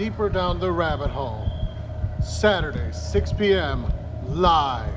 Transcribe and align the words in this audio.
Deeper 0.00 0.30
Down 0.30 0.58
the 0.58 0.72
Rabbit 0.72 1.10
Hole. 1.10 1.46
Saturday, 2.22 2.90
6 2.90 3.34
p.m., 3.34 3.92
live 4.28 4.88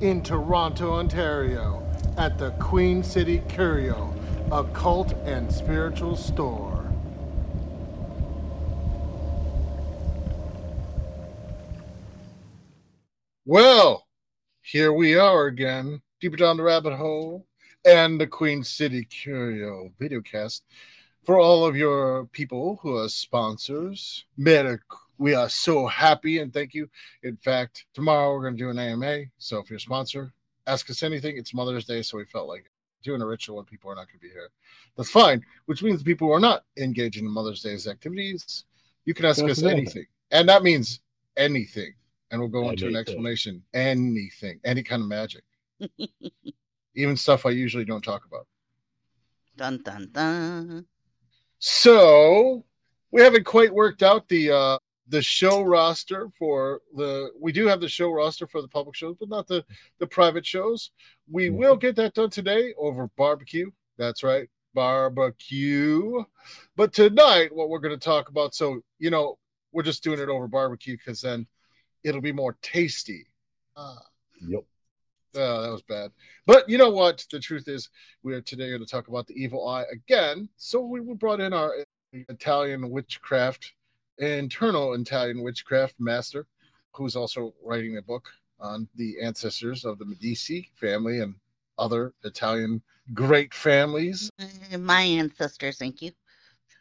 in 0.00 0.24
Toronto, 0.24 0.94
Ontario, 0.94 1.88
at 2.16 2.36
the 2.36 2.50
Queen 2.58 3.04
City 3.04 3.44
Curio, 3.48 4.12
occult 4.50 5.12
and 5.24 5.52
spiritual 5.52 6.16
store. 6.16 6.92
Well, 13.44 14.04
here 14.62 14.92
we 14.92 15.14
are 15.14 15.46
again, 15.46 16.02
deeper 16.20 16.36
down 16.36 16.56
the 16.56 16.64
rabbit 16.64 16.96
hole, 16.96 17.46
and 17.84 18.20
the 18.20 18.26
Queen 18.26 18.64
City 18.64 19.04
Curio 19.04 19.90
videocast 20.00 20.62
for 21.24 21.40
all 21.40 21.64
of 21.64 21.76
your 21.76 22.26
people 22.26 22.78
who 22.82 22.96
are 22.96 23.08
sponsors. 23.08 24.24
Meta, 24.36 24.78
uh, 24.90 24.96
we 25.18 25.34
are 25.34 25.48
so 25.48 25.86
happy 25.86 26.38
and 26.38 26.52
thank 26.52 26.74
you. 26.74 26.88
In 27.22 27.36
fact, 27.36 27.86
tomorrow 27.94 28.32
we're 28.32 28.42
going 28.42 28.56
to 28.56 28.62
do 28.62 28.70
an 28.70 28.78
AMA. 28.78 29.24
So 29.38 29.58
if 29.58 29.70
you're 29.70 29.78
a 29.78 29.80
sponsor, 29.80 30.32
ask 30.66 30.90
us 30.90 31.02
anything. 31.02 31.36
It's 31.36 31.54
Mother's 31.54 31.84
Day, 31.84 32.02
so 32.02 32.18
we 32.18 32.24
felt 32.24 32.48
like 32.48 32.70
doing 33.02 33.22
a 33.22 33.26
ritual 33.26 33.56
when 33.56 33.64
people 33.64 33.90
are 33.90 33.94
not 33.94 34.06
going 34.06 34.18
to 34.18 34.26
be 34.26 34.30
here. 34.30 34.48
That's 34.96 35.10
fine, 35.10 35.44
which 35.66 35.82
means 35.82 36.02
people 36.02 36.28
who 36.28 36.34
are 36.34 36.40
not 36.40 36.64
engaging 36.76 37.24
in 37.24 37.30
Mother's 37.30 37.62
Day's 37.62 37.86
activities, 37.86 38.64
you 39.04 39.14
can 39.14 39.26
ask 39.26 39.42
us 39.44 39.62
anything. 39.62 40.06
And 40.30 40.48
that 40.48 40.62
means 40.62 41.00
anything. 41.36 41.94
And 42.30 42.40
we'll 42.40 42.48
go 42.48 42.70
into 42.70 42.88
an 42.88 42.96
explanation. 42.96 43.62
Anything, 43.74 44.58
any 44.64 44.82
kind 44.82 45.02
of 45.02 45.08
magic. 45.08 45.44
Even 46.96 47.16
stuff 47.16 47.46
I 47.46 47.50
usually 47.50 47.84
don't 47.84 48.02
talk 48.02 48.24
about. 48.24 48.46
Dun 49.56 49.82
dun 49.84 50.08
dun. 50.10 50.86
So 51.66 52.62
we 53.10 53.22
haven't 53.22 53.44
quite 53.44 53.72
worked 53.72 54.02
out 54.02 54.28
the 54.28 54.50
uh 54.50 54.78
the 55.08 55.22
show 55.22 55.62
roster 55.62 56.28
for 56.38 56.82
the 56.94 57.30
we 57.40 57.52
do 57.52 57.66
have 57.66 57.80
the 57.80 57.88
show 57.88 58.10
roster 58.10 58.46
for 58.46 58.60
the 58.60 58.68
public 58.68 58.94
shows, 58.94 59.16
but 59.18 59.30
not 59.30 59.46
the 59.46 59.64
the 59.98 60.06
private 60.06 60.44
shows. 60.44 60.90
We 61.26 61.48
will 61.48 61.76
get 61.76 61.96
that 61.96 62.12
done 62.12 62.28
today 62.28 62.74
over 62.76 63.08
barbecue. 63.16 63.70
That's 63.96 64.22
right, 64.22 64.46
barbecue. 64.74 66.22
But 66.76 66.92
tonight, 66.92 67.48
what 67.50 67.70
we're 67.70 67.78
going 67.78 67.98
to 67.98 68.04
talk 68.04 68.28
about, 68.28 68.54
so 68.54 68.82
you 68.98 69.08
know, 69.08 69.38
we're 69.72 69.84
just 69.84 70.04
doing 70.04 70.20
it 70.20 70.28
over 70.28 70.46
barbecue 70.46 70.98
because 70.98 71.22
then 71.22 71.46
it'll 72.02 72.20
be 72.20 72.32
more 72.32 72.58
tasty. 72.60 73.26
Uh, 73.74 73.96
Yep. 74.46 74.64
Oh, 75.36 75.62
that 75.62 75.70
was 75.70 75.82
bad. 75.82 76.12
But 76.46 76.68
you 76.68 76.78
know 76.78 76.90
what? 76.90 77.24
The 77.30 77.40
truth 77.40 77.68
is, 77.68 77.88
we 78.22 78.34
are 78.34 78.40
today 78.40 78.68
going 78.68 78.80
to 78.80 78.86
talk 78.86 79.08
about 79.08 79.26
the 79.26 79.34
evil 79.34 79.68
eye 79.68 79.84
again. 79.90 80.48
So 80.56 80.80
we 80.80 81.00
brought 81.14 81.40
in 81.40 81.52
our 81.52 81.74
Italian 82.12 82.90
witchcraft, 82.90 83.72
internal 84.18 84.94
Italian 84.94 85.42
witchcraft 85.42 85.94
master, 85.98 86.46
who's 86.92 87.16
also 87.16 87.52
writing 87.62 87.96
a 87.96 88.02
book 88.02 88.28
on 88.60 88.88
the 88.94 89.20
ancestors 89.20 89.84
of 89.84 89.98
the 89.98 90.04
Medici 90.04 90.70
family 90.74 91.20
and 91.20 91.34
other 91.78 92.12
Italian 92.22 92.80
great 93.12 93.52
families. 93.52 94.30
Uh, 94.38 94.78
My 94.78 95.02
ancestors, 95.02 95.78
thank 95.78 96.02
you. 96.02 96.12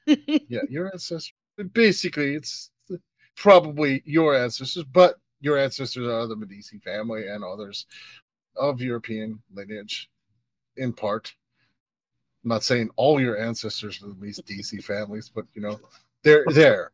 Yeah, 0.47 0.61
your 0.69 0.87
ancestors. 0.87 1.33
Basically, 1.73 2.35
it's 2.35 2.71
probably 3.35 4.03
your 4.05 4.35
ancestors, 4.35 4.83
but 4.91 5.15
your 5.41 5.57
ancestors 5.57 6.07
are 6.07 6.27
the 6.27 6.35
Medici 6.35 6.79
family 6.79 7.27
and 7.27 7.43
others 7.43 7.85
of 8.55 8.81
European 8.81 9.41
lineage, 9.53 10.09
in 10.77 10.93
part. 10.93 11.33
I'm 12.43 12.49
not 12.49 12.63
saying 12.63 12.89
all 12.97 13.21
your 13.21 13.37
ancestors 13.37 14.01
are 14.03 14.07
the 14.07 14.15
DC 14.15 14.83
families, 14.83 15.31
but 15.33 15.45
you 15.53 15.61
know, 15.61 15.79
they're 16.23 16.45
there. 16.51 16.91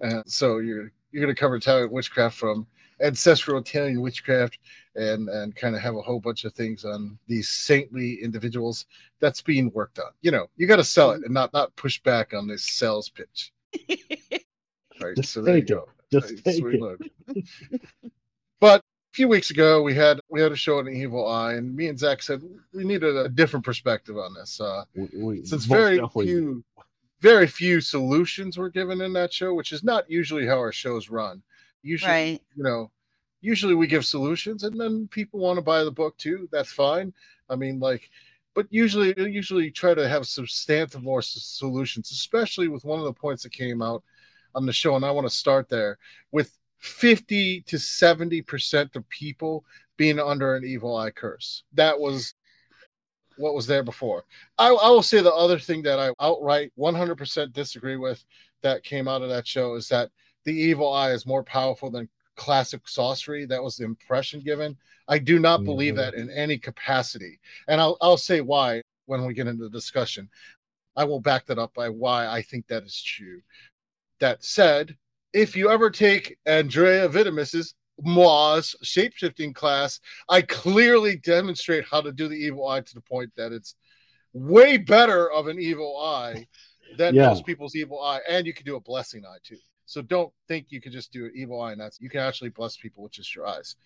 And 0.00 0.22
so 0.26 0.58
you're 0.58 0.92
you're 1.10 1.22
going 1.24 1.34
to 1.34 1.38
cover 1.38 1.56
Italian 1.56 1.90
witchcraft 1.90 2.36
from 2.36 2.66
ancestral 3.00 3.58
Italian 3.58 4.00
witchcraft 4.00 4.58
and 4.94 5.28
and 5.28 5.54
kind 5.56 5.74
of 5.74 5.80
have 5.82 5.96
a 5.96 6.02
whole 6.02 6.20
bunch 6.20 6.44
of 6.44 6.52
things 6.54 6.84
on 6.84 7.18
these 7.26 7.48
saintly 7.48 8.18
individuals 8.22 8.86
that's 9.20 9.42
being 9.42 9.70
worked 9.72 9.98
on. 9.98 10.12
You 10.22 10.30
know, 10.30 10.46
you 10.56 10.66
got 10.68 10.76
to 10.76 10.84
sell 10.84 11.10
it 11.12 11.22
and 11.24 11.34
not 11.34 11.52
not 11.52 11.74
push 11.76 12.00
back 12.02 12.32
on 12.34 12.46
this 12.46 12.64
sales 12.64 13.08
pitch. 13.08 13.52
Right. 15.00 15.14
Just 15.16 15.32
so 15.32 15.42
there 15.42 15.56
you 15.56 15.62
take 15.62 15.70
it. 15.70 15.74
go. 15.74 15.88
Just 16.10 16.30
Right, 16.30 16.44
take 16.44 16.56
sweet 16.58 16.74
it. 16.74 16.80
look. 16.80 17.00
but 18.60 18.82
a 19.12 19.14
few 19.14 19.28
weeks 19.28 19.50
ago 19.50 19.82
we 19.82 19.94
had 19.94 20.20
we 20.28 20.40
had 20.40 20.52
a 20.52 20.56
show 20.56 20.78
on 20.78 20.88
Evil 20.88 21.26
Eye, 21.26 21.54
and 21.54 21.74
me 21.74 21.88
and 21.88 21.98
Zach 21.98 22.22
said 22.22 22.42
we 22.74 22.84
needed 22.84 23.16
a 23.16 23.28
different 23.28 23.64
perspective 23.64 24.16
on 24.18 24.34
this. 24.34 24.60
Uh 24.60 24.84
We, 24.94 25.08
we, 25.16 25.44
since 25.44 25.64
very 25.64 25.96
definitely- 25.96 26.26
few 26.26 26.64
very 27.20 27.48
few 27.48 27.80
solutions 27.80 28.56
were 28.56 28.70
given 28.70 29.00
in 29.00 29.12
that 29.14 29.32
show, 29.32 29.52
which 29.52 29.72
is 29.72 29.82
not 29.82 30.08
usually 30.08 30.46
how 30.46 30.56
our 30.58 30.70
shows 30.70 31.08
run. 31.10 31.42
Usually, 31.82 32.12
right. 32.12 32.42
you 32.54 32.62
know, 32.62 32.92
usually 33.40 33.74
we 33.74 33.88
give 33.88 34.04
solutions 34.06 34.62
and 34.62 34.80
then 34.80 35.08
people 35.08 35.40
want 35.40 35.56
to 35.56 35.62
buy 35.62 35.82
the 35.82 35.90
book 35.90 36.16
too. 36.16 36.48
That's 36.52 36.70
fine. 36.70 37.12
I 37.50 37.56
mean, 37.56 37.80
like, 37.80 38.08
but 38.54 38.66
usually, 38.70 39.14
usually 39.30 39.68
try 39.72 39.94
to 39.94 40.08
have 40.08 40.28
substantive 40.28 41.02
more 41.02 41.18
s- 41.18 41.30
solutions, 41.42 42.12
especially 42.12 42.68
with 42.68 42.84
one 42.84 43.00
of 43.00 43.04
the 43.04 43.12
points 43.12 43.42
that 43.42 43.50
came 43.52 43.82
out 43.82 44.04
on 44.54 44.64
the 44.64 44.72
show. 44.72 44.94
And 44.94 45.04
I 45.04 45.10
want 45.10 45.26
to 45.26 45.34
start 45.34 45.68
there 45.68 45.98
with 46.30 46.56
50 46.78 47.62
to 47.62 47.76
70% 47.76 48.96
of 48.96 49.08
people 49.08 49.64
being 49.96 50.18
under 50.18 50.54
an 50.54 50.64
evil 50.64 50.96
eye 50.96 51.10
curse. 51.10 51.64
That 51.74 51.98
was 51.98 52.34
what 53.36 53.54
was 53.54 53.66
there 53.66 53.82
before. 53.82 54.24
I, 54.58 54.68
I 54.68 54.90
will 54.90 55.02
say 55.02 55.20
the 55.20 55.32
other 55.32 55.58
thing 55.58 55.82
that 55.82 55.98
I 55.98 56.12
outright 56.20 56.72
100% 56.78 57.52
disagree 57.52 57.96
with 57.96 58.24
that 58.62 58.82
came 58.82 59.06
out 59.06 59.22
of 59.22 59.28
that 59.28 59.46
show 59.46 59.74
is 59.74 59.88
that 59.88 60.10
the 60.44 60.52
evil 60.52 60.92
eye 60.92 61.12
is 61.12 61.26
more 61.26 61.44
powerful 61.44 61.90
than 61.90 62.08
classic 62.36 62.86
sorcery. 62.88 63.44
That 63.44 63.62
was 63.62 63.76
the 63.76 63.84
impression 63.84 64.40
given. 64.40 64.76
I 65.08 65.18
do 65.18 65.38
not 65.38 65.64
believe 65.64 65.94
Mhm. 65.94 65.98
that 65.98 66.14
in 66.14 66.30
any 66.30 66.58
capacity. 66.58 67.38
And 67.68 67.80
I'll, 67.80 67.96
I'll 68.00 68.16
say 68.16 68.40
why 68.40 68.82
when 69.06 69.24
we 69.24 69.34
get 69.34 69.46
into 69.46 69.64
the 69.64 69.70
discussion. 69.70 70.28
I 70.96 71.04
will 71.04 71.20
back 71.20 71.46
that 71.46 71.58
up 71.58 71.72
by 71.74 71.88
why 71.88 72.26
I 72.26 72.42
think 72.42 72.66
that 72.66 72.82
is 72.82 73.00
true. 73.00 73.40
That 74.20 74.44
said, 74.44 74.96
if 75.32 75.56
you 75.56 75.70
ever 75.70 75.90
take 75.90 76.36
Andrieh 76.46 77.10
Vitimus's 77.10 77.74
Moz 78.04 78.74
shapeshifting 78.84 79.54
class, 79.54 80.00
I 80.28 80.42
clearly 80.42 81.16
demonstrate 81.16 81.84
how 81.84 82.00
to 82.00 82.12
do 82.12 82.28
the 82.28 82.36
evil 82.36 82.68
eye 82.68 82.80
to 82.80 82.94
the 82.94 83.00
point 83.00 83.30
that 83.36 83.52
it's 83.52 83.74
way 84.32 84.76
better 84.76 85.30
of 85.32 85.48
an 85.48 85.58
evil 85.58 85.98
eye 86.00 86.46
than 86.96 87.14
Yeah. 87.14 87.28
most 87.28 87.44
people's 87.44 87.74
evil 87.74 88.02
eye, 88.02 88.20
and 88.28 88.46
you 88.46 88.54
can 88.54 88.64
do 88.64 88.76
a 88.76 88.80
blessing 88.80 89.24
eye 89.26 89.38
too. 89.42 89.58
So 89.86 90.02
don't 90.02 90.32
think 90.48 90.66
you 90.70 90.80
can 90.80 90.92
just 90.92 91.12
do 91.12 91.24
an 91.26 91.32
evil 91.34 91.60
eye 91.60 91.72
and 91.72 91.80
that's 91.80 92.00
you 92.00 92.10
can 92.10 92.20
actually 92.20 92.50
bless 92.50 92.76
people 92.76 93.02
with 93.02 93.12
just 93.12 93.34
your 93.34 93.46
eyes. 93.46 93.76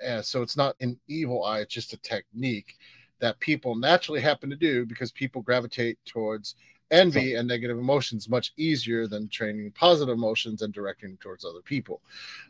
And 0.00 0.24
so 0.24 0.42
it's 0.42 0.56
not 0.56 0.76
an 0.80 0.98
evil 1.08 1.44
eye, 1.44 1.60
it's 1.60 1.74
just 1.74 1.92
a 1.92 1.98
technique 1.98 2.76
that 3.20 3.38
people 3.40 3.74
naturally 3.74 4.20
happen 4.20 4.48
to 4.48 4.56
do 4.56 4.86
because 4.86 5.10
people 5.10 5.42
gravitate 5.42 5.98
towards 6.06 6.54
envy 6.90 7.34
and 7.34 7.46
negative 7.46 7.78
emotions 7.78 8.28
much 8.28 8.52
easier 8.56 9.06
than 9.06 9.28
training 9.28 9.72
positive 9.72 10.14
emotions 10.14 10.62
and 10.62 10.72
directing 10.72 11.16
towards 11.18 11.44
other 11.44 11.60
people. 11.62 12.00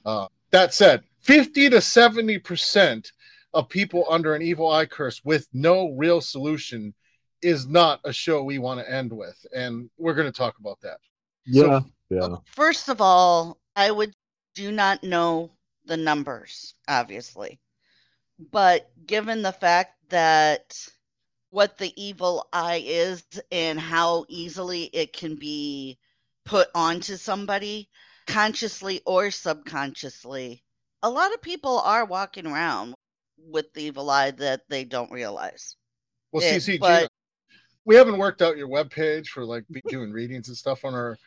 Uh, 0.04 0.26
that 0.50 0.72
said, 0.72 1.02
50 1.20 1.70
to 1.70 1.80
70 1.80 2.38
percent 2.38 3.12
of 3.54 3.68
people 3.68 4.04
under 4.08 4.34
an 4.34 4.42
evil 4.42 4.70
eye 4.70 4.86
curse 4.86 5.24
with 5.24 5.48
no 5.52 5.90
real 5.92 6.20
solution 6.20 6.94
is 7.42 7.66
not 7.66 8.00
a 8.04 8.12
show 8.12 8.42
we 8.42 8.58
want 8.58 8.80
to 8.80 8.92
end 8.92 9.12
with. 9.12 9.46
And 9.54 9.88
we're 9.96 10.14
going 10.14 10.30
to 10.30 10.36
talk 10.36 10.58
about 10.58 10.80
that. 10.82 10.98
Yeah. 11.46 11.80
yeah. 12.10 12.36
First 12.46 12.88
of 12.88 13.00
all, 13.00 13.58
I 13.76 13.90
would 13.90 14.12
do 14.54 14.72
not 14.72 15.02
know 15.02 15.50
the 15.86 15.96
numbers, 15.96 16.74
obviously. 16.88 17.58
But 18.50 18.90
given 19.06 19.42
the 19.42 19.52
fact 19.52 19.96
that 20.10 20.76
what 21.50 21.78
the 21.78 21.92
evil 22.02 22.46
eye 22.52 22.82
is 22.84 23.24
and 23.50 23.80
how 23.80 24.24
easily 24.28 24.84
it 24.92 25.12
can 25.12 25.34
be 25.36 25.98
put 26.44 26.68
onto 26.74 27.16
somebody, 27.16 27.88
consciously 28.26 29.00
or 29.06 29.30
subconsciously, 29.30 30.62
a 31.02 31.08
lot 31.10 31.32
of 31.32 31.40
people 31.42 31.78
are 31.80 32.04
walking 32.04 32.46
around 32.46 32.94
with 33.38 33.72
the 33.72 33.82
evil 33.82 34.10
eye 34.10 34.30
that 34.32 34.62
they 34.68 34.84
don't 34.84 35.10
realize. 35.10 35.76
Well, 36.32 36.42
Yeah, 36.42 36.56
CC, 36.56 36.78
but- 36.78 37.10
we 37.84 37.94
haven't 37.96 38.18
worked 38.18 38.42
out 38.42 38.58
your 38.58 38.68
web 38.68 38.90
page 38.90 39.30
for 39.30 39.44
like 39.46 39.64
doing 39.88 40.12
readings 40.12 40.48
and 40.48 40.56
stuff 40.56 40.84
on 40.84 40.92
our 40.94 41.18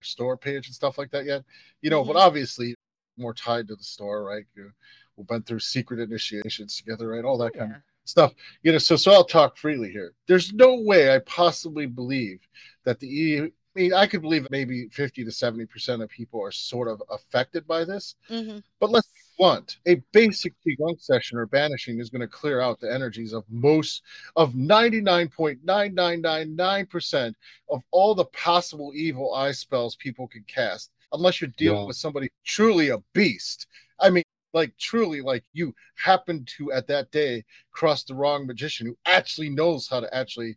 store 0.00 0.36
page 0.36 0.66
and 0.66 0.74
stuff 0.74 0.98
like 0.98 1.10
that 1.12 1.24
yet. 1.24 1.44
You 1.82 1.90
know, 1.90 2.02
but 2.02 2.16
Mhm. 2.16 2.20
obviously 2.20 2.74
more 3.16 3.34
tied 3.34 3.68
to 3.68 3.76
the 3.76 3.84
store, 3.84 4.24
right? 4.24 4.44
You, 4.56 4.72
we've 5.16 5.26
been 5.28 5.42
through 5.42 5.60
secret 5.60 6.00
initiations 6.00 6.76
together, 6.76 7.08
right? 7.10 7.24
All 7.24 7.38
that 7.38 7.54
kind 7.54 7.76
of 7.76 7.82
stuff. 8.10 8.32
You 8.62 8.72
know, 8.72 8.78
so 8.78 8.96
so 8.96 9.12
I'll 9.12 9.24
talk 9.24 9.56
freely 9.56 9.90
here. 9.90 10.12
There's 10.26 10.52
no 10.52 10.74
way 10.80 11.14
I 11.14 11.18
possibly 11.20 11.86
believe 11.86 12.40
that 12.84 12.98
the 13.00 13.08
e- 13.08 13.52
mean, 13.76 13.94
I 13.94 14.04
could 14.06 14.20
believe 14.22 14.48
maybe 14.50 14.88
50 14.88 15.24
to 15.24 15.30
70% 15.30 16.02
of 16.02 16.10
people 16.10 16.42
are 16.42 16.50
sort 16.50 16.88
of 16.88 17.00
affected 17.10 17.66
by 17.68 17.84
this. 17.84 18.16
hmm 18.28 18.58
But 18.80 18.90
let's 18.90 19.06
be 19.06 19.20
blunt. 19.38 19.76
A 19.86 20.02
basic 20.12 20.54
Qigong 20.66 21.00
session 21.00 21.38
or 21.38 21.46
banishing 21.46 22.00
is 22.00 22.10
going 22.10 22.20
to 22.20 22.26
clear 22.26 22.60
out 22.60 22.80
the 22.80 22.92
energies 22.92 23.32
of 23.32 23.44
most 23.48 24.02
of 24.34 24.54
99.9999% 24.54 27.34
of 27.70 27.82
all 27.90 28.14
the 28.14 28.24
possible 28.26 28.92
evil 28.94 29.34
eye 29.34 29.52
spells 29.52 29.96
people 29.96 30.26
can 30.28 30.44
cast, 30.48 30.90
unless 31.12 31.40
you're 31.40 31.48
dealing 31.56 31.80
Yeah. 31.82 31.86
with 31.86 31.96
somebody 31.96 32.28
truly 32.44 32.88
a 32.90 32.98
beast. 33.14 33.66
I 34.00 34.10
mean, 34.10 34.24
like 34.52 34.76
truly, 34.78 35.20
like 35.20 35.44
you 35.52 35.74
happen 35.96 36.44
to 36.58 36.72
at 36.72 36.86
that 36.88 37.10
day 37.12 37.44
cross 37.72 38.04
the 38.04 38.14
wrong 38.14 38.46
magician 38.46 38.86
who 38.86 38.96
actually 39.06 39.50
knows 39.50 39.88
how 39.88 40.00
to 40.00 40.14
actually 40.14 40.56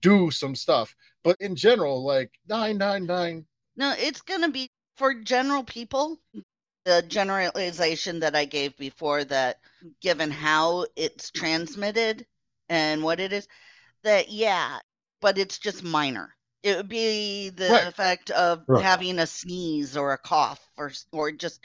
do 0.00 0.30
some 0.30 0.54
stuff. 0.54 0.94
But 1.22 1.36
in 1.40 1.56
general, 1.56 2.04
like 2.04 2.32
nine 2.48 2.78
nine 2.78 3.06
nine 3.06 3.46
No, 3.76 3.94
it's 3.98 4.22
going 4.22 4.42
to 4.42 4.48
be 4.50 4.70
for 4.96 5.14
general 5.14 5.64
people. 5.64 6.20
The 6.84 7.02
generalization 7.02 8.20
that 8.20 8.36
I 8.36 8.44
gave 8.44 8.76
before 8.76 9.24
that, 9.24 9.60
given 10.00 10.30
how 10.30 10.86
it's 10.96 11.30
transmitted 11.30 12.26
and 12.68 13.02
what 13.02 13.20
it 13.20 13.32
is, 13.32 13.48
that 14.02 14.30
yeah, 14.30 14.78
but 15.20 15.38
it's 15.38 15.58
just 15.58 15.82
minor. 15.82 16.36
It 16.62 16.76
would 16.76 16.88
be 16.88 17.50
the 17.50 17.72
Right. 17.72 17.88
effect 17.88 18.30
of 18.30 18.64
Right. 18.68 18.82
having 18.82 19.18
a 19.18 19.26
sneeze 19.26 19.96
or 19.96 20.12
a 20.12 20.18
cough 20.18 20.60
or 20.76 20.92
or 21.12 21.32
just 21.32 21.64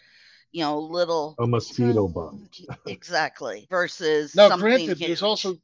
you 0.52 0.62
know 0.62 0.80
little 0.80 1.36
A 1.40 1.48
mosquito 1.48 2.08
bite. 2.08 2.32
Mm, 2.32 2.78
exactly 2.88 3.68
versus 3.70 4.36
Now, 4.36 4.50
something 4.50 4.68
granted, 4.70 5.00
there's 5.00 5.24
also 5.24 5.56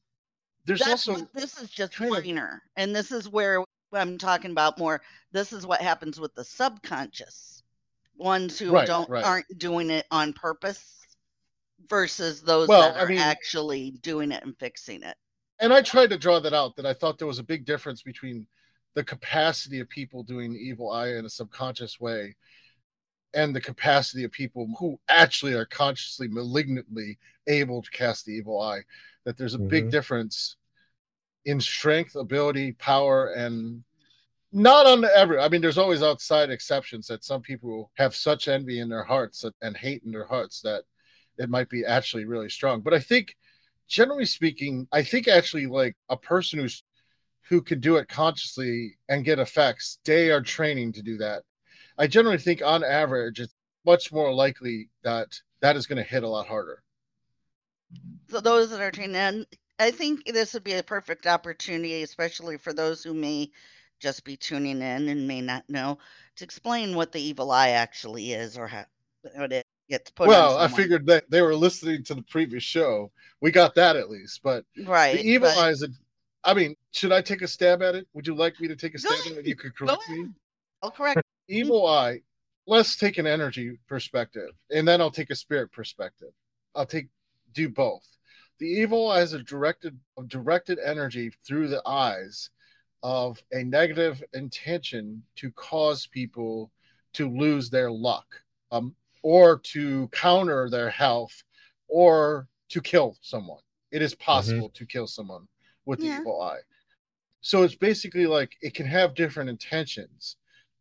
there's 0.65 0.79
That's 0.79 1.07
also 1.07 1.21
what- 1.21 1.33
this 1.33 1.61
is 1.61 1.69
just 1.69 1.93
kind 1.93 2.11
minor, 2.11 2.61
and 2.75 2.95
this 2.95 3.11
is 3.11 3.29
where 3.29 3.63
I'm 3.93 4.17
talking 4.17 4.51
about 4.51 4.77
more. 4.77 5.01
This 5.31 5.53
is 5.53 5.65
what 5.65 5.81
happens 5.81 6.19
with 6.19 6.33
the 6.35 6.43
subconscious 6.43 7.63
ones 8.17 8.59
who 8.59 8.71
Right, 8.71 8.85
don't 8.87 9.09
right. 9.09 9.23
aren't 9.23 9.57
doing 9.57 9.89
it 9.89 10.05
on 10.11 10.33
purpose, 10.33 11.05
versus 11.89 12.41
those 12.41 12.67
Well, 12.67 12.81
that 12.81 12.97
I 12.97 13.03
are 13.03 13.07
mean- 13.07 13.19
actually 13.19 13.91
doing 14.01 14.31
it 14.31 14.43
and 14.43 14.57
fixing 14.57 15.03
it. 15.03 15.15
and 15.59 15.71
I 15.73 15.81
tried 15.81 16.09
to 16.09 16.17
draw 16.17 16.39
that 16.41 16.53
out 16.53 16.75
that 16.75 16.85
I 16.85 16.93
thought 16.93 17.17
there 17.17 17.27
was 17.27 17.39
a 17.39 17.43
big 17.43 17.65
difference 17.65 18.01
between 18.03 18.45
the 18.93 19.03
capacity 19.03 19.79
of 19.79 19.87
people 19.89 20.23
doing 20.23 20.53
evil 20.55 20.91
eye 20.91 21.09
in 21.15 21.25
a 21.25 21.29
subconscious 21.29 21.99
way 21.99 22.35
and 23.33 23.55
the 23.55 23.61
capacity 23.61 24.23
of 24.23 24.31
people 24.31 24.67
who 24.79 24.99
actually 25.09 25.53
are 25.53 25.65
consciously 25.65 26.27
malignantly 26.27 27.17
able 27.47 27.81
to 27.81 27.91
cast 27.91 28.25
the 28.25 28.33
evil 28.33 28.61
eye 28.61 28.81
that 29.25 29.37
there's 29.37 29.53
a 29.53 29.59
big 29.59 29.85
Mhm. 29.85 29.91
difference 29.91 30.57
in 31.45 31.59
strength 31.61 32.15
ability 32.15 32.73
power 32.73 33.27
and 33.33 33.83
not 34.51 34.85
on 34.85 35.05
every 35.05 35.39
i 35.39 35.49
mean 35.49 35.61
there's 35.61 35.77
always 35.77 36.03
outside 36.03 36.49
exceptions 36.49 37.07
that 37.07 37.23
some 37.23 37.41
people 37.41 37.91
have 37.95 38.15
such 38.15 38.47
envy 38.47 38.79
in 38.79 38.89
their 38.89 39.03
hearts 39.03 39.45
and 39.61 39.77
hate 39.77 40.03
in 40.03 40.11
their 40.11 40.25
hearts 40.25 40.61
that 40.61 40.83
it 41.37 41.49
might 41.49 41.69
be 41.69 41.85
actually 41.85 42.25
really 42.25 42.49
strong 42.49 42.81
but 42.81 42.93
i 42.93 42.99
think 42.99 43.35
generally 43.87 44.25
speaking 44.25 44.87
i 44.91 45.03
think 45.03 45.27
actually 45.27 45.67
like 45.67 45.95
a 46.09 46.17
person 46.17 46.59
who's 46.59 46.83
who 47.49 47.61
can 47.61 47.79
do 47.79 47.95
it 47.97 48.07
consciously 48.09 48.97
and 49.09 49.25
get 49.25 49.39
effects 49.39 49.99
they 50.05 50.31
are 50.31 50.41
training 50.41 50.91
to 50.91 51.01
do 51.01 51.17
that 51.17 51.43
i 51.97 52.07
generally 52.07 52.37
think 52.37 52.61
on 52.63 52.83
average 52.83 53.39
it's 53.39 53.53
much 53.85 54.11
more 54.11 54.33
likely 54.33 54.89
that 55.03 55.27
that 55.61 55.75
is 55.75 55.87
going 55.87 55.97
to 55.97 56.09
hit 56.09 56.23
a 56.23 56.27
lot 56.27 56.47
harder 56.47 56.83
So 58.29 58.41
those 58.41 58.69
that 58.71 58.81
are 58.81 58.91
tuning 58.91 59.15
in, 59.15 59.45
I 59.79 59.91
think 59.91 60.25
this 60.25 60.53
would 60.53 60.65
be 60.65 60.73
a 60.73 60.83
perfect 60.83 61.25
opportunity, 61.25 62.03
especially 62.03 62.57
for 62.57 62.73
those 62.73 63.01
who 63.01 63.13
may 63.13 63.49
just 63.99 64.25
be 64.25 64.35
tuning 64.35 64.81
in 64.81 65.07
and 65.07 65.27
may 65.27 65.39
not 65.39 65.63
know, 65.69 65.97
to 66.35 66.43
explain 66.43 66.95
what 66.95 67.11
the 67.13 67.21
evil 67.21 67.49
eye 67.51 67.69
actually 67.69 68.33
is 68.33 68.57
or 68.57 68.67
how 68.67 68.85
what 69.35 69.53
it 69.53 69.65
gets 69.89 70.11
put. 70.11 70.27
well 70.27 70.57
i 70.57 70.67
figured 70.67 71.05
that 71.05 71.29
they 71.29 71.41
were 71.41 71.55
listening 71.55 72.03
to 72.03 72.13
the 72.13 72.21
previous 72.23 72.63
show 72.63 73.09
we 73.41 73.51
got 73.51 73.73
that 73.73 73.95
at 73.95 74.09
least 74.09 74.41
but 74.43 74.65
right. 74.85 75.15
the 75.15 75.25
evil 75.25 75.49
but- 75.49 75.57
eye 75.57 75.69
is 75.69 75.81
a 75.81 75.87
i 76.43 76.53
mean 76.53 76.75
should 76.91 77.13
i 77.13 77.21
take 77.21 77.41
a 77.41 77.47
stab 77.47 77.81
at 77.81 77.95
it 77.95 78.05
would 78.13 78.27
you 78.27 78.35
like 78.35 78.59
me 78.59 78.67
to 78.67 78.75
take 78.75 78.95
a 78.95 78.99
stab 78.99 79.13
at 79.31 79.37
it 79.37 79.45
you 79.45 79.55
could 79.55 79.75
correct 79.75 80.01
me. 80.09 80.27
I'll 80.81 80.91
correct. 80.91 81.21
evil 81.47 81.85
eye. 81.87 82.21
Let's 82.65 82.97
take 82.97 83.17
an 83.17 83.25
energy 83.27 83.79
perspective 83.87 84.49
and 84.71 84.85
then 84.85 84.99
i'll 84.99 85.11
take 85.11 85.29
a 85.29 85.35
spirit 85.35 85.71
perspective. 85.71 86.33
I'll 86.75 86.85
take 86.85 87.07
do 87.53 87.69
both. 87.69 88.05
The 88.59 88.67
evil 88.67 89.09
eye 89.09 89.21
is 89.21 89.33
a 89.33 89.43
directed 89.43 89.97
directed 90.27 90.79
energy 90.83 91.31
through 91.45 91.69
the 91.69 91.81
eyes 91.87 92.49
of 93.03 93.41
a 93.51 93.63
negative 93.63 94.23
intention 94.33 95.23
to 95.37 95.51
cause 95.51 96.07
people 96.07 96.71
to 97.13 97.29
lose 97.29 97.69
their 97.69 97.89
luck 97.91 98.25
um, 98.71 98.95
or 99.23 99.59
to 99.59 100.07
counter 100.09 100.69
their 100.69 100.89
health 100.89 101.43
or 101.87 102.47
to 102.69 102.81
kill 102.81 103.15
someone. 103.21 103.61
It 103.91 104.01
is 104.01 104.13
possible 104.15 104.69
to 104.69 104.85
kill 104.85 105.07
someone 105.07 105.47
with 105.85 105.99
the 105.99 106.07
Yeah. 106.07 106.19
evil 106.21 106.41
eye. 106.41 106.59
So 107.41 107.63
it's 107.63 107.75
basically 107.75 108.25
like 108.25 108.57
it 108.61 108.73
can 108.73 108.87
have 108.87 109.15
different 109.15 109.49
intentions 109.49 110.35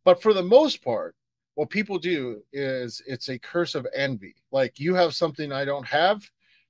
but 0.07 0.21
for 0.21 0.33
the 0.33 0.41
most 0.41 0.81
part, 0.81 1.17
what 1.55 1.69
people 1.69 1.99
do 1.99 2.41
is 2.53 3.01
it's 3.07 3.27
a 3.27 3.37
curse 3.37 3.75
of 3.75 3.85
envy. 3.93 4.35
Like 4.53 4.79
you 4.79 4.95
have 4.95 5.13
something 5.13 5.51
I 5.51 5.65
don't 5.65 5.85
have, 5.85 6.23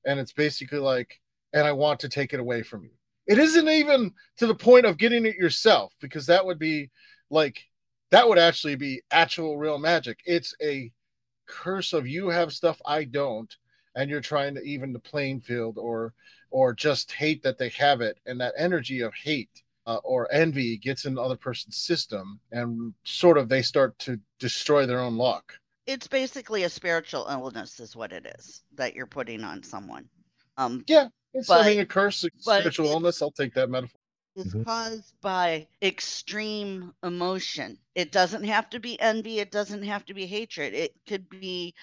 and 0.07 0.19
it's 0.19 0.33
basically 0.33 0.79
like, 0.79 1.21
and 1.53 1.67
I 1.67 1.71
want 1.71 1.99
to 1.99 2.09
take 2.09 2.33
it 2.33 2.39
away 2.39 2.63
from 2.63 2.83
you. 2.83 2.89
It 3.27 3.37
isn't 3.37 3.69
even 3.69 4.11
to 4.37 4.47
the 4.47 4.55
point 4.55 4.87
of 4.87 4.97
getting 4.97 5.23
it 5.27 5.35
yourself, 5.35 5.93
because 6.01 6.25
that 6.25 6.43
would 6.43 6.57
be 6.57 6.89
like 7.29 7.63
that 8.09 8.27
would 8.27 8.39
actually 8.39 8.73
be 8.73 9.03
actual 9.11 9.59
real 9.59 9.77
magic. 9.77 10.17
It's 10.25 10.55
a 10.59 10.91
curse 11.45 11.93
of 11.93 12.07
you 12.07 12.29
have 12.29 12.51
stuff 12.51 12.81
I 12.87 13.03
don't, 13.03 13.55
and 13.95 14.09
you're 14.09 14.19
trying 14.19 14.55
to 14.55 14.63
even 14.63 14.93
the 14.93 14.99
playing 14.99 15.41
field 15.41 15.77
or 15.77 16.15
or 16.49 16.73
just 16.73 17.11
hate 17.11 17.43
that 17.43 17.59
they 17.59 17.69
have 17.69 18.01
it, 18.01 18.17
and 18.25 18.41
that 18.41 18.55
energy 18.57 19.01
of 19.01 19.13
hate 19.13 19.61
uh, 19.87 19.99
or 20.03 20.31
envy 20.31 20.77
gets 20.77 21.05
in 21.05 21.15
the 21.15 21.21
other 21.21 21.37
person's 21.37 21.77
system 21.77 22.39
and 22.51 22.93
sort 23.05 23.37
of 23.37 23.47
they 23.49 23.61
start 23.61 23.97
to 23.99 24.19
destroy 24.37 24.85
their 24.85 24.99
own 24.99 25.15
luck. 25.17 25.53
It's 25.87 26.07
basically 26.07 26.63
a 26.63 26.69
spiritual 26.69 27.25
illness, 27.29 27.79
is 27.79 27.95
what 27.95 28.11
it 28.11 28.27
is 28.37 28.63
that 28.75 28.93
you're 28.93 29.07
putting 29.07 29.43
on 29.43 29.63
someone. 29.63 30.09
Um, 30.57 30.83
Yeah, 30.87 31.07
it's 31.33 31.47
But- 31.47 31.65
I 31.65 31.69
mean 31.69 31.79
a 31.79 31.85
curse, 31.85 32.25
a 32.25 32.29
spiritual 32.37 32.87
illness. 32.87 33.21
I'll 33.21 33.31
take 33.31 33.53
that 33.55 33.69
metaphor. 33.69 33.97
is 34.35 34.53
Mhm. 34.53 34.65
caused 34.65 35.15
by 35.21 35.67
extreme 35.81 36.93
emotion. 37.01 37.79
It 37.95 38.11
doesn't 38.11 38.43
have 38.43 38.69
to 38.69 38.79
be 38.79 38.99
envy. 39.01 39.39
It 39.39 39.49
doesn't 39.49 39.81
have 39.81 40.05
to 40.05 40.13
be 40.13 40.27
hatred. 40.27 40.75
It 40.75 40.93
could 41.07 41.27
be 41.27 41.73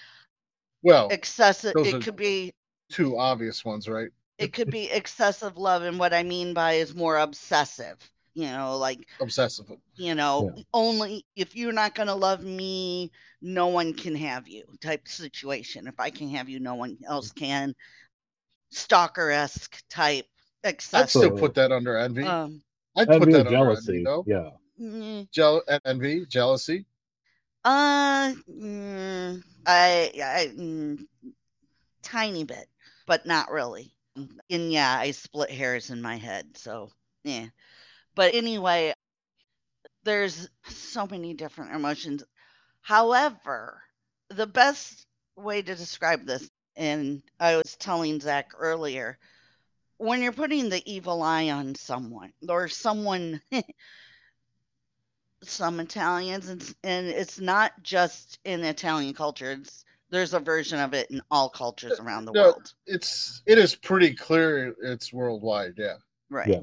Well, 0.81 1.09
excessive. 1.09 1.73
It 1.75 2.01
could 2.01 2.15
be 2.15 2.53
two 2.89 3.17
obvious 3.17 3.65
ones, 3.65 3.89
right? 3.89 4.09
It 4.37 4.53
could 4.53 4.69
be 4.69 4.89
excessive 4.91 5.57
love, 5.57 5.83
and 5.83 5.99
what 5.99 6.13
I 6.13 6.23
mean 6.23 6.53
by 6.53 6.73
is 6.73 6.95
more 6.95 7.17
obsessive. 7.17 7.97
You 8.33 8.47
know, 8.47 8.77
like 8.77 9.07
Obsessive. 9.21 9.65
you 9.95 10.13
know, 10.13 10.53
only 10.73 11.25
if 11.37 11.55
you're 11.55 11.71
not 11.71 11.95
going 11.95 12.07
to 12.07 12.15
love 12.15 12.43
me, 12.43 13.11
no 13.41 13.67
one 13.67 13.93
can 13.93 14.13
have 14.15 14.47
you 14.47 14.65
type 14.81 15.07
situation. 15.07 15.87
If 15.87 15.99
I 15.99 16.09
can 16.09 16.27
have 16.29 16.49
you, 16.49 16.59
no 16.59 16.75
one 16.75 16.97
else 17.07 17.31
can. 17.31 17.73
Stalker 18.71 19.31
esque 19.31 19.81
type 19.89 20.25
I'd 20.65 21.09
still 21.09 21.37
put 21.37 21.53
that 21.55 21.71
under 21.71 21.97
envy. 21.97 22.23
Um, 22.23 22.61
I'd 22.95 23.07
put 23.07 23.19
that 23.19 23.27
and 23.27 23.33
under 23.35 23.49
jealousy. 23.51 23.91
envy, 23.91 24.03
though. 24.03 24.23
Yeah. 24.27 24.49
mm, 24.81 25.31
Jeal- 25.31 25.61
envy, 25.85 26.25
jealousy. 26.25 26.85
Uh, 27.63 28.33
mm, 28.49 29.43
I, 29.65 30.11
I, 30.15 30.51
mm, 30.57 31.05
tiny 32.01 32.43
bit, 32.43 32.67
but 33.05 33.25
not 33.25 33.51
really. 33.51 33.94
Mm, 34.17 34.37
and 34.49 34.71
yeah, 34.71 34.97
I 34.99 35.11
split 35.11 35.49
hairs 35.51 35.89
in 35.89 36.01
my 36.01 36.17
head, 36.17 36.57
so 36.57 36.91
yeah. 37.23 37.47
But 38.15 38.35
anyway, 38.35 38.93
there's 40.03 40.47
so 40.69 41.07
many 41.07 41.33
different 41.33 41.73
emotions. 41.75 42.23
However, 42.81 43.81
the 44.29 44.47
best 44.47 45.05
way 45.37 45.61
to 45.61 45.75
describe 45.75 46.25
this, 46.25 46.49
and 46.75 47.23
I 47.39 47.57
was 47.57 47.75
telling 47.77 48.21
Zach 48.21 48.51
earlier, 48.57 49.19
when 49.97 50.21
you're 50.21 50.33
putting 50.33 50.69
the 50.69 50.83
evil 50.91 51.23
eye 51.23 51.51
on 51.51 51.75
someone 51.75 52.33
or 52.49 52.69
someone 52.69 53.41
some 55.43 55.79
Italians 55.79 56.49
and 56.49 56.75
and 56.83 57.07
it's 57.07 57.39
not 57.39 57.71
just 57.83 58.39
in 58.43 58.63
Italian 58.63 59.13
culture. 59.13 59.51
It's 59.51 59.85
there's 60.15 60.33
a 60.33 60.39
version 60.39 60.79
of 60.79 60.93
it 60.93 61.11
in 61.11 61.21
all 61.29 61.49
cultures 61.49 61.99
around 61.99 62.25
the 62.25 62.31
no. 62.31 62.43
world. 62.43 62.73
It's 62.85 63.43
it 63.45 63.57
is 63.57 63.75
pretty 63.75 64.13
clear 64.13 64.73
it's 64.81 65.11
worldwide. 65.11 65.73
Yeah. 65.77 65.95
Right. 66.29 66.47
Yeah. 66.47 66.61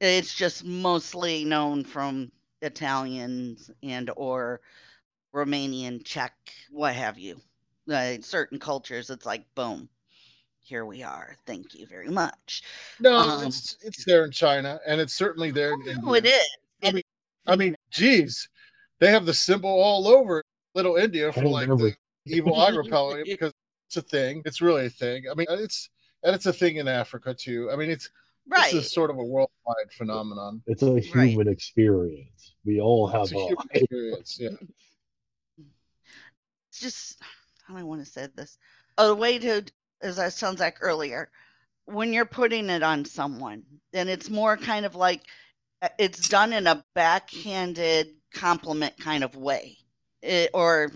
It's 0.00 0.34
just 0.34 0.64
mostly 0.64 1.44
known 1.44 1.84
from 1.84 2.30
Italians 2.60 3.70
and 3.82 4.10
or 4.16 4.60
Romanian, 5.34 6.04
Czech, 6.04 6.32
what 6.70 6.94
have 6.94 7.18
you. 7.18 7.40
Uh, 7.90 8.14
certain 8.20 8.60
cultures, 8.60 9.10
it's 9.10 9.26
like 9.26 9.44
boom, 9.56 9.88
here 10.60 10.84
we 10.84 11.02
are. 11.02 11.34
Thank 11.46 11.74
you 11.74 11.86
very 11.86 12.08
much. 12.10 12.62
No, 13.00 13.16
Um, 13.16 13.46
it's 13.46 13.76
it's 13.82 14.04
there 14.04 14.24
in 14.24 14.30
China, 14.30 14.78
and 14.86 15.00
it's 15.00 15.12
certainly 15.14 15.50
there 15.50 15.72
in 15.72 15.80
India. 15.80 16.02
Oh, 16.04 16.14
it 16.14 16.26
is. 16.26 16.56
I 16.84 16.88
It 16.88 16.94
mean, 16.94 16.98
is. 16.98 17.52
I 17.52 17.56
mean, 17.56 17.76
geez, 17.90 18.48
they 19.00 19.10
have 19.10 19.26
the 19.26 19.34
symbol 19.34 19.70
all 19.70 20.06
over 20.06 20.44
Little 20.74 20.96
India 20.96 21.32
for 21.32 21.42
like 21.42 21.66
the 21.66 21.94
evil 22.26 22.60
eye 22.60 22.70
repellent 22.76 23.24
because 23.26 23.52
it's 23.88 23.96
a 23.96 24.02
thing. 24.02 24.42
It's 24.44 24.60
really 24.60 24.86
a 24.86 24.90
thing. 24.90 25.24
I 25.30 25.34
mean, 25.34 25.46
it's 25.50 25.90
and 26.22 26.34
it's 26.34 26.46
a 26.46 26.52
thing 26.52 26.76
in 26.76 26.88
Africa 26.88 27.34
too. 27.34 27.70
I 27.70 27.76
mean, 27.76 27.90
it's 27.90 28.10
Right. 28.48 28.72
this 28.72 28.86
is 28.86 28.92
sort 28.92 29.10
of 29.10 29.18
a 29.18 29.24
worldwide 29.24 29.92
phenomenon. 29.92 30.62
It's 30.66 30.82
a 30.82 30.98
human 30.98 31.46
experience. 31.46 32.54
We 32.64 32.80
all 32.80 33.06
have 33.06 33.22
It's 33.22 33.32
a 33.32 33.36
a, 33.36 33.46
human 33.46 33.68
experience. 33.72 34.38
Yeah. 34.40 35.64
it's 36.68 36.80
just 36.80 37.22
how 37.64 37.74
do 37.74 37.80
I 37.80 37.84
want 37.84 38.04
to 38.04 38.10
say 38.10 38.26
this? 38.34 38.58
A 38.98 39.14
way 39.14 39.38
to, 39.38 39.62
as 40.00 40.18
I 40.18 40.28
sounds 40.28 40.58
like 40.58 40.78
earlier, 40.80 41.30
when 41.84 42.12
you're 42.12 42.24
putting 42.24 42.68
it 42.68 42.82
on 42.82 43.04
someone, 43.04 43.62
then 43.92 44.08
it's 44.08 44.28
more 44.28 44.56
kind 44.56 44.84
of 44.86 44.96
like 44.96 45.22
uh, 45.80 45.88
it's 45.98 46.28
done 46.28 46.52
in 46.52 46.66
a 46.66 46.84
backhanded 46.94 48.08
compliment 48.34 48.98
kind 48.98 49.22
of 49.22 49.36
way, 49.36 49.78
it, 50.20 50.50
or 50.52 50.90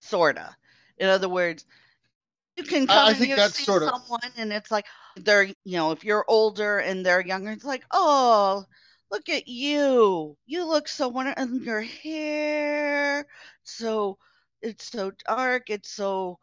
sorta. 0.00 0.56
In 0.98 1.08
other 1.08 1.28
words, 1.28 1.64
you 2.56 2.64
can 2.64 2.84
I- 2.84 2.86
come 2.94 3.06
I 3.06 3.08
and 3.10 3.18
think 3.18 3.30
you 3.30 3.38
see 3.48 3.64
someone, 3.64 4.32
and 4.36 4.52
it's 4.52 4.70
like 4.70 4.86
they're, 5.16 5.44
you 5.44 5.54
know, 5.78 5.92
if 5.92 6.04
you're 6.04 6.24
older 6.28 6.78
and 6.78 7.04
they're 7.04 7.26
younger, 7.26 7.50
it's 7.52 7.64
like, 7.64 7.84
oh, 7.92 8.64
look 9.10 9.28
at 9.28 9.48
you, 9.48 10.36
you 10.46 10.64
look 10.66 10.88
so 10.88 11.08
wonderful, 11.08 11.42
and 11.42 11.62
your 11.64 11.82
hair, 11.82 13.26
so 13.62 14.18
it's 14.62 14.90
so 14.90 15.12
dark, 15.26 15.70
it's 15.70 15.90
so 15.90 16.38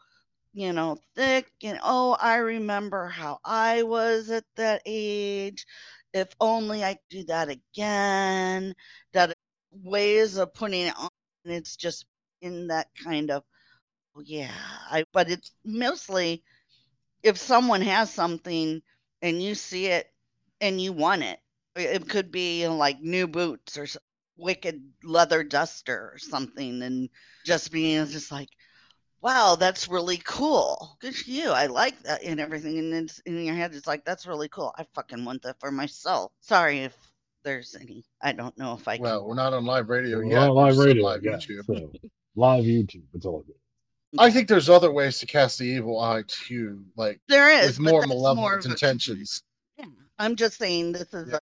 you 0.53 0.73
know 0.73 0.97
thick, 1.15 1.51
and 1.63 1.79
oh, 1.83 2.17
I 2.19 2.37
remember 2.37 3.07
how 3.07 3.39
I 3.43 3.83
was 3.83 4.29
at 4.29 4.45
that 4.55 4.81
age. 4.85 5.65
If 6.13 6.29
only 6.39 6.83
I 6.83 6.93
could 6.95 7.01
do 7.09 7.23
that 7.25 7.49
again. 7.49 8.75
That 9.13 9.33
ways 9.71 10.37
of 10.37 10.53
putting 10.53 10.87
it 10.87 10.97
on, 10.97 11.09
and 11.45 11.53
it's 11.55 11.75
just 11.75 12.05
in 12.43 12.67
that 12.67 12.87
kind 13.03 13.31
of 13.31 13.43
oh, 14.15 14.21
yeah. 14.25 14.51
I 14.91 15.05
but 15.13 15.29
it's 15.29 15.51
mostly 15.65 16.43
if 17.23 17.37
someone 17.37 17.81
has 17.81 18.11
something 18.13 18.81
and 19.21 19.41
you 19.41 19.55
see 19.55 19.87
it 19.87 20.07
and 20.61 20.79
you 20.79 20.93
want 20.93 21.23
it. 21.23 21.39
It 21.75 22.07
could 22.07 22.31
be 22.31 22.61
you 22.61 22.67
know, 22.67 22.75
like 22.75 23.01
new 23.01 23.27
boots 23.27 23.77
or 23.77 23.87
wicked 24.37 24.81
leather 25.03 25.43
duster 25.43 26.11
or 26.13 26.19
something, 26.19 26.83
and 26.83 27.09
just 27.45 27.71
being 27.71 28.05
just 28.07 28.31
like, 28.31 28.49
wow, 29.21 29.55
that's 29.59 29.87
really 29.87 30.17
cool. 30.17 30.97
Good 30.99 31.15
for 31.15 31.29
you. 31.29 31.49
I 31.49 31.67
like 31.67 31.99
that 32.03 32.23
and 32.23 32.39
everything. 32.39 32.77
And 32.77 32.93
it's 32.93 33.19
in 33.19 33.43
your 33.43 33.55
head, 33.55 33.73
it's 33.73 33.87
like, 33.87 34.05
that's 34.05 34.27
really 34.27 34.49
cool. 34.49 34.73
I 34.77 34.85
fucking 34.93 35.25
want 35.25 35.41
that 35.43 35.59
for 35.59 35.71
myself. 35.71 36.31
Sorry 36.41 36.79
if 36.79 36.95
there's 37.43 37.75
any. 37.79 38.03
I 38.21 38.33
don't 38.33 38.57
know 38.57 38.73
if 38.73 38.87
I 38.87 38.97
can. 38.97 39.03
Well, 39.03 39.25
we're 39.27 39.35
not 39.35 39.53
on 39.53 39.65
live 39.65 39.89
radio 39.89 40.17
We're 40.17 40.25
yet. 40.25 40.49
on 40.49 40.49
live 40.49 40.77
radio. 40.77 41.03
live 41.03 41.23
yeah, 41.23 41.31
YouTube. 41.31 41.65
so 41.65 41.91
live 42.35 42.63
YouTube. 42.63 43.03
It's 43.13 43.25
all 43.25 43.41
good. 43.41 43.55
I 44.19 44.29
think 44.29 44.47
there's 44.47 44.69
other 44.69 44.91
ways 44.91 45.17
to 45.19 45.25
cast 45.25 45.57
the 45.57 45.65
evil 45.65 45.99
eye 45.99 46.23
too, 46.27 46.83
like 46.95 47.19
there 47.27 47.51
is 47.51 47.79
with 47.79 47.91
more 47.91 48.05
malevolent 48.05 48.37
more 48.37 48.57
of 48.57 48.65
a- 48.65 48.69
intentions. 48.69 49.41
Yeah. 49.77 49.85
I'm 50.19 50.35
just 50.35 50.57
saying 50.59 50.91
this 50.91 51.13
is 51.13 51.29
Yeah. 51.29 51.37
a 51.37 51.39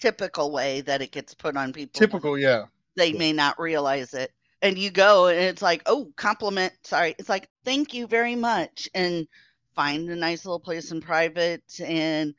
typical 0.00 0.52
way 0.52 0.82
that 0.82 1.00
it 1.00 1.12
gets 1.12 1.34
put 1.34 1.56
on 1.56 1.72
people. 1.72 1.98
Typical, 1.98 2.38
yeah. 2.38 2.64
They 2.96 3.12
may 3.12 3.32
not 3.32 3.58
realize 3.58 4.12
it. 4.12 4.32
And 4.60 4.76
you 4.76 4.90
go 4.90 5.28
and 5.28 5.40
it's 5.40 5.62
like, 5.62 5.82
oh, 5.86 6.12
compliment. 6.16 6.74
Sorry. 6.82 7.14
It's 7.18 7.30
like, 7.30 7.48
thank 7.64 7.94
you 7.94 8.06
very 8.06 8.36
much. 8.36 8.90
And 8.94 9.26
find 9.74 10.10
a 10.10 10.16
nice 10.16 10.44
little 10.44 10.60
place 10.60 10.90
in 10.90 11.00
private. 11.00 11.62
And, 11.82 12.34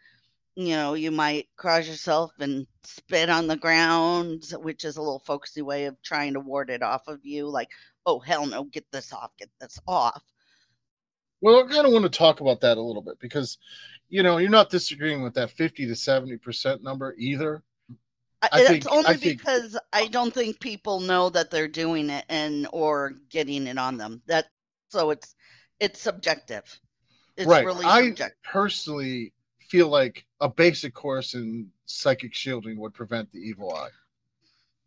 you 0.54 0.76
know, 0.76 0.94
you 0.94 1.10
might 1.10 1.50
cross 1.56 1.88
yourself 1.88 2.32
and 2.40 2.68
spit 2.84 3.32
on 3.32 3.48
the 3.48 3.56
ground, 3.56 4.44
which 4.58 4.86
is 4.86 4.98
a 4.98 5.02
little 5.02 5.24
folksy 5.26 5.64
way 5.64 5.86
of 5.86 6.00
trying 6.04 6.34
to 6.34 6.40
ward 6.40 6.70
it 6.70 6.84
off 6.84 7.08
of 7.08 7.26
you. 7.26 7.48
Like, 7.48 7.70
oh, 8.06 8.20
hell 8.20 8.46
no, 8.46 8.64
get 8.66 8.86
this 8.92 9.14
off, 9.14 9.32
get 9.38 9.50
this 9.60 9.80
off. 9.88 10.22
Well, 11.42 11.64
I 11.66 11.72
kind 11.74 11.88
of 11.88 11.94
want 11.94 12.04
to 12.04 12.10
talk 12.18 12.40
about 12.42 12.62
that 12.62 12.78
a 12.78 12.82
little 12.82 13.02
bit 13.02 13.20
because, 13.20 13.58
you 14.10 14.22
know, 14.24 14.38
you're 14.38 14.50
not 14.50 14.70
disagreeing 14.70 15.24
with 15.24 15.34
that 15.36 15.52
50 15.52 15.88
to 15.88 15.94
70% 15.94 16.82
number 16.84 17.16
either. 17.18 17.64
I, 18.44 18.66
think- 18.66 18.92
only 18.92 19.06
I 19.08 19.14
think- 19.16 19.40
because 19.40 19.78
I 19.94 20.08
don't 20.08 20.34
think 20.34 20.60
people 20.60 21.00
know 21.00 21.30
that 21.30 21.52
they're 21.52 21.68
doing 21.68 22.10
it 22.10 22.26
and 22.30 22.68
or 22.72 23.14
getting 23.30 23.68
it 23.68 23.78
on 23.78 23.98
them. 23.98 24.22
That 24.28 24.48
so 24.90 25.12
it's 25.12 25.36
it's 25.80 26.00
subjective. 26.02 26.64
It's 27.38 27.48
Right. 27.48 27.64
really 27.66 27.86
I- 27.86 28.14
Personally, 28.44 29.34
feel 29.70 29.88
like 29.90 30.26
a 30.42 30.50
basic 30.50 30.94
course 30.94 31.34
in 31.34 31.70
psychic 31.86 32.34
shielding 32.34 32.78
would 32.80 32.94
prevent 32.94 33.32
the 33.32 33.40
evil 33.40 33.74
eye 33.74 33.90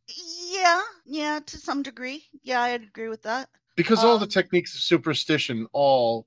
Yeah, 0.08 0.82
yeah, 1.04 1.40
to 1.46 1.58
some 1.58 1.82
degree. 1.82 2.24
Yeah, 2.42 2.60
I'd 2.62 2.82
agree 2.82 3.08
with 3.08 3.22
that. 3.22 3.48
because 3.76 4.04
all 4.04 4.18
the 4.18 4.24
Um, 4.24 4.28
techniques 4.28 4.74
of 4.74 4.80
superstition, 4.80 5.66
all, 5.72 6.26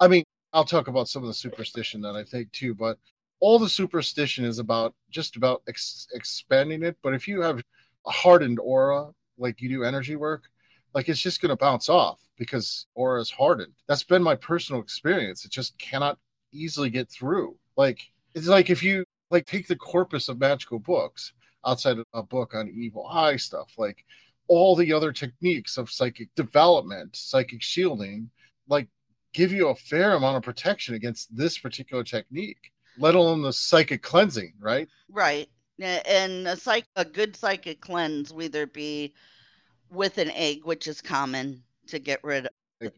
I 0.00 0.08
mean, 0.08 0.24
I'll 0.52 0.64
talk 0.64 0.88
about 0.88 1.08
some 1.08 1.22
of 1.22 1.28
the 1.28 1.34
superstition 1.34 2.00
that 2.02 2.14
I 2.16 2.24
think 2.24 2.52
too, 2.52 2.74
but 2.74 2.98
all 3.40 3.58
the 3.58 3.68
superstition 3.68 4.44
is 4.44 4.58
about 4.58 4.94
just 5.10 5.36
about 5.36 5.62
ex- 5.68 6.06
expanding 6.14 6.82
it. 6.84 6.96
But 7.02 7.14
if 7.14 7.26
you 7.28 7.40
have 7.42 7.62
a 8.06 8.10
hardened 8.10 8.60
aura, 8.60 9.12
like 9.38 9.60
you 9.60 9.68
do 9.68 9.84
energy 9.84 10.16
work, 10.16 10.44
like 10.94 11.08
it's 11.08 11.20
just 11.20 11.40
going 11.40 11.50
to 11.50 11.56
bounce 11.56 11.88
off 11.88 12.20
because 12.36 12.86
aura 12.94 13.20
is 13.20 13.30
hardened. 13.30 13.74
That's 13.88 14.04
been 14.04 14.22
my 14.22 14.36
personal 14.36 14.80
experience. 14.80 15.44
It 15.44 15.50
just 15.50 15.76
cannot 15.78 16.18
easily 16.52 16.90
get 16.90 17.10
through. 17.10 17.56
Like 17.76 18.00
it's 18.34 18.46
like 18.46 18.70
if 18.70 18.82
you 18.82 19.04
like 19.30 19.46
take 19.46 19.66
the 19.66 19.76
corpus 19.76 20.28
of 20.28 20.38
magical 20.38 20.78
books 20.78 21.32
outside 21.66 21.98
of 21.98 22.06
a 22.12 22.22
book 22.22 22.54
on 22.54 22.68
evil 22.68 23.06
eye 23.06 23.36
stuff, 23.36 23.72
like 23.78 24.04
all 24.48 24.76
the 24.76 24.92
other 24.92 25.12
techniques 25.12 25.76
of 25.78 25.90
psychic 25.90 26.28
development, 26.34 27.16
psychic 27.16 27.62
shielding, 27.62 28.30
like 28.68 28.88
give 29.32 29.52
you 29.52 29.68
a 29.68 29.74
fair 29.74 30.12
amount 30.14 30.36
of 30.36 30.42
protection 30.42 30.94
against 30.94 31.34
this 31.36 31.58
particular 31.58 32.04
technique, 32.04 32.70
let 32.98 33.14
alone 33.14 33.42
the 33.42 33.52
psychic 33.52 34.02
cleansing, 34.02 34.52
right? 34.60 34.88
Right. 35.10 35.48
And 35.80 36.46
a 36.46 36.56
psych 36.56 36.84
a 36.94 37.04
good 37.04 37.34
psychic 37.34 37.80
cleanse 37.80 38.32
will 38.32 38.44
either 38.44 38.66
be 38.66 39.14
with 39.90 40.18
an 40.18 40.30
egg, 40.30 40.64
which 40.64 40.86
is 40.86 41.00
common 41.00 41.62
to 41.88 41.98
get 41.98 42.22
rid 42.22 42.46
of 42.46 42.52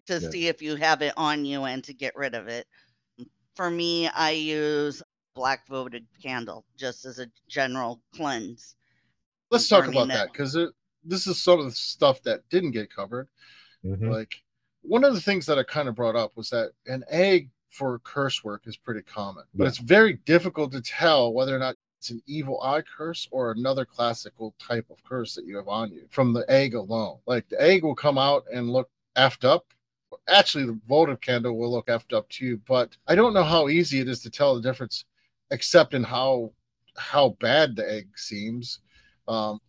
to 0.06 0.18
Yeah. 0.20 0.30
see 0.30 0.48
if 0.48 0.60
you 0.60 0.76
have 0.76 1.00
it 1.02 1.14
on 1.16 1.44
you 1.44 1.64
and 1.64 1.82
to 1.84 1.94
get 1.94 2.16
rid 2.16 2.34
of 2.34 2.48
it. 2.48 2.66
For 3.54 3.70
me, 3.70 4.08
I 4.08 4.32
use 4.32 5.02
black 5.36 5.68
votive 5.68 6.02
candle 6.20 6.64
just 6.76 7.04
as 7.04 7.20
a 7.20 7.26
general 7.46 8.00
cleanse. 8.14 8.74
Let's 9.50 9.68
talk 9.68 9.86
about 9.86 10.08
that 10.08 10.32
because 10.32 10.56
this 11.04 11.26
is 11.28 11.40
some 11.40 11.60
of 11.60 11.66
the 11.66 11.70
stuff 11.72 12.22
that 12.22 12.40
didn't 12.48 12.72
get 12.72 12.92
covered. 12.92 13.28
Mhm. 13.84 14.10
Like 14.10 14.42
one 14.80 15.04
of 15.04 15.14
the 15.14 15.20
things 15.20 15.46
that 15.46 15.58
I 15.58 15.62
kind 15.62 15.88
of 15.88 15.94
brought 15.94 16.16
up 16.16 16.36
was 16.36 16.50
that 16.50 16.72
an 16.86 17.04
egg 17.08 17.50
for 17.70 17.98
curse 18.00 18.42
work 18.42 18.62
is 18.66 18.76
pretty 18.76 19.02
common, 19.02 19.44
but 19.54 19.64
Yeah. 19.64 19.68
it's 19.68 19.78
very 19.78 20.14
difficult 20.14 20.72
to 20.72 20.80
tell 20.80 21.32
whether 21.32 21.54
or 21.54 21.58
not 21.58 21.76
it's 21.98 22.10
an 22.10 22.22
evil 22.26 22.60
eye 22.62 22.82
curse 22.82 23.28
or 23.30 23.50
another 23.52 23.84
classical 23.84 24.54
type 24.58 24.88
of 24.90 25.02
curse 25.04 25.34
that 25.34 25.44
you 25.44 25.56
have 25.56 25.68
on 25.68 25.92
you 25.92 26.06
from 26.10 26.32
the 26.32 26.50
egg 26.50 26.74
alone. 26.74 27.18
Like 27.26 27.48
the 27.48 27.60
egg 27.60 27.84
will 27.84 27.94
come 27.94 28.16
out 28.16 28.44
and 28.52 28.72
look 28.72 28.90
effed 29.16 29.44
up. 29.44 29.66
Actually, 30.28 30.64
the 30.64 30.80
votive 30.88 31.20
candle 31.20 31.56
will 31.58 31.70
look 31.70 31.86
effed 31.88 32.12
up 32.12 32.28
too, 32.30 32.56
but 32.66 32.96
I 33.06 33.14
don't 33.14 33.34
know 33.34 33.44
how 33.44 33.68
easy 33.68 34.00
it 34.00 34.08
is 34.08 34.20
to 34.22 34.30
tell 34.30 34.54
the 34.54 34.60
difference, 34.62 35.04
except 35.50 35.94
in 35.94 36.04
how 36.04 36.52
how 36.96 37.36
bad 37.40 37.76
the 37.76 37.90
egg 37.90 38.08
seems. 38.16 38.80
Um, 39.28 39.60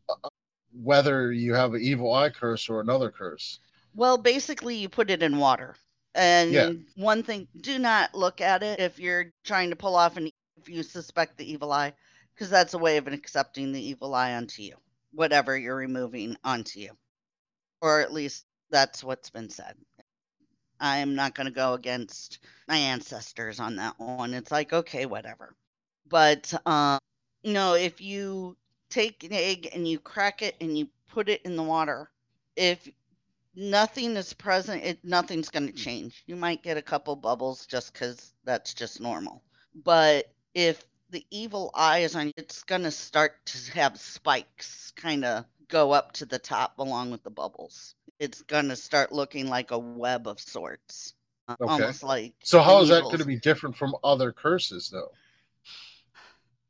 whether 0.72 1.32
you 1.32 1.54
have 1.54 1.74
an 1.74 1.82
evil 1.82 2.14
eye 2.14 2.30
curse 2.30 2.70
or 2.70 2.82
another 2.82 3.10
curse. 3.12 3.60
Well, 3.96 4.18
basically, 4.18 4.76
you 4.76 4.90
put 4.90 5.10
it 5.10 5.24
in 5.24 5.38
water. 5.38 5.76
And 6.14 6.54
Yeah. 6.54 6.70
one 6.96 7.24
thing, 7.24 7.48
do 7.62 7.80
not 7.80 8.14
look 8.16 8.42
at 8.42 8.64
it 8.64 8.80
if 8.80 9.00
you're 9.00 9.34
trying 9.44 9.70
to 9.70 9.76
pull 9.76 9.96
off 9.96 10.18
an 10.18 10.30
if 10.58 10.70
you 10.70 10.84
suspect 10.84 11.38
the 11.38 11.50
evil 11.50 11.72
eye, 11.72 11.94
because 12.34 12.50
that's 12.50 12.74
a 12.74 12.78
way 12.80 12.98
of 12.98 13.08
accepting 13.08 13.72
the 13.72 13.82
evil 13.82 14.16
eye 14.16 14.34
onto 14.34 14.64
you, 14.64 14.76
whatever 15.14 15.58
you're 15.58 15.76
removing 15.76 16.36
onto 16.44 16.80
you, 16.80 16.98
or 17.82 18.02
at 18.02 18.12
least 18.14 18.46
that's 18.72 19.04
what's 19.04 19.30
been 19.30 19.50
said. 19.50 19.76
I 20.80 20.98
am 20.98 21.16
not 21.16 21.36
going 21.36 21.46
to 21.46 21.52
go 21.54 21.74
against 21.74 22.40
my 22.68 22.78
ancestors 22.78 23.60
on 23.60 23.76
that 23.78 24.00
one. 24.00 24.34
It's 24.34 24.52
like 24.52 24.74
okay, 24.74 25.06
whatever. 25.06 25.56
But 26.10 26.54
um, 26.66 27.00
know, 27.44 27.74
if 27.74 28.02
you 28.02 28.56
take 28.90 29.24
an 29.24 29.34
egg 29.34 29.70
and 29.74 29.88
you 29.88 30.00
crack 30.00 30.42
it 30.42 30.56
and 30.62 30.78
you 30.78 30.88
put 31.10 31.30
it 31.30 31.42
in 31.44 31.56
the 31.56 31.64
water, 31.64 32.10
if 32.56 32.88
nothing 33.56 34.16
is 34.16 34.34
present, 34.34 34.84
it 34.84 35.00
nothing's 35.04 35.50
going 35.50 35.68
to 35.68 35.74
change. 35.74 36.24
You 36.28 36.36
might 36.36 36.64
get 36.64 36.78
a 36.78 36.82
couple 36.82 37.16
bubbles 37.16 37.66
just 37.66 37.94
because 37.94 38.34
that's 38.46 38.74
just 38.74 39.02
normal. 39.02 39.42
But 39.84 40.32
if 40.54 40.84
the 41.10 41.26
evil 41.32 41.72
eye 41.74 42.00
is 42.00 42.16
on, 42.16 42.28
you, 42.28 42.34
it's 42.38 42.64
going 42.64 42.84
to 42.84 42.92
start 42.92 43.34
to 43.46 43.72
have 43.74 44.00
spikes 44.00 44.92
kind 44.96 45.26
of 45.26 45.46
go 45.68 45.92
up 45.92 46.14
to 46.14 46.26
the 46.26 46.40
top 46.40 46.80
along 46.80 47.12
with 47.12 47.24
the 47.24 47.30
bubbles. 47.30 47.96
It's 48.20 48.42
going 48.44 48.70
to 48.70 48.76
start 48.76 49.12
looking 49.12 49.48
like 49.48 49.72
a 49.72 49.78
web 49.78 50.28
of 50.28 50.40
sorts, 50.40 51.14
uh, 51.48 51.56
Okay. 51.62 51.70
almost 51.72 52.04
like. 52.04 52.34
So 52.44 52.62
how 52.62 52.82
is 52.82 52.90
that 52.90 53.04
going 53.04 53.20
to 53.20 53.26
be 53.26 53.38
different 53.38 53.76
from 53.76 53.96
other 54.04 54.32
curses, 54.32 54.90
though? 54.90 55.12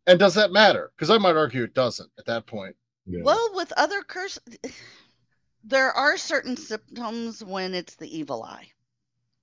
And 0.08 0.18
does 0.18 0.36
that 0.36 0.52
matter? 0.52 0.92
Because 0.96 1.10
I 1.10 1.18
might 1.18 1.36
argue 1.36 1.64
it 1.64 1.74
doesn't 1.74 2.10
at 2.18 2.26
that 2.26 2.48
point. 2.48 2.76
Yeah. 3.06 3.22
Well, 3.24 3.52
with 3.54 3.74
other 3.76 4.02
curse, 4.02 4.40
there 5.64 5.92
are 5.92 6.18
certain 6.18 6.56
symptoms 6.56 7.44
when 7.44 7.74
it's 7.74 7.96
the 7.96 8.18
evil 8.18 8.42
eye 8.42 8.70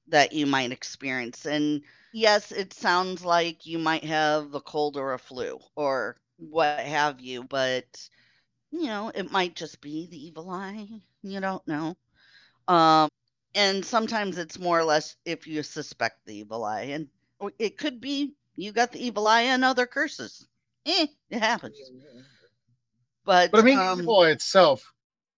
that 0.08 0.32
you 0.32 0.46
might 0.46 0.72
experience. 0.72 1.44
And 1.44 1.82
yes, 2.14 2.50
it 2.50 2.72
sounds 2.72 3.24
like 3.24 3.66
you 3.66 3.78
might 3.78 4.04
have 4.04 4.54
a 4.54 4.60
cold 4.60 4.96
or 4.96 5.12
a 5.12 5.18
flu 5.18 5.58
or 5.76 6.16
what 6.38 6.80
have 6.80 7.20
you, 7.20 7.44
but 7.44 8.08
you 8.70 8.86
know, 8.86 9.12
it 9.14 9.30
might 9.30 9.54
just 9.54 9.80
be 9.80 10.08
the 10.10 10.26
evil 10.26 10.50
eye. 10.50 10.88
You 11.22 11.40
don't 11.40 11.66
know. 11.68 11.96
Um, 12.66 13.08
and 13.54 13.84
sometimes 13.84 14.36
it's 14.38 14.58
more 14.58 14.78
or 14.78 14.84
less 14.84 15.16
if 15.24 15.46
you 15.46 15.62
suspect 15.62 16.26
the 16.26 16.34
evil 16.36 16.64
eye, 16.64 16.82
and 16.82 17.08
it 17.58 17.78
could 17.78 18.00
be 18.00 18.34
you 18.56 18.72
got 18.72 18.92
the 18.92 19.04
evil 19.04 19.26
eye 19.26 19.42
and 19.42 19.64
other 19.64 19.86
curses. 19.86 20.46
Eh, 20.86 21.06
it 21.30 21.38
happens. 21.38 21.78
But, 23.24 23.50
But 23.50 23.60
I 23.60 23.62
mean, 23.62 23.78
um, 23.78 24.00
evil 24.00 24.24
itself, 24.24 24.92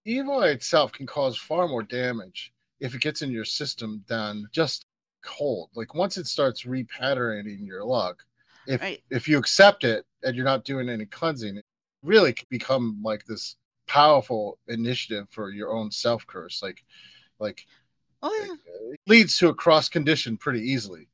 evil 0.05 0.43
itself 0.43 0.93
can 0.93 1.07
cause 1.07 1.37
far 1.37 1.69
more 1.69 1.83
damage 1.83 2.53
if 2.81 2.95
it 2.95 3.00
gets 3.00 3.23
in 3.23 3.31
your 3.31 3.45
system 3.45 4.05
than 4.09 4.47
just 4.53 4.87
cold. 5.23 5.71
Like 5.75 5.95
once 5.95 6.17
it 6.17 6.26
starts 6.26 6.65
repatterning 6.65 7.67
your 7.67 7.85
luck, 7.85 8.25
if 8.67 8.81
Right. 8.81 9.03
if 9.11 9.29
you 9.29 9.38
accept 9.38 9.85
it 9.85 10.05
and 10.23 10.35
you're 10.35 10.45
not 10.45 10.65
doing 10.65 10.88
any 10.88 11.07
cleansing, 11.07 11.57
it 11.57 11.65
really 12.03 12.33
can 12.33 12.47
become 12.50 13.00
like 13.05 13.25
this 13.25 13.57
powerful 13.87 14.59
initiative 14.67 15.29
for 15.31 15.50
your 15.50 15.71
own 15.71 15.91
self 15.93 16.26
curse. 16.26 16.62
Like, 16.62 16.85
like 17.38 17.67
oh 18.23 18.35
yeah. 18.45 18.55
it 18.93 19.00
leads 19.07 19.38
to 19.38 19.49
a 19.49 19.55
cross 19.55 19.88
condition 19.88 20.37
pretty 20.37 20.61
easily. 20.61 21.09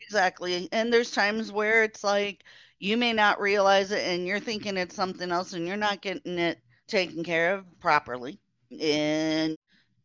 Exactly. 0.00 0.68
And 0.72 0.92
there's 0.92 1.10
times 1.10 1.52
where 1.52 1.84
it's 1.84 2.02
like 2.02 2.44
you 2.78 2.96
may 2.96 3.12
not 3.12 3.40
realize 3.40 3.90
it 3.90 4.06
and 4.06 4.26
you're 4.26 4.40
thinking 4.40 4.76
it's 4.76 4.94
something 4.94 5.30
else 5.30 5.52
and 5.52 5.66
you're 5.66 5.76
not 5.76 6.00
getting 6.00 6.38
it 6.38 6.58
taken 6.86 7.24
care 7.24 7.54
of 7.54 7.80
properly. 7.80 8.38
And 8.80 9.56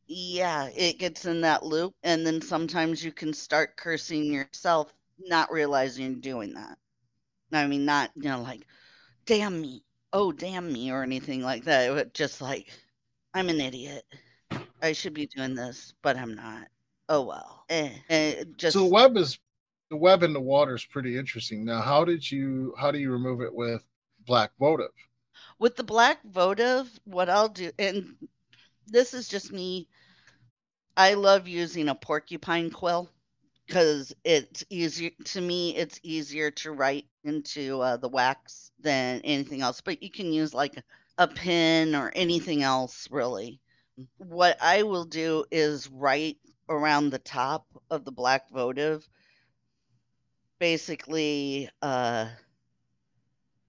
yeah, 0.08 0.70
it 0.76 1.00
gets 1.00 1.26
in 1.26 1.42
that 1.42 1.64
loop. 1.64 1.94
And 2.04 2.26
then 2.26 2.42
sometimes 2.42 3.04
you 3.04 3.12
can 3.12 3.34
start 3.34 3.78
cursing 3.78 4.26
yourself, 4.26 4.94
not 5.20 5.52
realizing 5.52 6.06
you're 6.06 6.16
doing 6.22 6.54
that. 6.56 6.78
I 7.52 7.68
mean, 7.68 7.86
not, 7.86 8.12
you 8.16 8.24
know, 8.24 8.42
like, 8.42 8.66
damn 9.26 9.62
me. 9.62 9.84
Oh, 10.12 10.32
damn 10.32 10.72
me, 10.72 10.92
or 10.92 11.04
anything 11.04 11.42
like 11.42 11.64
that. 11.66 11.94
But 11.94 12.14
just 12.14 12.42
like, 12.42 12.70
I'm 13.34 13.50
an 13.50 13.62
idiot. 13.62 14.04
I 14.82 14.92
should 14.94 15.14
be 15.14 15.28
doing 15.28 15.56
this, 15.56 15.94
but 16.02 16.18
I'm 16.18 16.36
not. 16.36 16.68
Oh, 17.10 17.22
well. 17.22 17.66
Eh. 17.70 17.90
Eh, 18.10 18.44
just. 18.58 18.74
So 18.74 18.84
the 18.84 18.90
web 18.90 19.18
is 19.18 19.40
the 19.94 19.98
web 19.98 20.24
in 20.24 20.34
the 20.34 20.42
water 20.42 20.76
is 20.76 20.84
pretty 20.84 21.18
interesting. 21.18 21.64
Now, 21.64 21.82
how 21.82 22.04
did 22.04 22.30
you 22.30 22.74
how 22.80 22.92
do 22.92 22.98
you 22.98 23.12
remove 23.12 23.42
it 23.42 23.54
with 23.54 23.84
black 24.26 24.52
votive? 24.60 24.92
with 25.60 25.76
the 25.76 25.84
black 25.84 26.20
votive 26.26 26.90
what 27.06 27.30
i'll 27.30 27.50
do 27.50 27.72
and 27.80 28.16
this 28.88 29.14
is 29.14 29.28
just 29.28 29.52
me 29.52 29.88
i 30.98 31.14
love 31.14 31.48
using 31.48 31.90
a 31.90 31.96
porcupine 31.96 32.70
quill 32.70 33.10
because 33.66 34.14
it's 34.24 34.64
easier 34.70 35.12
to 35.24 35.42
me 35.42 35.76
it's 35.76 36.00
easier 36.04 36.52
to 36.52 36.72
write 36.72 37.06
into 37.24 37.80
uh, 37.82 37.98
the 37.98 38.10
wax 38.10 38.72
than 38.80 39.22
anything 39.24 39.62
else 39.62 39.82
but 39.82 40.04
you 40.04 40.12
can 40.12 40.34
use 40.34 40.54
like 40.54 40.76
a 41.18 41.28
pen 41.28 41.96
or 41.96 42.12
anything 42.16 42.64
else 42.64 43.08
really 43.12 43.60
what 44.18 44.58
i 44.62 44.84
will 44.84 45.06
do 45.06 45.46
is 45.52 45.90
write 45.90 46.38
around 46.70 47.10
the 47.10 47.20
top 47.20 47.66
of 47.90 48.04
the 48.04 48.12
black 48.12 48.50
votive 48.50 49.08
basically 50.64 51.70
uh 51.82 52.26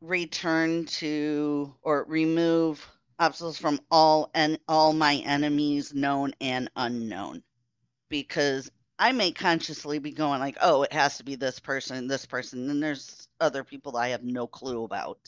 return 0.01 0.85
to 0.85 1.75
or 1.83 2.05
remove 2.07 2.89
obstacles 3.19 3.59
from 3.59 3.81
all 3.91 4.31
and 4.33 4.61
all 4.69 4.93
my 4.93 5.17
enemies 5.27 5.93
known 5.93 6.33
and 6.41 6.71
unknown 6.77 7.43
because 8.09 8.71
i 9.01 9.11
may 9.11 9.33
consciously 9.33 9.99
be 9.99 10.13
going 10.13 10.39
like 10.39 10.57
oh 10.61 10.85
it 10.85 10.93
has 10.93 11.19
to 11.19 11.25
be 11.25 11.35
this 11.35 11.59
person 11.59 12.07
this 12.07 12.25
person 12.25 12.71
and 12.71 12.81
there's 12.81 13.27
other 13.41 13.65
people 13.65 13.91
that 13.91 13.99
i 13.99 14.09
have 14.11 14.23
no 14.23 14.47
clue 14.47 14.85
about 14.85 15.19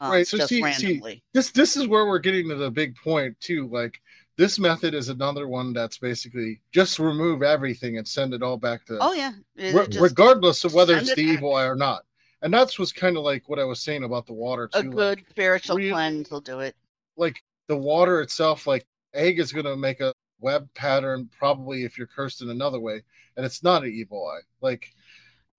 um, 0.00 0.12
Right, 0.12 0.24
so 0.24 0.36
just 0.36 0.50
see- 0.50 0.58
see, 0.58 0.62
randomly 0.62 1.24
This 1.34 1.50
this 1.50 1.76
is 1.76 1.88
where 1.88 2.06
we're 2.06 2.20
getting 2.20 2.48
to 2.50 2.54
the 2.54 2.70
big 2.70 2.94
point 2.94 3.40
too. 3.40 3.66
Like 3.72 4.00
this 4.38 4.58
method 4.58 4.94
is 4.94 5.08
another 5.10 5.48
one 5.48 5.72
that's 5.72 5.98
basically 5.98 6.60
just 6.72 6.98
remove 6.98 7.42
everything 7.42 7.98
and 7.98 8.06
send 8.06 8.32
it 8.32 8.42
all 8.42 8.56
back 8.56 8.86
to 8.86 8.96
oh 9.00 9.12
yeah 9.12 9.32
re- 9.56 9.86
regardless 10.00 10.64
of 10.64 10.72
whether 10.72 10.96
it's 10.96 11.14
the 11.14 11.20
evil 11.20 11.54
eye 11.54 11.66
or 11.66 11.76
not. 11.76 12.04
And 12.40 12.54
that's 12.54 12.78
was 12.78 12.92
kind 12.92 13.16
of 13.16 13.24
like 13.24 13.48
what 13.48 13.58
I 13.58 13.64
was 13.64 13.82
saying 13.82 14.04
about 14.04 14.26
the 14.26 14.32
water 14.32 14.68
too. 14.72 14.78
a 14.78 14.82
like- 14.82 14.90
good 14.92 15.24
spiritual 15.28 15.76
really- 15.76 15.90
cleanse 15.90 16.30
will 16.30 16.40
do 16.40 16.60
it 16.60 16.74
like 17.16 17.42
the 17.66 17.76
water 17.76 18.22
itself, 18.22 18.66
like 18.66 18.86
egg 19.12 19.38
is 19.40 19.52
going 19.52 19.66
to 19.66 19.76
make 19.76 20.00
a 20.00 20.14
web 20.40 20.72
pattern 20.74 21.28
probably 21.36 21.84
if 21.84 21.98
you're 21.98 22.06
cursed 22.06 22.40
in 22.40 22.48
another 22.48 22.80
way, 22.80 23.02
and 23.36 23.44
it's 23.44 23.62
not 23.62 23.82
an 23.82 23.92
evil 23.92 24.26
eye. 24.26 24.40
Like, 24.60 24.92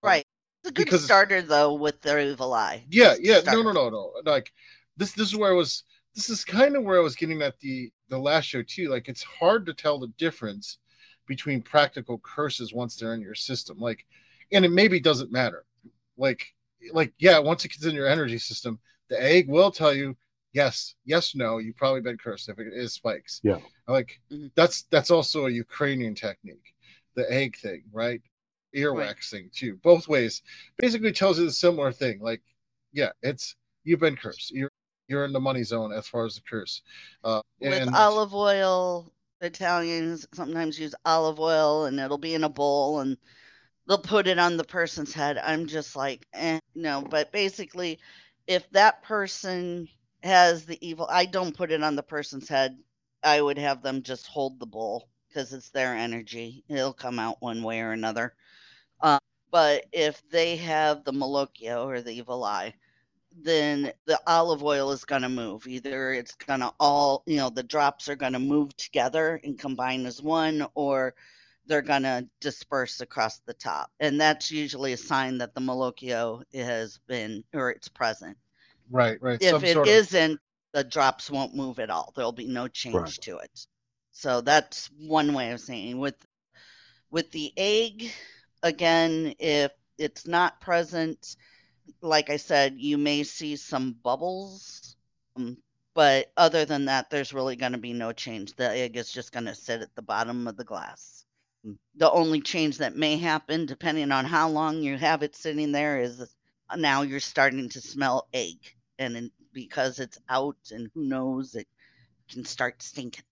right 0.01 0.25
it's 0.63 0.69
a 0.69 0.85
good 0.85 0.99
starter 0.99 1.41
though 1.41 1.73
with 1.73 2.01
the 2.01 2.17
evil 2.19 2.53
eye 2.53 2.83
yeah, 2.89 3.15
yeah, 3.19 3.41
no, 3.45 3.61
no, 3.61 3.71
no, 3.71 3.89
no. 3.89 4.13
Like 4.25 4.51
this, 4.97 5.11
this 5.11 5.27
is 5.27 5.35
where 5.35 5.51
I 5.51 5.55
was. 5.55 5.83
This 6.15 6.29
is 6.29 6.43
kind 6.43 6.75
of 6.75 6.83
where 6.83 6.97
I 6.97 7.03
was 7.03 7.15
getting 7.15 7.41
at 7.41 7.59
the 7.59 7.91
the 8.09 8.17
last 8.17 8.45
show 8.45 8.61
too. 8.63 8.89
Like, 8.89 9.07
it's 9.07 9.23
hard 9.23 9.65
to 9.67 9.73
tell 9.73 9.99
the 9.99 10.11
difference 10.17 10.77
between 11.27 11.61
practical 11.61 12.19
curses 12.19 12.73
once 12.73 12.95
they're 12.95 13.13
in 13.13 13.21
your 13.21 13.35
system. 13.35 13.77
Like, 13.79 14.05
and 14.51 14.65
it 14.65 14.71
maybe 14.71 14.99
doesn't 14.99 15.31
matter. 15.31 15.63
Like, 16.17 16.53
like 16.91 17.13
yeah, 17.19 17.39
once 17.39 17.65
it 17.65 17.69
gets 17.69 17.85
in 17.85 17.95
your 17.95 18.07
energy 18.07 18.37
system, 18.39 18.79
the 19.09 19.21
egg 19.21 19.47
will 19.47 19.71
tell 19.71 19.93
you 19.93 20.15
yes, 20.53 20.95
yes, 21.05 21.35
no. 21.35 21.59
You've 21.59 21.77
probably 21.77 22.01
been 22.01 22.17
cursed 22.17 22.49
if 22.49 22.57
it 22.59 22.73
is 22.73 22.93
spikes. 22.93 23.39
Yeah. 23.43 23.59
like 23.87 24.19
Mhm. 24.31 24.51
that's 24.55 24.83
that's 24.83 25.11
also 25.11 25.45
a 25.45 25.51
Ukrainian 25.51 26.15
technique, 26.15 26.73
the 27.15 27.31
egg 27.31 27.57
thing, 27.57 27.83
right? 27.91 28.21
Earwax 28.75 28.97
Right. 28.97 29.23
thing 29.23 29.49
too. 29.53 29.75
Both 29.83 30.07
ways 30.07 30.41
basically 30.77 31.11
tells 31.11 31.37
you 31.39 31.45
the 31.45 31.51
similar 31.51 31.91
thing. 31.91 32.19
Like, 32.19 32.41
yeah, 32.93 33.11
it's 33.21 33.55
you've 33.83 33.99
been 33.99 34.15
cursed. 34.15 34.51
You're 35.09 35.25
in 35.25 35.33
the 35.33 35.39
money 35.39 35.63
zone 35.63 35.91
as 35.91 36.07
far 36.07 36.25
as 36.25 36.35
the 36.35 36.41
curse. 36.41 36.83
Uh, 37.23 37.41
with 37.59 37.81
and 37.81 37.95
olive 37.95 38.33
oil 38.33 39.11
italians 39.41 40.27
sometimes 40.33 40.79
use 40.79 40.93
olive 41.05 41.39
oil 41.39 41.85
and 41.85 41.99
it'll 41.99 42.17
be 42.17 42.33
in 42.33 42.43
a 42.43 42.49
bowl 42.49 42.99
and 42.99 43.17
they'll 43.87 43.97
put 43.97 44.27
it 44.27 44.37
on 44.37 44.55
the 44.55 44.63
person's 44.63 45.13
head. 45.13 45.37
I'm 45.37 45.65
just 45.65 45.95
like 45.95 46.27
eh, 46.33 46.59
no. 46.75 47.01
But 47.01 47.31
basically 47.31 47.99
if 48.47 48.69
that 48.71 49.03
person 49.03 49.87
has 50.21 50.65
the 50.65 50.77
evil 50.85 51.07
i 51.09 51.25
don't 51.25 51.55
put 51.55 51.71
it 51.71 51.83
on 51.83 51.95
the 51.95 52.03
person's 52.03 52.47
head. 52.47 52.77
I 53.23 53.41
would 53.41 53.57
have 53.57 53.81
them 53.81 54.01
just 54.01 54.27
hold 54.27 54.59
the 54.59 54.65
bowl 54.65 55.09
because 55.27 55.51
it's 55.51 55.69
their 55.71 55.93
energy. 55.93 56.63
It'll 56.69 56.93
come 56.93 57.19
out 57.19 57.41
one 57.41 57.63
way 57.63 57.81
or 57.81 57.91
another. 57.91 58.33
Um, 59.01 59.19
but 59.51 59.85
if 59.91 60.21
they 60.29 60.55
have 60.57 61.03
the 61.03 61.11
malocchio 61.11 61.85
or 61.85 62.01
the 62.01 62.11
evil 62.11 62.43
eye 62.43 62.73
then 63.31 63.91
the 64.05 64.19
olive 64.27 64.63
oil 64.63 64.91
is 64.91 65.05
going 65.05 65.21
to 65.23 65.29
move. 65.29 65.67
Either 65.67 66.13
it's 66.13 66.35
going 66.35 66.59
to 66.61 66.73
all, 66.79 67.23
you 67.25 67.37
know, 67.37 67.49
the 67.49 67.63
drops 67.63 68.09
are 68.09 68.15
going 68.15 68.33
to 68.33 68.39
move 68.39 68.75
together 68.77 69.39
and 69.43 69.57
combine 69.59 70.05
as 70.05 70.21
one, 70.21 70.65
or 70.75 71.15
they're 71.67 71.81
going 71.81 72.03
to 72.03 72.27
disperse 72.41 73.01
across 73.01 73.39
the 73.39 73.53
top. 73.53 73.91
And 73.99 74.19
that's 74.19 74.51
usually 74.51 74.93
a 74.93 74.97
sign 74.97 75.37
that 75.39 75.53
the 75.53 75.61
malocchio 75.61 76.43
has 76.53 76.99
been 77.07 77.43
or 77.53 77.71
it's 77.71 77.87
present. 77.89 78.37
right, 78.91 79.21
right. 79.21 79.41
If 79.41 79.51
some 79.51 79.65
it 79.65 79.67
sort 79.73 79.89
of 79.89 80.01
isn't, 80.03 80.39
the 80.71 80.83
drops 80.83 81.29
won't 81.31 81.55
move 81.55 81.79
at 81.79 81.89
all. 81.89 82.13
There'll 82.15 82.31
be 82.31 82.47
no 82.47 82.67
change 82.67 83.19
Right. 83.19 83.21
to 83.21 83.37
it. 83.39 83.67
So 84.11 84.41
that's 84.41 84.89
one 84.97 85.33
way 85.33 85.51
of 85.51 85.59
saying 85.61 85.97
with 85.99 86.15
with 87.11 87.31
the 87.31 87.53
egg 87.57 88.11
again 88.63 89.35
if 89.39 89.71
it's 89.97 90.27
not 90.27 90.61
present 90.61 91.35
like 92.01 92.29
I 92.29 92.37
said, 92.37 92.75
you 92.79 92.97
may 92.97 93.23
see 93.23 93.55
some 93.55 93.93
bubbles, 93.93 94.95
um, 95.35 95.57
but 95.93 96.31
other 96.37 96.65
than 96.65 96.85
that, 96.85 97.09
there's 97.09 97.33
really 97.33 97.55
going 97.55 97.73
to 97.73 97.77
be 97.77 97.93
no 97.93 98.11
change. 98.13 98.55
The 98.55 98.69
egg 98.69 98.97
is 98.97 99.11
just 99.11 99.31
going 99.31 99.45
to 99.45 99.55
sit 99.55 99.81
at 99.81 99.95
the 99.95 100.01
bottom 100.01 100.47
of 100.47 100.57
the 100.57 100.63
glass. 100.63 101.25
Mm. 101.65 101.77
The 101.95 102.11
only 102.11 102.41
change 102.41 102.77
that 102.79 102.95
may 102.95 103.17
happen, 103.17 103.65
depending 103.65 104.11
on 104.11 104.25
how 104.25 104.49
long 104.49 104.81
you 104.81 104.97
have 104.97 105.23
it 105.23 105.35
sitting 105.35 105.71
there, 105.71 105.99
is 106.01 106.25
now 106.75 107.01
you're 107.03 107.19
starting 107.19 107.69
to 107.69 107.81
smell 107.81 108.27
egg, 108.33 108.57
and 108.99 109.15
then 109.15 109.31
because 109.53 109.99
it's 109.99 110.19
out, 110.29 110.57
and 110.71 110.89
who 110.93 111.03
knows, 111.03 111.55
it 111.55 111.67
can 112.29 112.45
start 112.45 112.81
stinking. 112.81 113.25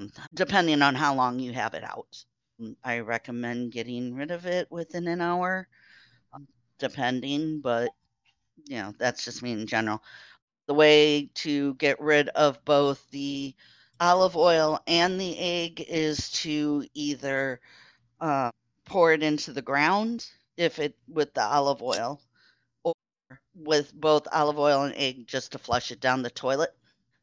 Mm, 0.00 0.12
Depending 0.34 0.82
on 0.82 0.94
how 0.94 1.14
long 1.14 1.38
you 1.38 1.52
have 1.52 1.74
it 1.74 1.84
out, 1.84 2.24
Mm, 2.60 2.76
I 2.82 3.00
recommend 3.00 3.72
getting 3.72 4.14
rid 4.14 4.30
of 4.30 4.46
it 4.46 4.70
within 4.70 5.06
an 5.08 5.20
hour 5.20 5.68
depending, 6.78 7.60
but 7.60 7.90
you 8.64 8.76
know, 8.78 8.92
that's 8.98 9.24
just 9.24 9.42
me 9.42 9.52
in 9.52 9.66
general. 9.66 10.02
The 10.66 10.74
way 10.74 11.30
to 11.34 11.74
get 11.74 12.00
rid 12.00 12.28
of 12.30 12.64
both 12.64 13.08
the 13.10 13.54
olive 14.00 14.36
oil 14.36 14.80
and 14.86 15.20
the 15.20 15.38
egg 15.38 15.84
is 15.88 16.30
to 16.30 16.84
either 16.94 17.60
uh, 18.20 18.50
pour 18.84 19.12
it 19.12 19.22
into 19.22 19.52
the 19.52 19.62
ground 19.62 20.26
if 20.56 20.78
it 20.78 20.96
with 21.08 21.32
the 21.34 21.42
olive 21.42 21.82
oil 21.82 22.20
or 22.82 22.94
with 23.54 23.92
both 23.94 24.26
olive 24.32 24.58
oil 24.58 24.82
and 24.84 24.94
egg 24.96 25.26
just 25.26 25.52
to 25.52 25.58
flush 25.58 25.90
it 25.90 26.00
down 26.00 26.22
the 26.22 26.30
toilet. 26.30 26.70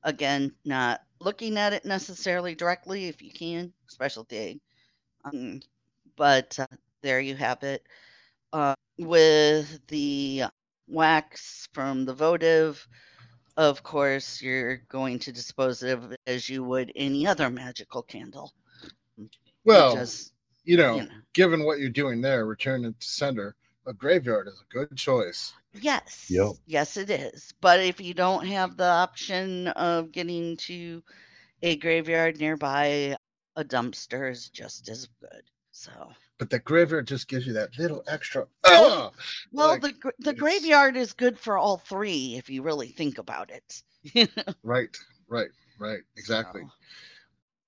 Again, 0.04 0.54
not 0.66 1.02
looking 1.20 1.58
at 1.58 1.74
it 1.74 1.86
necessarily 1.86 2.56
directly 2.56 3.08
if 3.08 3.22
you 3.22 3.32
can, 3.32 3.74
specialty 3.88 4.38
egg. 4.38 4.60
Um, 5.26 5.62
but 6.16 6.58
uh, 6.60 6.68
there 7.02 7.20
you 7.22 7.36
have 7.36 7.64
it. 7.64 7.86
Uh, 8.52 8.76
with 8.98 9.80
the 9.88 10.44
wax 10.88 11.68
from 11.74 12.06
the 12.06 12.14
votive, 12.14 12.88
of 13.58 13.84
course, 13.84 14.42
you're 14.42 14.78
going 14.90 15.20
to 15.20 15.32
dispose 15.32 15.84
of 15.84 16.12
it 16.12 16.20
as 16.28 16.50
you 16.50 16.64
would 16.64 16.92
any 16.96 17.28
other 17.28 17.50
magical 17.50 18.02
candle. 18.02 18.54
Well, 19.66 19.96
Just, 19.96 20.34
you 20.64 20.78
know, 20.78 20.96
you 20.98 21.04
know. 21.04 21.16
given 21.34 21.64
what 21.64 21.80
you're 21.80 21.90
doing 21.90 22.22
there, 22.22 22.46
return 22.46 22.86
it 22.86 23.00
to 23.00 23.08
sender. 23.08 23.56
A 23.86 23.94
graveyard 23.94 24.48
is 24.48 24.62
a 24.62 24.74
good 24.74 24.96
choice. 24.96 25.54
Yes. 25.74 26.28
Yep. 26.30 26.54
Yes, 26.66 26.98
it 26.98 27.10
is. 27.10 27.54
But 27.60 27.82
if 27.82 28.00
you 28.00 28.14
don't 28.14 28.46
have 28.46 28.78
the 28.78 28.88
option 28.88 29.68
of 29.70 30.12
getting 30.12 30.56
to 30.58 31.04
a 31.62 31.76
graveyard 31.76 32.40
nearby, 32.40 33.18
a 33.56 33.64
dumpster 33.64 34.32
is 34.32 34.50
just 34.50 34.90
as 34.90 35.08
good. 35.20 35.44
So, 35.72 35.92
But 36.40 36.50
the 36.50 36.60
graveyard 36.60 37.08
just 37.08 37.28
gives 37.28 37.46
you 37.46 37.54
that 37.54 37.78
little 37.78 38.04
extra. 38.08 38.48
Well, 38.64 38.92
"Ah!" 38.92 39.12
well, 39.52 39.80
Like, 39.80 39.82
the 39.82 40.12
the 40.20 40.34
graveyard 40.34 40.98
is 40.98 41.14
good 41.14 41.38
for 41.38 41.58
all 41.58 41.78
three 41.78 42.36
if 42.38 42.50
you 42.50 42.64
really 42.64 42.90
think 42.90 43.18
about 43.18 43.52
it. 43.52 43.84
Right, 44.64 44.96
right, 45.28 45.50
right. 45.80 46.02
Exactly. 46.18 46.62
So, 46.62 46.68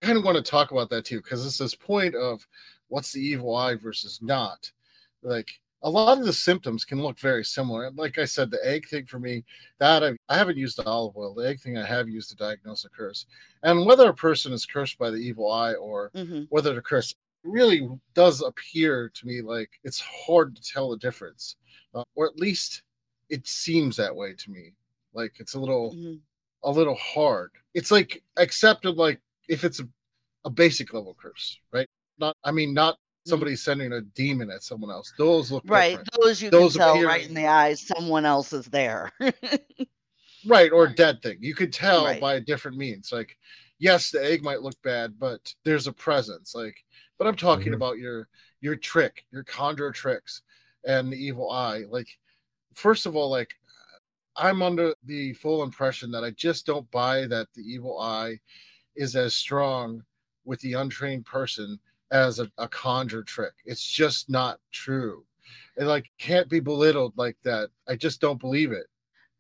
I 0.02 0.06
kind 0.08 0.18
of 0.18 0.26
want 0.26 0.38
to 0.38 0.44
talk 0.44 0.72
about 0.72 0.90
that 0.90 1.06
too, 1.06 1.22
because 1.22 1.46
it's 1.46 1.58
this 1.58 1.76
point 1.76 2.16
of 2.16 2.46
what's 2.90 3.12
the 3.12 3.22
evil 3.22 3.56
eye 3.56 3.76
versus 3.76 4.20
not. 4.22 4.72
Like 5.22 5.50
a 5.84 5.90
lot 5.90 6.18
of 6.18 6.26
the 6.26 6.34
symptoms 6.34 6.84
can 6.84 7.02
look 7.02 7.20
very 7.20 7.44
similar. 7.46 7.86
And 7.86 7.98
Like 7.98 8.18
I 8.18 8.26
said, 8.26 8.50
the 8.52 8.66
egg 8.66 8.88
thing 8.88 9.06
for 9.06 9.20
me, 9.20 9.44
that 9.80 10.04
I, 10.04 10.14
I 10.30 10.38
haven't 10.38 10.58
used 10.58 10.78
the 10.78 10.86
olive 10.86 11.16
oil. 11.16 11.34
The 11.34 11.48
egg 11.48 11.60
thing 11.62 11.78
I 11.78 11.86
have 11.86 12.10
used 12.10 12.30
to 12.32 12.36
diagnose 12.36 12.86
a 12.86 12.90
curse. 12.90 13.26
And 13.64 13.86
whether 13.86 14.10
a 14.10 14.14
person 14.14 14.52
is 14.52 14.66
cursed 14.66 14.98
by 14.98 15.10
the 15.12 15.18
evil 15.18 15.52
eye 15.52 15.74
or 15.74 16.12
mhm. 16.16 16.48
whether 16.50 16.74
they're 16.74 16.82
cursed 16.82 17.16
really 17.46 17.88
does 18.14 18.42
appear 18.42 19.10
to 19.14 19.28
me 19.28 19.42
like 19.42 19.70
it's 19.84 20.00
hard 20.00 20.56
to 20.56 20.62
tell 20.62 20.90
the 20.90 20.98
difference, 20.98 21.56
uh, 21.94 22.04
or 22.16 22.28
at 22.28 22.38
least 22.38 22.82
it 23.30 23.48
seems 23.48 23.96
that 23.98 24.16
way 24.16 24.34
to 24.34 24.52
me. 24.52 24.74
Like 25.14 25.34
it's 25.40 25.54
a 25.54 25.60
little 25.60 25.94
Mhm. 25.94 26.20
a 26.64 26.72
little 26.72 26.96
hard. 26.96 27.52
It's 27.74 27.92
like 27.92 28.24
accepted 28.38 28.96
like 28.98 29.20
if 29.48 29.64
it's 29.64 29.80
a, 29.80 29.88
a 30.46 30.50
basic 30.50 30.94
level 30.94 31.16
curse, 31.20 31.60
right? 31.72 31.88
Not 32.20 32.36
I 32.44 32.52
mean 32.52 32.74
not 32.74 32.98
somebody 33.28 33.56
sending 33.56 33.92
a 33.94 34.02
demon 34.02 34.52
at 34.52 34.62
someone 34.64 34.92
else. 34.92 35.12
Those 35.18 35.52
look 35.52 35.64
Right. 35.66 35.92
different. 35.98 36.10
Those 36.22 36.42
you 36.42 36.50
Those 36.52 36.74
can 36.74 36.80
tell 36.82 36.94
appear- 36.94 37.08
right 37.08 37.28
in 37.28 37.34
the 37.34 37.48
eyes 37.48 37.82
someone 37.82 38.26
else 38.26 38.54
is 38.54 38.66
there. 38.68 39.12
Right, 40.48 40.72
or 40.72 40.86
dead 40.88 41.24
thing. 41.24 41.40
You 41.42 41.56
could 41.56 41.74
tell 41.74 42.06
Right. 42.06 42.22
by 42.22 42.36
a 42.36 42.40
different 42.40 42.78
means. 42.78 43.12
Like, 43.12 43.36
yes, 43.80 44.12
the 44.12 44.24
egg 44.24 44.44
might 44.44 44.62
look 44.62 44.80
bad, 44.84 45.18
but 45.18 45.52
there's 45.64 45.88
a 45.88 45.92
presence. 45.92 46.54
Like, 46.54 46.76
but 47.18 47.28
I'm 47.28 47.36
talking 47.36 47.74
Mhm. 47.74 47.76
about 47.76 47.98
your 47.98 48.28
your 48.62 48.76
trick, 48.76 49.26
your 49.32 49.44
conjure 49.44 49.92
tricks, 49.92 50.42
and 50.86 51.12
the 51.12 51.18
evil 51.18 51.52
eye. 51.52 51.84
Like, 51.90 52.08
first 52.74 53.06
of 53.06 53.16
all, 53.16 53.30
like 53.30 53.56
I'm 54.38 54.62
under 54.62 54.94
the 55.04 55.34
full 55.34 55.64
impression 55.64 56.12
that 56.12 56.24
I 56.24 56.32
just 56.32 56.66
don't 56.66 56.90
buy 56.92 57.28
that 57.28 57.54
the 57.54 57.62
evil 57.64 58.00
eye 58.00 58.40
is 58.96 59.16
as 59.16 59.36
strong 59.36 60.04
with 60.46 60.60
the 60.62 60.74
untrained 60.74 61.26
person 61.26 61.80
as 62.12 62.40
a, 62.40 62.52
a 62.60 62.68
conjure 62.70 63.24
trick. 63.24 63.54
It's 63.66 63.86
just 63.86 64.30
not 64.30 64.60
true. 64.72 65.26
It 65.78 65.86
like 65.86 66.12
can't 66.20 66.50
be 66.50 66.60
belittled 66.62 67.14
like 67.18 67.38
that. 67.44 67.70
I 67.88 67.96
just 67.98 68.22
don't 68.22 68.40
believe 68.40 68.72
it. 68.74 68.88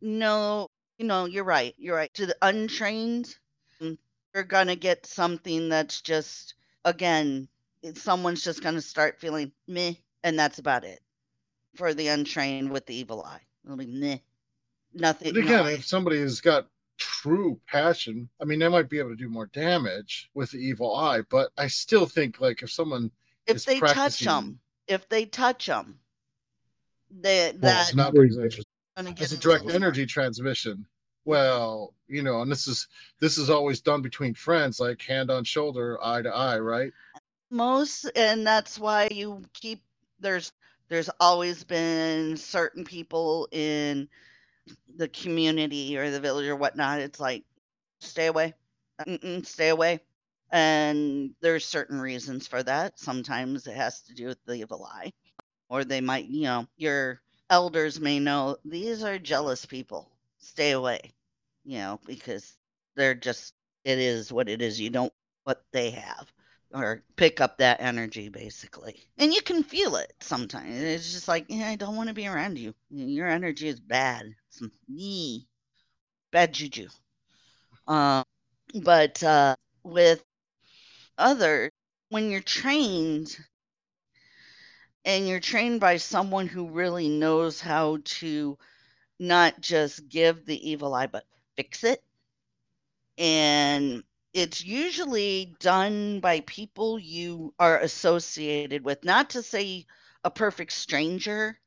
No, 0.01 0.69
you 0.97 1.05
know, 1.05 1.25
you're 1.25 1.43
right. 1.43 1.75
You're 1.77 1.95
right. 1.97 2.13
To 2.13 2.25
the 2.25 2.37
untrained, 2.41 3.37
you're 4.33 4.43
going 4.43 4.67
to 4.67 4.75
get 4.75 5.05
something 5.05 5.69
that's 5.69 6.01
just, 6.01 6.55
again, 6.85 7.47
it- 7.47 7.49
someone's 7.93 8.43
just 8.43 8.63
going 8.63 8.75
to 8.75 8.81
start 8.81 9.19
feeling 9.19 9.51
meh, 9.67 9.93
and 10.23 10.37
that's 10.37 10.59
about 10.59 10.83
it. 10.83 10.99
For 11.75 11.93
the 11.93 12.07
untrained 12.07 12.71
with 12.71 12.85
the 12.85 12.95
evil 12.95 13.23
eye, 13.23 13.41
it'll 13.65 13.77
be 13.77 13.85
meh. 13.85 14.17
Nothing. 14.93 15.33
But 15.33 15.43
again, 15.43 15.65
no, 15.65 15.69
if 15.69 15.85
somebody 15.85 16.19
has 16.19 16.39
got 16.39 16.67
true 16.97 17.59
passion, 17.67 18.29
I 18.41 18.45
mean, 18.45 18.59
they 18.59 18.69
might 18.69 18.89
be 18.89 18.99
able 18.99 19.09
to 19.09 19.15
do 19.15 19.27
more 19.27 19.47
damage 19.47 20.29
with 20.33 20.51
the 20.51 20.57
evil 20.57 20.95
eye. 20.95 21.21
But 21.29 21.49
I 21.57 21.67
still 21.67 22.05
think, 22.05 22.39
like, 22.39 22.63
if 22.63 22.71
someone 22.71 23.11
if 23.45 23.57
is 23.57 23.65
they 23.65 23.79
touch 23.79 24.19
them, 24.19 24.59
if 24.87 25.09
they 25.09 25.25
touch 25.25 25.65
them, 25.65 25.99
they, 27.11 27.51
well, 27.51 27.73
that 27.73 27.87
it's 27.87 27.95
not 27.95 28.13
Very 28.13 28.27
because 28.27 28.37
interesting. 28.37 28.65
gonna 28.95 29.11
get 29.11 29.23
it's 29.23 29.31
a 29.31 29.35
into 29.35 29.47
direct 29.47 29.65
more. 29.65 29.73
energy 29.73 30.05
transmission. 30.05 30.85
Well, 31.25 31.93
you 32.07 32.21
know, 32.21 32.41
and 32.41 32.51
this 32.51 32.67
is 32.67 32.87
this 33.19 33.37
is 33.37 33.49
always 33.49 33.81
done 33.81 34.01
between 34.01 34.33
friends, 34.33 34.79
like 34.79 35.01
hand 35.01 35.31
on 35.31 35.43
shoulder, 35.43 35.97
eye 36.03 36.21
to 36.21 36.29
eye, 36.29 36.59
right? 36.59 36.91
Most 37.49 38.05
and 38.15 38.45
that's 38.45 38.79
why 38.79 39.07
you 39.11 39.43
keep 39.53 39.81
there's 40.19 40.51
there's 40.89 41.09
always 41.19 41.63
been 41.63 42.37
certain 42.37 42.83
people 42.85 43.47
in 43.51 44.07
the 44.97 45.07
community 45.09 45.97
or 45.97 46.11
the 46.11 46.19
village 46.19 46.47
or 46.47 46.55
whatnot. 46.55 47.01
It's 47.01 47.19
like 47.19 47.43
stay 47.99 48.27
away. 48.27 48.53
Mm-mm, 49.07 49.45
stay 49.45 49.69
away. 49.69 50.01
And 50.51 51.31
there's 51.41 51.65
certain 51.65 51.99
reasons 52.01 52.47
for 52.47 52.63
that. 52.63 52.99
Sometimes 52.99 53.67
it 53.67 53.75
has 53.75 54.01
to 54.03 54.13
do 54.15 54.27
with 54.27 54.39
the 54.45 54.55
evil 54.55 54.85
eye. 54.85 55.13
Or 55.69 55.83
they 55.85 56.01
might 56.01 56.27
you 56.27 56.43
know 56.43 56.67
your 56.77 57.21
elders 57.49 57.99
may 57.99 58.19
know 58.19 58.57
these 58.65 59.03
are 59.03 59.19
jealous 59.19 59.65
people. 59.65 60.11
Stay 60.39 60.71
away 60.71 61.13
you 61.65 61.79
know 61.79 61.99
because 62.05 62.53
they're 62.95 63.15
just 63.15 63.53
it 63.85 63.99
is 63.99 64.33
what 64.33 64.49
it 64.49 64.61
is. 64.61 64.79
You 64.81 64.89
don't 64.91 65.13
what 65.45 65.63
they 65.73 65.91
have 65.91 66.31
or 66.75 67.01
pick 67.15 67.39
up 67.39 67.57
that 67.57 67.79
energy 67.79 68.27
basically. 68.29 69.01
And 69.17 69.33
you 69.33 69.41
can 69.41 69.63
feel 69.63 69.95
it 69.95 70.13
sometimes. 70.19 70.81
It's 70.81 71.13
just 71.13 71.27
like 71.27 71.45
yeah 71.47 71.69
i 71.69 71.75
don't 71.75 71.95
want 71.95 72.09
to 72.09 72.15
be 72.15 72.27
around 72.27 72.57
you. 72.57 72.75
Your 72.89 73.27
energy 73.27 73.67
is 73.67 73.79
bad. 73.79 74.35
Some 74.49 74.71
bad 76.31 76.53
juju. 76.53 76.89
Um 77.87 78.25
but 78.83 79.23
uh 79.23 79.55
with 79.83 80.21
other 81.17 81.71
when 82.09 82.29
you're 82.29 82.41
trained 82.41 83.37
and 85.05 85.27
you're 85.27 85.39
trained 85.39 85.79
by 85.79 85.97
someone 85.97 86.47
who 86.47 86.69
really 86.69 87.07
knows 87.07 87.61
how 87.61 87.99
to 88.03 88.57
not 89.17 89.61
just 89.61 90.09
give 90.09 90.45
the 90.45 90.69
evil 90.69 90.93
eye 90.93 91.07
but 91.07 91.23
fix 91.55 91.85
it 91.85 92.03
and 93.17 94.03
it's 94.35 94.63
usually 94.65 95.55
done 95.61 96.19
by 96.19 96.41
people 96.41 96.99
you 96.99 97.53
are 97.57 97.79
associated 97.79 98.83
with 98.83 99.03
not 99.05 99.29
to 99.29 99.41
say 99.41 99.85
a 100.25 100.29
perfect 100.29 100.73
stranger 100.73 101.57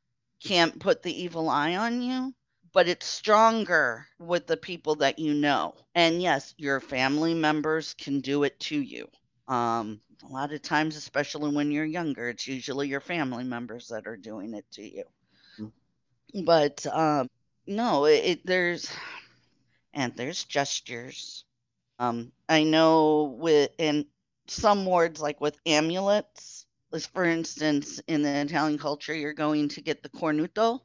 can't 0.44 0.78
put 0.78 1.02
the 1.02 1.22
evil 1.22 1.48
eye 1.48 1.76
on 1.76 2.02
you 2.02 2.34
but 2.74 2.86
it's 2.86 3.06
stronger 3.06 4.06
with 4.18 4.46
the 4.46 4.56
people 4.56 4.96
that 4.96 5.18
you 5.18 5.32
know. 5.32 5.74
And 5.94 6.20
yes 6.20 6.54
your 6.58 6.78
family 6.80 7.32
members 7.32 7.94
can 7.94 8.20
do 8.20 8.44
it 8.44 8.60
to 8.60 8.78
you. 8.78 9.08
Um 9.48 10.00
a 10.22 10.26
lot 10.26 10.52
of 10.52 10.60
times 10.60 10.96
especially 10.96 11.50
when 11.54 11.70
you're 11.72 11.86
younger 11.86 12.28
it's 12.28 12.46
usually 12.46 12.88
your 12.88 13.00
family 13.00 13.44
members 13.44 13.88
that 13.88 14.06
are 14.06 14.18
doing 14.18 14.52
it 14.52 14.66
to 14.72 14.82
you. 14.82 15.04
But 16.44 16.84
um 16.86 17.30
no 17.66 18.04
it, 18.04 18.24
it 18.24 18.46
there's 18.46 18.92
and 19.94 20.14
there's 20.16 20.44
gestures 20.44 21.44
um, 21.98 22.32
I 22.48 22.64
know 22.64 23.36
with 23.38 23.70
in 23.78 24.06
some 24.48 24.86
words, 24.86 25.20
like 25.20 25.40
with 25.40 25.58
amulets, 25.66 26.66
for 27.12 27.24
instance, 27.24 28.00
in 28.08 28.22
the 28.22 28.40
Italian 28.40 28.78
culture, 28.78 29.14
you're 29.14 29.34
going 29.34 29.68
to 29.70 29.82
get 29.82 30.02
the 30.02 30.08
cornuto, 30.10 30.80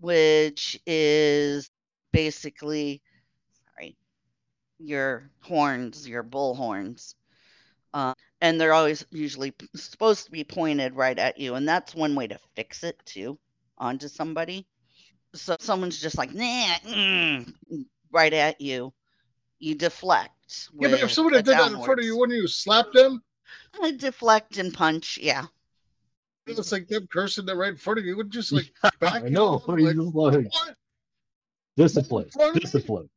which 0.00 0.80
is 0.86 1.70
basically, 2.12 3.02
sorry, 3.74 3.96
your 4.78 5.30
horns, 5.42 6.08
your 6.08 6.22
bull 6.22 6.54
horns. 6.54 7.14
Uh, 7.94 8.14
and 8.40 8.60
they're 8.60 8.74
always 8.74 9.06
usually 9.10 9.54
supposed 9.76 10.26
to 10.26 10.30
be 10.32 10.44
pointed 10.44 10.94
right 10.94 11.18
at 11.18 11.38
you. 11.38 11.54
And 11.54 11.68
that's 11.68 11.94
one 11.94 12.14
way 12.14 12.26
to 12.28 12.38
fix 12.56 12.84
it 12.84 13.00
too 13.06 13.38
onto 13.78 14.08
somebody. 14.08 14.66
So 15.34 15.56
someone's 15.60 16.00
just 16.00 16.18
like, 16.18 16.32
nah, 16.34 16.74
mm, 16.84 17.54
right 18.12 18.32
at 18.32 18.60
you. 18.60 18.92
You 19.58 19.74
deflect. 19.76 20.33
Yeah, 20.78 20.88
but 20.90 21.00
if 21.00 21.12
somebody 21.12 21.36
a 21.38 21.42
did 21.42 21.54
that 21.54 21.72
in 21.72 21.82
front 21.82 22.00
of 22.00 22.04
you, 22.06 22.16
wouldn't 22.16 22.38
you 22.38 22.46
slap 22.46 22.86
them? 22.92 23.22
I 23.82 23.92
deflect 23.92 24.58
and 24.58 24.72
punch, 24.72 25.18
yeah. 25.20 25.44
It's 26.46 26.72
like 26.72 26.88
them 26.88 27.06
cursing 27.10 27.46
them 27.46 27.56
right 27.58 27.70
in 27.70 27.76
front 27.76 27.98
of 27.98 28.04
you. 28.04 28.16
Would 28.16 28.30
just 28.30 28.52
like 28.52 28.70
back 29.00 29.22
I 29.24 29.28
know. 29.28 29.62
you 29.66 29.72
up, 29.72 29.78
He's 29.78 30.52
like, 30.54 30.76
just 31.78 31.96
like 31.96 32.06
what? 32.34 32.54
discipline. 32.54 33.08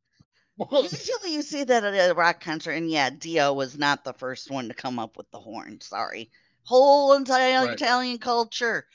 Discipline. 0.58 0.84
Usually 0.90 1.34
you 1.34 1.42
see 1.42 1.62
that 1.64 1.84
at 1.84 2.10
a 2.10 2.14
rock 2.14 2.40
concert, 2.40 2.72
and 2.72 2.90
yeah, 2.90 3.10
Dio 3.10 3.52
was 3.52 3.78
not 3.78 4.02
the 4.02 4.14
first 4.14 4.50
one 4.50 4.68
to 4.68 4.74
come 4.74 4.98
up 4.98 5.16
with 5.16 5.30
the 5.30 5.38
horn. 5.38 5.80
Sorry. 5.80 6.30
Whole 6.64 7.12
entire 7.14 7.66
Right. 7.66 7.74
Italian 7.74 8.18
culture 8.18 8.86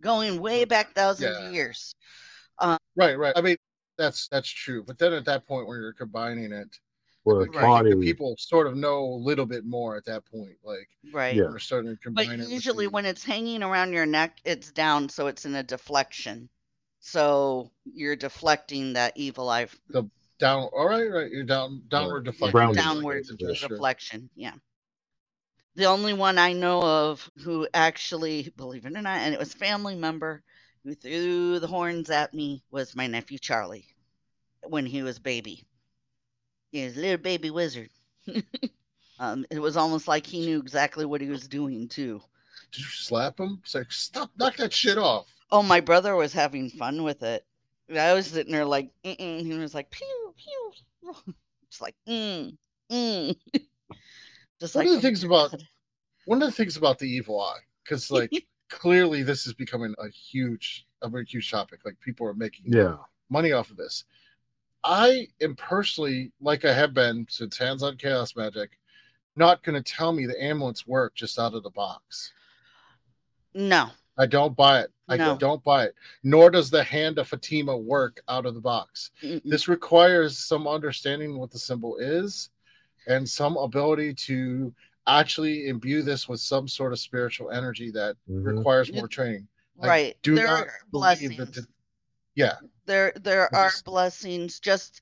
going 0.00 0.40
way 0.40 0.64
back 0.64 0.94
thousands 0.94 1.36
Yeah. 1.38 1.46
of 1.46 1.54
years. 1.54 1.94
Um, 2.58 2.78
right, 2.96 3.16
right. 3.16 3.32
I 3.36 3.40
mean, 3.40 3.56
that's 3.98 4.26
that's 4.28 4.48
true. 4.48 4.82
But 4.82 4.98
then 4.98 5.12
at 5.12 5.24
that 5.26 5.46
point, 5.46 5.68
when 5.68 5.78
you're 5.80 5.92
combining 5.92 6.52
it, 6.52 6.76
Well, 7.24 7.40
Like, 7.42 7.52
the 7.52 7.58
Right. 7.58 7.62
Body. 7.66 7.90
the 7.94 8.00
people 8.00 8.34
sort 8.38 8.66
of 8.66 8.76
know 8.76 9.04
a 9.04 9.14
little 9.16 9.46
bit 9.46 9.64
more 9.64 9.96
at 9.96 10.04
that 10.06 10.24
point. 10.24 10.56
Like 10.64 10.88
Right. 11.12 11.36
Yeah. 11.36 11.44
they're 11.50 11.58
starting 11.60 11.90
to 11.96 12.10
But 12.10 12.22
combine 12.24 12.40
it. 12.40 12.44
with 12.44 12.50
usually 12.50 12.86
the- 12.86 12.90
when 12.90 13.06
it's 13.06 13.22
hanging 13.22 13.62
around 13.62 13.92
your 13.92 14.06
neck, 14.06 14.40
it's 14.44 14.72
down, 14.72 15.08
so 15.08 15.28
it's 15.28 15.44
in 15.44 15.54
a 15.54 15.62
deflection. 15.62 16.48
So 16.98 17.70
you're 17.84 18.16
deflecting 18.16 18.92
that 18.94 19.16
evil 19.16 19.48
eye 19.48 19.68
the 19.88 20.04
down, 20.38 20.64
all 20.72 20.88
right, 20.88 21.08
right, 21.08 21.30
you're 21.30 21.44
down, 21.44 21.82
downward 21.88 22.26
Yeah, 22.26 22.32
deflection. 22.32 22.52
Brown- 22.52 22.74
downward 22.74 23.26
Yeah, 23.38 23.52
sure. 23.54 23.68
deflection. 23.68 24.28
Yeah. 24.34 24.54
The 25.76 25.84
only 25.86 26.12
one 26.14 26.38
I 26.38 26.52
know 26.52 26.82
of 26.82 27.30
who 27.38 27.68
actually, 27.72 28.52
believe 28.56 28.84
it 28.84 28.96
or 28.96 29.02
not, 29.02 29.18
and 29.20 29.32
it 29.32 29.38
was 29.38 29.54
family 29.54 29.94
member 29.94 30.42
who 30.82 30.94
threw 30.94 31.60
the 31.60 31.66
horns 31.68 32.10
at 32.10 32.34
me 32.34 32.62
was 32.72 32.96
my 32.96 33.06
nephew 33.06 33.38
Charlie 33.38 33.86
when 34.66 34.84
he 34.84 35.02
was 35.02 35.18
baby. 35.20 35.64
He 36.72 36.84
was 36.84 36.96
a 36.96 37.00
little 37.00 37.18
baby 37.18 37.50
wizard. 37.50 37.90
um, 39.20 39.44
it 39.50 39.58
was 39.60 39.76
almost 39.76 40.08
like 40.08 40.26
he 40.26 40.40
knew 40.40 40.58
exactly 40.58 41.04
what 41.04 41.20
he 41.20 41.28
was 41.28 41.46
doing 41.46 41.86
too. 41.88 42.20
Did 42.72 42.80
you 42.80 42.86
slap 42.86 43.38
him? 43.38 43.60
It's 43.62 43.74
like 43.74 43.92
stop, 43.92 44.30
knock 44.36 44.56
that 44.56 44.72
shit 44.72 44.96
off. 44.98 45.26
Oh, 45.50 45.62
my 45.62 45.80
brother 45.80 46.16
was 46.16 46.32
having 46.32 46.70
fun 46.70 47.02
with 47.02 47.22
it. 47.22 47.44
I 47.94 48.14
was 48.14 48.26
sitting 48.26 48.52
there 48.52 48.64
like, 48.64 48.90
Mm-mm. 49.04 49.40
he 49.42 49.52
was 49.52 49.74
like, 49.74 49.90
pew, 49.90 50.34
pew. 50.36 51.34
It's 51.68 51.80
like, 51.80 51.94
mm, 52.06 52.54
mm. 52.90 53.36
Just 54.60 54.74
One 54.74 54.84
like 54.84 54.88
of 54.88 54.94
the 54.96 55.00
things 55.00 55.24
about 55.24 55.54
one 56.26 56.42
of 56.42 56.48
the 56.48 56.54
things 56.54 56.76
about 56.76 56.98
the 56.98 57.08
evil 57.08 57.40
eye, 57.40 57.60
because 57.82 58.10
like 58.10 58.30
clearly 58.68 59.22
this 59.22 59.46
is 59.46 59.54
becoming 59.54 59.94
a 59.98 60.08
huge, 60.10 60.86
a 61.00 61.08
very 61.08 61.24
huge 61.24 61.50
topic. 61.50 61.80
Like 61.84 61.98
people 62.00 62.26
are 62.26 62.34
making 62.34 62.66
Yeah. 62.72 62.96
money 63.30 63.52
off 63.52 63.70
of 63.70 63.78
this. 63.78 64.04
I 64.84 65.28
am 65.40 65.54
personally, 65.56 66.32
like 66.40 66.64
I 66.64 66.72
have 66.72 66.92
been 66.94 67.26
since 67.28 67.56
Hands 67.56 67.82
on 67.82 67.96
Chaos 67.96 68.34
Magic, 68.36 68.70
not 69.36 69.62
going 69.62 69.80
to 69.82 69.92
tell 69.92 70.12
me 70.12 70.26
the 70.26 70.42
amulets 70.42 70.86
work 70.86 71.14
just 71.14 71.38
out 71.38 71.54
of 71.54 71.62
the 71.62 71.70
box. 71.70 72.32
no, 73.54 73.90
I 74.18 74.26
don't 74.26 74.56
buy 74.56 74.80
it. 74.80 74.90
I 75.08 75.16
No. 75.16 75.36
don't 75.38 75.62
buy 75.64 75.84
it. 75.84 75.94
Nor 76.22 76.50
does 76.50 76.70
the 76.70 76.82
hand 76.84 77.18
of 77.18 77.28
Fatima 77.28 77.76
work 77.76 78.22
out 78.28 78.44
of 78.46 78.54
the 78.54 78.60
box. 78.60 79.10
Mm-mm. 79.22 79.40
This 79.44 79.68
requires 79.68 80.38
some 80.38 80.66
understanding 80.68 81.38
what 81.38 81.50
the 81.50 81.58
symbol 81.58 81.96
is 81.98 82.50
and 83.06 83.28
some 83.28 83.56
ability 83.56 84.14
to 84.14 84.74
actually 85.06 85.68
imbue 85.68 86.02
this 86.02 86.28
with 86.28 86.40
some 86.40 86.68
sort 86.68 86.92
of 86.92 86.98
spiritual 86.98 87.50
energy 87.50 87.90
that 87.90 88.16
Mhm. 88.30 88.56
requires 88.56 88.92
more 88.92 89.08
training. 89.08 89.48
I 89.82 89.86
right. 89.86 90.18
Do 90.22 90.34
there 90.34 90.46
not 90.46 90.66
are 90.66 90.72
believe 90.90 90.90
blessings. 90.92 91.36
that 91.38 91.52
the- 91.54 91.66
yeah, 92.34 92.54
there 92.86 93.12
there 93.20 93.54
I 93.54 93.58
are 93.58 93.72
blessings 93.84 94.60
just 94.60 95.00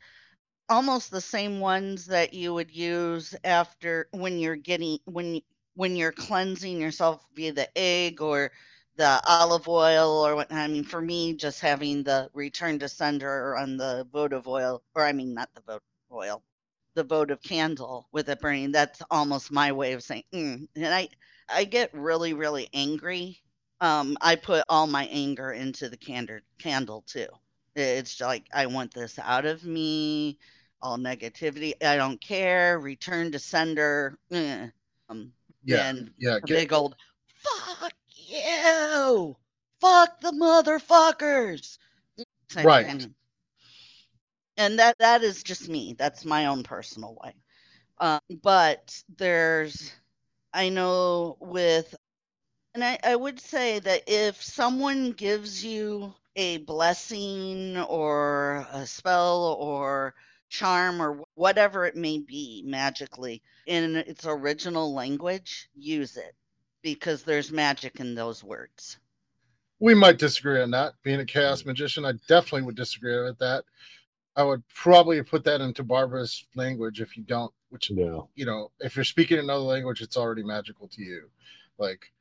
almost 0.68 1.10
the 1.10 1.20
same 1.20 1.60
ones 1.60 2.06
that 2.06 2.32
you 2.32 2.54
would 2.54 2.70
use 2.70 3.34
after 3.44 4.08
when 4.12 4.38
you're 4.38 4.56
getting 4.56 4.98
when 5.04 5.40
when 5.74 5.96
you're 5.96 6.12
cleansing 6.12 6.80
yourself 6.80 7.24
via 7.34 7.52
the 7.52 7.68
egg 7.76 8.20
or 8.20 8.52
the 8.96 9.20
olive 9.26 9.68
oil 9.68 10.26
or 10.26 10.36
what 10.36 10.52
I 10.52 10.68
mean 10.68 10.84
for 10.84 11.00
me 11.00 11.34
just 11.34 11.60
having 11.60 12.02
the 12.02 12.30
return 12.34 12.78
to 12.80 12.88
sender 12.88 13.56
on 13.56 13.76
the 13.76 14.06
votive 14.12 14.46
oil 14.46 14.82
or 14.94 15.04
I 15.04 15.12
mean 15.12 15.34
not 15.34 15.50
the 15.54 15.62
votive 15.62 15.82
oil 16.12 16.42
the 16.94 17.04
votive 17.04 17.42
candle 17.42 18.08
with 18.12 18.28
it 18.28 18.40
burning 18.40 18.72
that's 18.72 19.02
almost 19.10 19.50
my 19.50 19.72
way 19.72 19.92
of 19.92 20.02
saying 20.02 20.24
mm. 20.32 20.68
and 20.76 20.86
I 20.86 21.08
I 21.48 21.64
get 21.64 21.94
really 21.94 22.34
really 22.34 22.68
angry 22.74 23.40
um 23.80 24.16
I 24.20 24.36
put 24.36 24.64
all 24.68 24.86
my 24.86 25.06
anger 25.06 25.52
into 25.52 25.88
the 25.88 25.96
candor 25.96 26.42
candle 26.58 27.02
too 27.06 27.28
it's 27.76 28.20
like 28.20 28.46
I 28.52 28.66
want 28.66 28.92
this 28.92 29.18
out 29.18 29.46
of 29.46 29.64
me. 29.64 30.38
All 30.82 30.96
negativity. 30.96 31.74
I 31.84 31.96
don't 31.96 32.20
care. 32.20 32.78
Return 32.78 33.32
to 33.32 33.38
sender. 33.38 34.18
eh. 34.32 34.68
Um, 35.08 35.32
yeah, 35.64 35.88
and 35.88 36.10
yeah. 36.18 36.38
Get, 36.44 36.56
big 36.56 36.72
old 36.72 36.96
fuck 37.34 37.92
you. 38.08 39.36
Fuck 39.80 40.20
the 40.20 40.32
motherfuckers. 40.32 41.78
Right. 42.62 42.86
thing. 42.86 43.14
And 44.56 44.78
that 44.78 44.96
that 44.98 45.22
is 45.22 45.42
just 45.42 45.68
me. 45.68 45.94
That's 45.98 46.24
my 46.24 46.46
own 46.46 46.62
personal 46.62 47.16
way. 47.22 47.34
Um, 47.98 48.20
but 48.42 49.02
there's, 49.18 49.92
I 50.54 50.70
know 50.70 51.36
with, 51.40 51.94
and 52.74 52.82
I, 52.84 52.98
I 53.04 53.16
would 53.16 53.40
say 53.40 53.78
that 53.80 54.04
if 54.08 54.42
someone 54.42 55.12
gives 55.12 55.64
you 55.64 56.14
a 56.36 56.58
blessing 56.58 57.78
or 57.78 58.66
a 58.72 58.86
spell 58.86 59.56
or 59.58 60.14
charm 60.48 61.00
or 61.00 61.24
whatever 61.34 61.86
it 61.86 61.96
may 61.96 62.18
be 62.18 62.62
magically 62.66 63.42
in 63.66 63.96
its 63.96 64.26
original 64.26 64.92
language, 64.94 65.68
use 65.74 66.16
it 66.16 66.34
because 66.82 67.22
there's 67.24 67.52
magic 67.52 68.00
in 68.00 68.14
those 68.14 68.42
words. 68.42 68.98
we 69.78 69.94
might 69.94 70.18
disagree 70.18 70.60
on 70.60 70.70
that. 70.72 70.94
Being 71.02 71.20
a 71.20 71.24
chaos 71.24 71.64
magician, 71.64 72.04
I 72.04 72.12
definitely 72.28 72.62
would 72.62 72.76
disagree 72.76 73.22
with 73.22 73.38
that. 73.38 73.64
I 74.36 74.42
would 74.44 74.66
probably 74.68 75.22
put 75.22 75.44
that 75.44 75.60
into 75.60 75.82
barbarous 75.82 76.46
language 76.54 77.00
if 77.00 77.16
you 77.16 77.22
don't, 77.24 77.52
which 77.70 77.90
Yeah. 77.90 78.20
you 78.34 78.44
know, 78.46 78.70
if 78.80 78.96
you're 78.96 79.04
speaking 79.04 79.38
another 79.38 79.64
language, 79.64 80.02
it's 80.02 80.16
already 80.16 80.42
magical 80.42 80.88
to 80.88 81.02
you. 81.02 81.30
Like, 81.78 82.12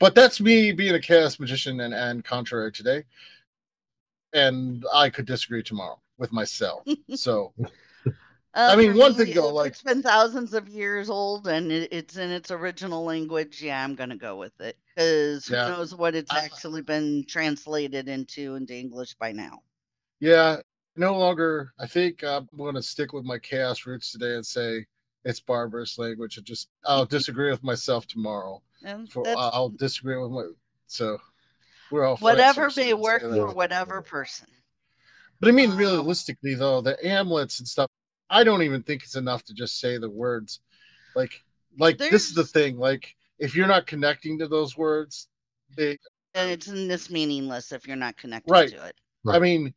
but 0.00 0.14
that's 0.16 0.40
me 0.40 0.72
being 0.72 0.94
a 0.96 1.00
chaos 1.00 1.38
magician 1.38 1.78
and, 1.80 1.94
and 1.94 2.24
contrary 2.24 2.72
today. 2.72 3.04
And 4.32 4.84
I 4.92 5.10
could 5.10 5.26
disagree 5.26 5.62
tomorrow 5.62 6.00
with 6.18 6.32
myself. 6.32 6.82
So 7.14 7.52
Uh, 8.52 8.70
I 8.72 8.74
mean, 8.74 8.96
one 8.96 9.14
thing 9.14 9.32
though, 9.32 9.54
like- 9.54 9.70
it's 9.72 9.82
been 9.82 10.02
thousands 10.02 10.54
of 10.54 10.68
years 10.68 11.08
old 11.08 11.46
and 11.46 11.70
it, 11.70 11.88
it's 11.92 12.16
in 12.16 12.30
its 12.30 12.50
original 12.50 13.04
language. 13.04 13.62
Yeah, 13.62 13.84
I'm 13.84 13.94
gonna 13.94 14.16
go 14.16 14.36
with 14.36 14.60
it 14.60 14.76
because 14.88 15.46
who 15.46 15.54
Yeah. 15.54 15.68
knows 15.68 15.94
what 15.94 16.16
it's 16.16 16.32
I- 16.32 16.44
actually 16.46 16.82
been 16.82 17.24
translated 17.28 18.08
into 18.08 18.56
into 18.56 18.74
English 18.74 19.14
by 19.14 19.30
now. 19.30 19.62
yeah, 20.18 20.56
no 20.96 21.16
longer. 21.16 21.72
I 21.78 21.86
think 21.86 22.24
I'm 22.24 22.48
going 22.56 22.74
to 22.74 22.82
stick 22.82 23.12
with 23.12 23.24
my 23.24 23.38
chaos 23.38 23.86
roots 23.86 24.10
today 24.10 24.34
and 24.34 24.44
say 24.44 24.84
it's 25.24 25.38
barbarous 25.40 25.96
language. 25.98 26.36
And 26.36 26.44
just 26.44 26.68
I'll 26.84 27.06
disagree 27.18 27.50
with 27.52 27.62
myself 27.62 28.06
tomorrow. 28.08 28.60
And 28.84 29.10
For 29.10 29.24
I'll 29.36 29.70
disagree 29.70 30.16
with 30.16 30.30
my 30.30 30.44
so 30.86 31.18
we're 31.90 32.04
all 32.04 32.16
whatever 32.16 32.68
here, 32.68 32.84
may 32.86 32.94
work 32.94 33.22
for 33.22 33.52
whatever 33.52 34.02
person. 34.02 34.46
But 35.40 35.48
I 35.48 35.52
mean, 35.52 35.72
Um, 35.72 35.76
realistically, 35.78 36.54
though, 36.54 36.80
the 36.80 36.96
amulets 37.06 37.58
and 37.58 37.68
stuff, 37.68 37.88
I 38.28 38.44
don't 38.44 38.62
even 38.62 38.82
think 38.82 39.02
it's 39.02 39.16
enough 39.16 39.42
to 39.44 39.54
just 39.54 39.80
say 39.80 39.98
the 39.98 40.10
words. 40.10 40.60
Like, 41.14 41.42
like 41.78 41.98
this 41.98 42.28
is 42.28 42.34
the 42.34 42.44
thing. 42.44 42.78
Like, 42.78 43.16
if 43.38 43.56
you're 43.56 43.66
not 43.66 43.86
connecting 43.86 44.38
to 44.38 44.48
those 44.48 44.76
words, 44.76 45.28
they, 45.76 45.98
And 46.34 46.50
it's 46.50 46.68
in 46.68 46.88
this 46.88 47.10
meaningless 47.10 47.72
if 47.72 47.86
you're 47.86 47.96
not 47.96 48.16
connected 48.16 48.50
Right. 48.50 48.70
to 48.70 48.86
it. 48.86 48.96
I 49.26 49.38
mean, 49.38 49.74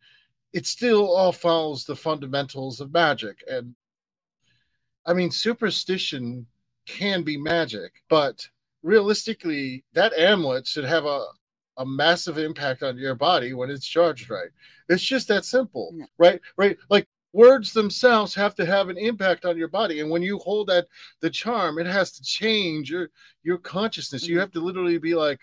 it 0.53 0.65
still 0.67 1.11
all 1.11 1.31
follows 1.31 1.85
the 1.85 1.95
fundamentals 1.95 2.79
of 2.79 2.93
magic. 2.93 3.43
And 3.47 3.75
I 5.05 5.13
mean, 5.13 5.31
superstition 5.31 6.45
can 6.85 7.23
be 7.23 7.37
magic, 7.37 8.03
but 8.09 8.47
realistically, 8.83 9.83
that 9.93 10.13
amulet 10.13 10.67
should 10.67 10.83
have 10.85 11.05
a, 11.05 11.25
a 11.77 11.85
massive 11.85 12.37
impact 12.37 12.83
on 12.83 12.97
your 12.97 13.15
body 13.15 13.53
when 13.53 13.69
it's 13.71 13.87
charged 13.87 14.29
right. 14.29 14.49
It's 14.89 15.03
just 15.03 15.27
that 15.29 15.45
simple, 15.45 15.91
Yeah. 15.95 16.05
right? 16.19 16.41
Right. 16.57 16.77
Like 16.89 17.07
words 17.31 17.73
themselves 17.73 18.35
have 18.35 18.53
to 18.55 18.65
have 18.65 18.89
an 18.89 18.97
impact 18.97 19.45
on 19.45 19.57
your 19.57 19.69
body. 19.69 20.01
And 20.01 20.09
when 20.11 20.21
you 20.21 20.37
hold 20.39 20.67
that 20.67 20.85
the 21.21 21.29
charm, 21.31 21.79
it 21.79 21.87
has 21.87 22.11
to 22.11 22.21
change 22.23 22.91
your 22.91 23.09
your 23.41 23.57
consciousness. 23.57 24.27
You 24.27 24.37
Mhm. 24.37 24.39
have 24.41 24.51
to 24.51 24.59
literally 24.59 24.99
be 24.99 25.15
like, 25.15 25.39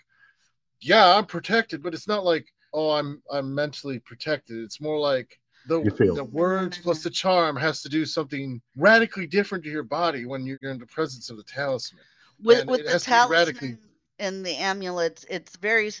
yeah, 0.79 1.15
I'm 1.17 1.25
protected, 1.25 1.83
but 1.83 1.93
it's 1.93 2.07
not 2.07 2.23
like, 2.23 2.47
oh, 2.73 2.91
I'm 2.91 3.21
I'm 3.29 3.53
mentally 3.53 3.99
protected. 3.99 4.63
It's 4.63 4.79
more 4.79 4.99
like 4.99 5.37
the 5.67 5.81
the 6.15 6.23
words 6.23 6.77
plus 6.79 7.03
the 7.03 7.09
charm 7.09 7.55
has 7.57 7.81
to 7.81 7.89
do 7.89 8.05
something 8.05 8.61
radically 8.75 9.27
different 9.27 9.63
to 9.65 9.69
your 9.69 9.83
body 9.83 10.25
when 10.25 10.45
you're 10.45 10.57
in 10.61 10.79
the 10.79 10.87
presence 10.87 11.29
of 11.29 11.37
the 11.37 11.43
talisman. 11.43 12.03
With 12.43 12.65
with 12.67 12.85
the 12.85 12.99
talisman 12.99 13.79
and 14.19 14.45
the 14.45 14.55
amulets, 14.55 15.25
it's 15.29 15.55
very. 15.57 15.91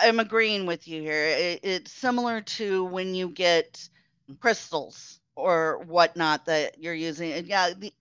I'm 0.00 0.20
agreeing 0.20 0.66
with 0.66 0.86
you 0.86 1.02
here. 1.02 1.26
It, 1.26 1.60
it's 1.62 1.92
similar 1.92 2.40
to 2.42 2.84
when 2.84 3.14
you 3.14 3.28
get 3.28 3.88
crystals 4.38 5.20
or 5.34 5.82
whatnot 5.86 6.46
that 6.46 6.78
you're 6.78 6.94
using. 6.94 7.32
And 7.32 7.46
Yeah, 7.46 7.72
the, 7.76 7.92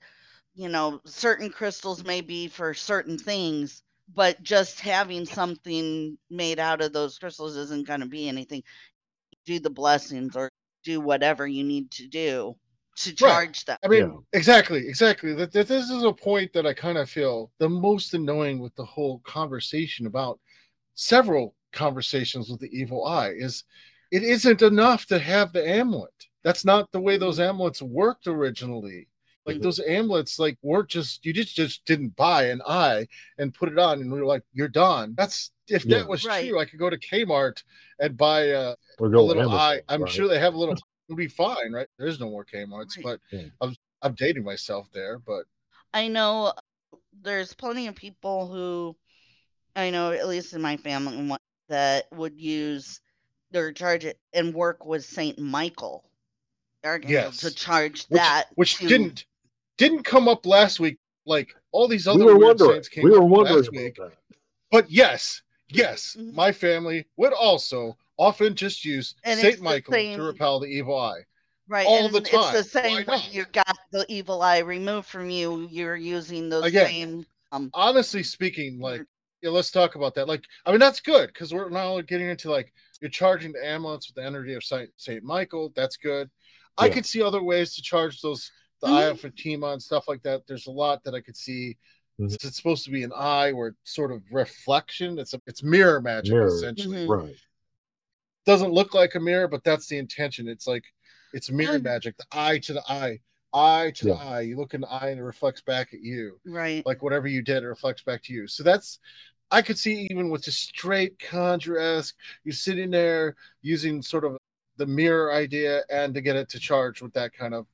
you 0.53 0.69
know, 0.69 1.01
certain 1.05 1.49
crystals 1.49 2.03
may 2.03 2.21
be 2.21 2.47
for 2.47 2.73
certain 2.73 3.17
things, 3.17 3.81
but 4.13 4.41
just 4.43 4.79
having 4.79 5.25
something 5.25 6.17
made 6.29 6.59
out 6.59 6.81
of 6.81 6.93
those 6.93 7.17
crystals 7.17 7.55
isn't 7.55 7.87
going 7.87 8.01
to 8.01 8.05
be 8.05 8.27
anything. 8.27 8.63
Do 9.45 9.59
the 9.59 9.69
blessings 9.69 10.35
or 10.35 10.49
do 10.83 11.01
whatever 11.01 11.47
you 11.47 11.63
need 11.63 11.91
to 11.91 12.07
do 12.07 12.55
to 13.03 13.13
charge 13.13 13.65
them. 13.65 13.77
I 13.83 13.87
mean, 13.87 14.01
Yeah. 14.01 14.17
exactly, 14.33 14.87
exactly. 14.87 15.33
That, 15.33 15.51
that 15.53 15.67
this 15.67 15.89
is 15.89 16.03
a 16.03 16.11
point 16.13 16.53
that 16.53 16.65
I 16.65 16.73
kind 16.73 16.97
of 16.97 17.09
feel 17.09 17.51
the 17.59 17.69
most 17.69 18.13
annoying 18.13 18.59
with 18.59 18.75
the 18.75 18.85
whole 18.85 19.19
conversation 19.19 20.05
about 20.07 20.39
several 20.95 21.55
conversations 21.71 22.49
with 22.49 22.59
the 22.59 22.69
evil 22.77 23.05
eye 23.05 23.31
is 23.35 23.63
it 24.11 24.23
isn't 24.23 24.61
enough 24.61 25.05
to 25.07 25.19
have 25.19 25.53
the 25.53 25.67
amulet. 25.67 26.13
That's 26.43 26.65
not 26.65 26.91
the 26.91 27.01
way 27.01 27.17
those 27.17 27.39
amulets 27.39 27.81
worked 27.81 28.27
originally. 28.27 29.07
Like 29.45 29.57
Mhm. 29.57 29.61
those 29.63 29.79
amulets, 29.79 30.39
like 30.39 30.57
weren't 30.61 30.89
just 30.89 31.25
you 31.25 31.33
just 31.33 31.55
just 31.55 31.85
didn't 31.85 32.15
buy 32.15 32.45
an 32.49 32.61
eye 32.67 33.07
and 33.37 33.53
put 33.53 33.69
it 33.71 33.79
on, 33.79 34.01
and 34.01 34.11
we 34.11 34.19
were 34.19 34.25
like, 34.25 34.43
you're 34.53 34.67
done. 34.67 35.13
That's 35.17 35.51
if 35.67 35.85
Yeah. 35.85 35.99
that 35.99 36.07
was 36.07 36.25
Right. 36.25 36.49
true, 36.49 36.59
I 36.59 36.65
could 36.65 36.79
go 36.79 36.89
to 36.89 36.97
Kmart 36.97 37.63
and 37.99 38.17
buy 38.17 38.41
a, 38.47 38.75
a 38.99 39.03
little 39.05 39.31
Amazon, 39.41 39.53
eye. 39.59 39.81
I'm 39.87 40.03
right? 40.03 40.11
sure 40.11 40.27
they 40.27 40.39
have 40.39 40.53
a 40.53 40.57
little. 40.57 40.75
It'll 41.09 41.17
be 41.17 41.27
fine, 41.27 41.71
right? 41.71 41.87
There's 41.97 42.19
no 42.19 42.29
more 42.29 42.45
Kmart's, 42.45 42.95
Right. 42.97 43.03
but 43.03 43.19
Yeah. 43.31 43.47
I'm 43.61 43.75
I'm 44.03 44.13
dating 44.13 44.43
myself 44.43 44.87
there, 44.93 45.17
but 45.19 45.43
I 45.93 46.07
know 46.07 46.53
there's 47.21 47.53
plenty 47.53 47.87
of 47.87 47.95
people 47.95 48.47
who 48.47 48.95
I 49.75 49.89
know, 49.89 50.11
at 50.11 50.27
least 50.27 50.53
in 50.53 50.61
my 50.61 50.77
family, 50.77 51.17
one- 51.27 51.39
that 51.67 52.11
would 52.13 52.39
use 52.39 53.01
or 53.53 53.71
charge 53.71 54.05
it 54.05 54.19
and 54.33 54.53
work 54.53 54.85
with 54.85 55.03
Saint 55.05 55.37
Michael 55.39 56.03
Archangel 56.83 57.31
to 57.31 57.51
charge 57.53 58.05
which, 58.07 58.19
that. 58.19 58.45
which 58.55 58.77
to- 58.77 58.87
didn't 58.87 59.25
didn't 59.77 60.03
come 60.03 60.27
up 60.27 60.45
last 60.45 60.79
week. 60.79 60.97
Like 61.25 61.55
all 61.71 61.87
these 61.87 62.05
We 62.05 62.13
other 62.13 62.25
were 62.25 62.37
wondering. 62.37 62.71
saints 62.73 62.87
came 62.89 63.03
We 63.03 63.09
were 63.11 63.23
up 63.23 63.29
wondering 63.29 63.57
last 63.57 63.67
about 63.69 63.81
week. 63.83 63.95
that. 63.95 64.13
But 64.71 64.91
yes, 64.91 65.41
yes, 65.69 66.15
Mhm. 66.19 66.33
my 66.33 66.51
family 66.51 67.07
would 67.17 67.33
also 67.33 67.97
often 68.19 68.53
just 68.53 68.85
use 68.85 69.15
And 69.23 69.39
Saint 69.39 69.61
Michael 69.61 69.93
same- 69.93 70.17
to 70.17 70.23
repel 70.23 70.59
the 70.59 70.67
evil 70.67 70.97
eye. 70.99 71.21
Right, 71.67 71.85
all 71.87 72.05
and 72.05 72.13
the 72.13 72.19
it's 72.19 72.31
the 72.51 72.63
same 72.63 73.05
Why 73.05 73.15
when 73.17 73.21
you 73.31 73.45
got 73.51 73.77
the 73.91 74.03
evil 74.09 74.41
eye 74.41 74.57
removed 74.59 75.07
from 75.07 75.29
you. 75.29 75.67
You're 75.71 75.95
using 75.95 76.49
those 76.49 76.65
Again, 76.65 76.87
same. 76.87 77.25
Um, 77.51 77.69
Honestly 77.73 78.23
speaking, 78.23 78.79
like 78.79 79.03
yeah, 79.41 79.51
let's 79.51 79.71
talk 79.71 79.93
about 79.95 80.15
that. 80.15 80.27
Like, 80.27 80.43
I 80.65 80.71
mean, 80.71 80.79
that's 80.79 80.99
good 80.99 81.27
because 81.27 81.53
we're 81.53 81.69
now 81.69 82.01
getting 82.01 82.27
into 82.27 82.49
like 82.51 82.73
you're 83.01 83.09
charging 83.11 83.51
the 83.53 83.63
amulets 83.65 84.07
with 84.09 84.15
the 84.15 84.25
energy 84.25 84.53
of 84.55 84.63
Saint 84.63 84.89
Saint 84.97 85.23
Michael. 85.23 85.71
That's 85.75 85.95
good. 85.95 86.29
I 86.77 86.89
could 86.89 87.05
see 87.05 87.21
other 87.21 87.43
ways 87.43 87.75
to 87.75 87.81
charge 87.83 88.19
those 88.21 88.51
the 88.81 88.87
Mhm. 88.87 88.91
eye 88.93 89.03
of 89.03 89.19
Fatima 89.21 89.67
and 89.67 89.81
stuff 89.83 90.07
like 90.07 90.23
that. 90.23 90.47
There's 90.47 90.67
a 90.67 90.71
lot 90.71 91.03
that 91.03 91.13
I 91.13 91.21
could 91.21 91.35
see. 91.37 91.77
Mhm. 92.19 92.33
It's 92.43 92.55
supposed 92.57 92.83
to 92.85 92.91
be 92.91 93.03
an 93.03 93.11
eye 93.15 93.51
where 93.51 93.67
it's 93.69 93.93
sort 93.93 94.11
of 94.11 94.23
reflection. 94.31 95.19
It's 95.19 95.33
a 95.35 95.41
it's 95.45 95.61
mirror 95.61 96.01
magic 96.01 96.33
Mirror. 96.33 96.47
essentially. 96.47 97.05
Mhm. 97.05 97.09
Right. 97.09 97.35
Doesn't 98.49 98.73
look 98.73 98.95
like 98.95 99.13
a 99.13 99.19
mirror, 99.19 99.47
but 99.47 99.63
that's 99.63 99.85
the 99.85 99.99
intention. 99.99 100.47
It's 100.47 100.65
like 100.65 100.83
it's 101.33 101.51
mirror 101.51 101.77
magic. 101.77 102.17
The 102.17 102.25
eye 102.31 102.57
to 102.57 102.73
the 102.73 102.81
eye, 102.91 103.19
eye 103.53 103.91
to 103.97 104.05
the 104.05 104.13
eye. 104.15 104.41
You 104.41 104.57
look 104.57 104.73
in 104.73 104.81
the 104.81 104.89
eye 104.89 105.09
and 105.09 105.19
it 105.19 105.23
reflects 105.23 105.61
back 105.61 105.93
at 105.93 106.01
you 106.01 106.39
right. 106.47 106.83
like 106.83 107.03
whatever 107.03 107.27
you 107.27 107.43
did, 107.43 107.61
it 107.61 107.67
reflects 107.67 108.01
back 108.01 108.23
to 108.23 108.33
you. 108.33 108.47
So 108.47 108.63
that's 108.63 108.97
I 109.51 109.61
could 109.61 109.77
see 109.77 110.07
even 110.09 110.31
with 110.31 110.45
just 110.45 110.63
straight 110.63 111.19
conjure 111.19 111.77
esque, 111.77 112.15
you're 112.43 112.53
sitting 112.53 112.89
there 112.89 113.35
using 113.61 114.01
sort 114.01 114.25
of 114.25 114.35
the 114.77 114.87
mirror 114.87 115.31
idea 115.31 115.83
and 115.91 116.11
to 116.15 116.21
get 116.21 116.35
it 116.35 116.49
to 116.49 116.59
charge 116.59 117.03
with 117.03 117.13
that 117.13 117.33
kind 117.33 117.53
of 117.53 117.67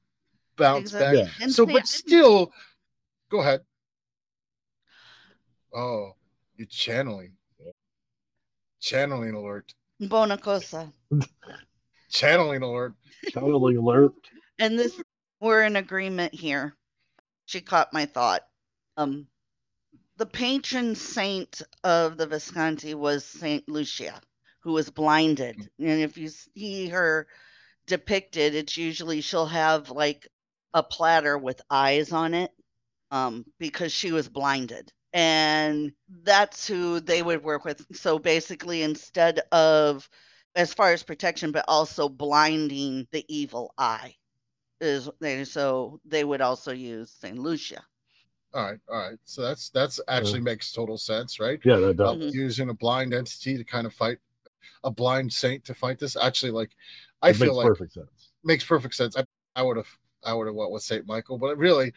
bounce 0.58 0.92
Exactly. 0.92 1.22
back. 1.22 1.32
Yeah. 1.40 1.48
So, 1.48 1.66
but 1.66 1.88
still, 1.88 2.52
go 3.32 3.40
ahead. 3.40 3.62
Oh, 5.74 6.16
you're 6.58 6.68
channeling. 6.68 7.32
Channeling 8.82 9.36
alert. 9.36 9.74
Bona 10.00 10.38
cosa. 10.38 10.92
Channeling 12.10 12.62
alert. 12.62 12.94
Channeling 13.30 13.78
alert. 13.78 14.14
And 14.60 14.78
this, 14.78 15.00
we're 15.40 15.64
in 15.64 15.76
agreement 15.76 16.34
here. 16.34 16.76
She 17.46 17.62
caught 17.62 17.94
my 17.94 18.06
thought. 18.06 18.42
Um, 18.98 19.28
the 20.18 20.26
patron 20.26 20.96
saint 20.96 21.62
of 21.84 22.18
the 22.18 22.28
Visconti 22.28 22.94
was 22.94 23.26
Saint 23.26 23.68
Lucia, 23.68 24.22
who 24.62 24.74
was 24.74 24.90
blinded. 24.90 25.58
And 25.80 26.02
if 26.02 26.18
you 26.18 26.30
see 26.30 26.88
her 26.90 27.28
depicted, 27.86 28.56
it's 28.56 28.78
usually 28.78 29.22
she'll 29.22 29.46
have 29.46 29.90
like 29.90 30.28
a 30.74 30.84
platter 30.84 31.38
with 31.38 31.62
eyes 31.70 32.12
on 32.12 32.34
it, 32.34 32.52
um, 33.12 33.46
because 33.60 33.92
she 33.92 34.12
was 34.12 34.28
blinded. 34.28 34.92
And 35.16 35.94
that's 36.24 36.68
who 36.68 37.00
they 37.02 37.24
would 37.24 37.44
work 37.44 37.66
with. 37.66 37.86
So 37.98 38.20
basically, 38.20 38.84
instead 38.84 39.40
of 39.52 40.10
as 40.56 40.74
far 40.76 40.94
as 40.94 41.04
protection, 41.04 41.52
but 41.54 41.66
also 41.70 42.10
blinding 42.10 43.08
the 43.14 43.26
evil 43.30 43.74
eye 43.80 44.16
is 44.82 45.10
they 45.22 45.46
so 45.46 46.02
they 46.06 46.24
would 46.24 46.42
also 46.42 46.74
use 46.74 47.12
Saint 47.12 47.40
Lucia. 47.40 47.86
All 48.54 48.64
right, 48.64 48.80
all 48.90 48.98
right. 49.10 49.20
So 49.26 49.42
that's 49.42 49.70
that's 49.70 50.00
actually 50.08 50.42
makes 50.42 50.72
total 50.72 50.98
sense, 50.98 51.40
right? 51.40 51.60
Yeah, 51.64 51.78
that 51.78 51.98
does. 51.98 52.12
Um, 52.12 52.20
Mhm. 52.20 52.32
using 52.32 52.70
a 52.70 52.74
blind 52.74 53.14
entity 53.14 53.58
to 53.58 53.64
kind 53.66 53.86
of 53.86 53.94
fight 53.94 54.18
a 54.84 54.92
blind 54.92 55.34
saint 55.34 55.66
to 55.66 55.76
fight 55.76 56.00
this. 56.00 56.16
Actually, 56.18 56.52
like 56.54 56.72
I 57.22 57.32
It 57.32 57.36
feel 57.36 57.54
makes 57.54 57.58
like 57.58 57.68
perfect 57.68 57.94
sense. 57.94 58.32
makes 58.44 58.64
perfect 58.66 58.96
sense. 58.96 59.18
I, 59.18 59.26
I 59.56 59.64
would 59.64 59.78
have 59.78 59.90
I 60.26 60.34
would 60.34 60.48
have 60.48 60.56
went 60.56 60.72
with 60.72 60.84
Saint 60.84 61.08
Michael, 61.08 61.38
but 61.40 61.58
really 61.58 61.94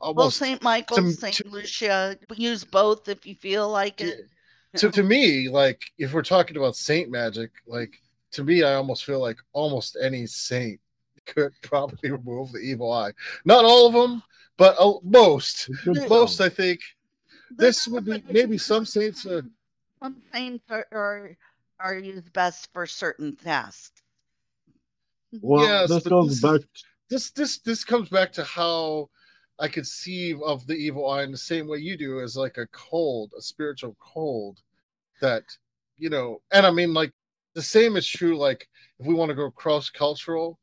Well, 0.00 0.30
Saint 0.30 0.62
Michael, 0.62 1.10
Saint 1.10 1.44
Lucia, 1.46 2.16
use 2.36 2.64
both 2.64 3.08
if 3.08 3.26
you 3.26 3.34
feel 3.34 3.68
like 3.68 4.00
it. 4.00 4.28
to, 4.76 4.90
to 4.90 5.02
me, 5.02 5.48
like 5.48 5.82
if 5.98 6.12
we're 6.12 6.22
talking 6.22 6.56
about 6.56 6.76
saint 6.76 7.10
magic, 7.10 7.50
like 7.66 8.00
to 8.32 8.44
me, 8.44 8.62
I 8.62 8.74
almost 8.74 9.04
feel 9.04 9.20
like 9.20 9.38
almost 9.52 9.96
any 10.02 10.26
saint 10.26 10.80
could 11.26 11.52
probably 11.62 12.10
remove 12.10 12.52
the 12.52 12.58
evil 12.60 12.92
eye. 12.92 13.12
Not 13.44 13.64
all 13.64 13.86
of 13.88 13.92
them, 13.94 14.22
but 14.56 14.76
uh, 14.78 14.94
most. 15.02 15.70
Most. 15.86 16.40
I 16.40 16.48
think. 16.48 16.80
This 17.56 17.88
would 17.88 18.04
be 18.04 18.22
maybe 18.30 18.58
some 18.58 18.84
saints. 18.84 19.24
Uh, 19.26 19.40
Some 20.02 20.16
saints 20.32 20.64
are, 20.68 20.86
are 20.92 21.36
are 21.80 21.94
used 21.94 22.32
best 22.32 22.68
for 22.72 22.86
certain 22.86 23.34
tasks. 23.36 24.02
Well, 25.40 25.64
Yes, 25.64 25.88
this 25.88 26.02
but 26.04 26.10
goes 26.10 26.40
this 26.40 26.52
back. 26.52 26.68
this 27.10 27.30
this 27.30 27.58
this 27.58 27.84
comes 27.84 28.08
back 28.10 28.32
to 28.34 28.44
how 28.44 29.08
I 29.58 29.66
could 29.66 29.74
conceive 29.74 30.40
of 30.42 30.66
the 30.66 30.74
evil 30.74 31.08
eye 31.10 31.22
in 31.24 31.32
the 31.32 31.38
same 31.38 31.66
way 31.66 31.78
you 31.78 31.96
do, 31.96 32.20
as 32.20 32.36
like 32.36 32.58
a 32.58 32.66
cold, 32.68 33.32
a 33.36 33.42
spiritual 33.42 33.96
cold 34.00 34.60
that 35.20 35.42
you 35.98 36.10
know, 36.10 36.40
and 36.52 36.64
I 36.64 36.70
mean 36.70 36.94
like 36.94 37.12
the 37.54 37.62
same 37.62 37.96
is 37.96 38.06
true. 38.06 38.36
Like 38.38 38.68
if 39.00 39.06
we 39.06 39.14
want 39.14 39.30
to 39.30 39.34
go 39.34 39.50
cross 39.50 39.90
cultural, 39.90 40.58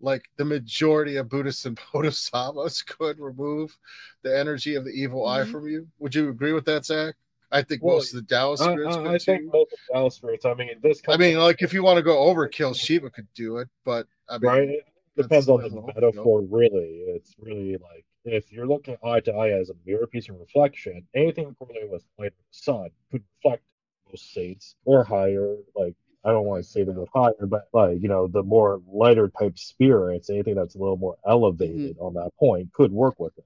like 0.00 0.22
the 0.36 0.44
majority 0.44 1.16
of 1.16 1.28
Buddhists 1.28 1.66
and 1.66 1.78
Bodhisattvas 1.92 2.82
could 2.82 3.18
remove 3.18 3.76
the 4.22 4.38
energy 4.38 4.76
of 4.76 4.84
the 4.84 4.92
evil 4.92 5.26
eye 5.26 5.40
Mhm. 5.40 5.50
from 5.50 5.68
you. 5.68 5.88
Would 5.98 6.14
you 6.14 6.28
agree 6.28 6.52
with 6.52 6.64
that, 6.66 6.84
Zach? 6.84 7.16
I 7.50 7.62
think 7.62 7.82
Well, 7.82 7.96
most 7.96 8.14
of 8.14 8.20
the 8.26 8.34
Taoist 8.34 8.62
I, 8.62 8.72
spirits 8.72 8.96
I, 8.96 9.02
could 9.02 9.10
I 9.10 9.18
think 9.18 9.44
most 9.46 9.72
of 9.72 9.78
the 9.88 9.94
Taoist 9.94 10.16
spirits. 10.18 10.44
I 10.44 10.54
mean, 10.54 10.70
this. 10.82 11.00
I 11.08 11.16
mean, 11.16 11.38
like 11.38 11.62
if 11.62 11.72
you 11.72 11.82
want 11.82 11.96
to 11.96 12.02
go 12.02 12.16
overkill, 12.32 12.76
Shiva 12.76 13.10
could 13.10 13.26
do 13.34 13.56
it, 13.56 13.68
but 13.84 14.06
I 14.28 14.38
mean, 14.38 14.50
right? 14.50 14.68
It 14.68 14.84
depends 15.16 15.48
on 15.48 15.62
the 15.62 15.92
metaphor, 15.94 16.42
really. 16.42 17.02
It's 17.08 17.34
really 17.40 17.72
like 17.78 18.04
if 18.24 18.52
you're 18.52 18.66
looking 18.66 18.96
eye 19.04 19.20
to 19.20 19.32
eye 19.34 19.50
as 19.50 19.70
a 19.70 19.74
mirror 19.86 20.06
piece 20.06 20.28
of 20.28 20.38
reflection, 20.38 21.06
anything 21.14 21.54
correlated 21.58 21.90
with 21.90 22.04
light 22.18 22.28
of 22.28 22.32
the 22.38 22.44
sun 22.50 22.88
could 23.10 23.22
reflect 23.42 23.62
most 24.10 24.32
saints 24.32 24.74
or 24.84 25.04
higher. 25.04 25.56
Like 25.74 25.94
I 26.24 26.30
don't 26.32 26.44
want 26.46 26.62
to 26.64 26.68
say 26.68 26.82
the 26.82 26.92
word 26.92 27.08
higher, 27.14 27.46
but 27.46 27.68
like 27.72 28.00
you 28.00 28.08
know, 28.08 28.26
the 28.26 28.42
more 28.42 28.80
lighter 28.90 29.30
type 29.38 29.58
spirits, 29.58 30.30
anything 30.30 30.54
that's 30.56 30.74
a 30.74 30.78
little 30.78 30.96
more 30.96 31.16
elevated 31.26 31.96
on 32.00 32.14
that 32.14 32.30
point 32.38 32.72
could 32.72 32.92
work 32.92 33.18
with 33.18 33.36
it. 33.38 33.44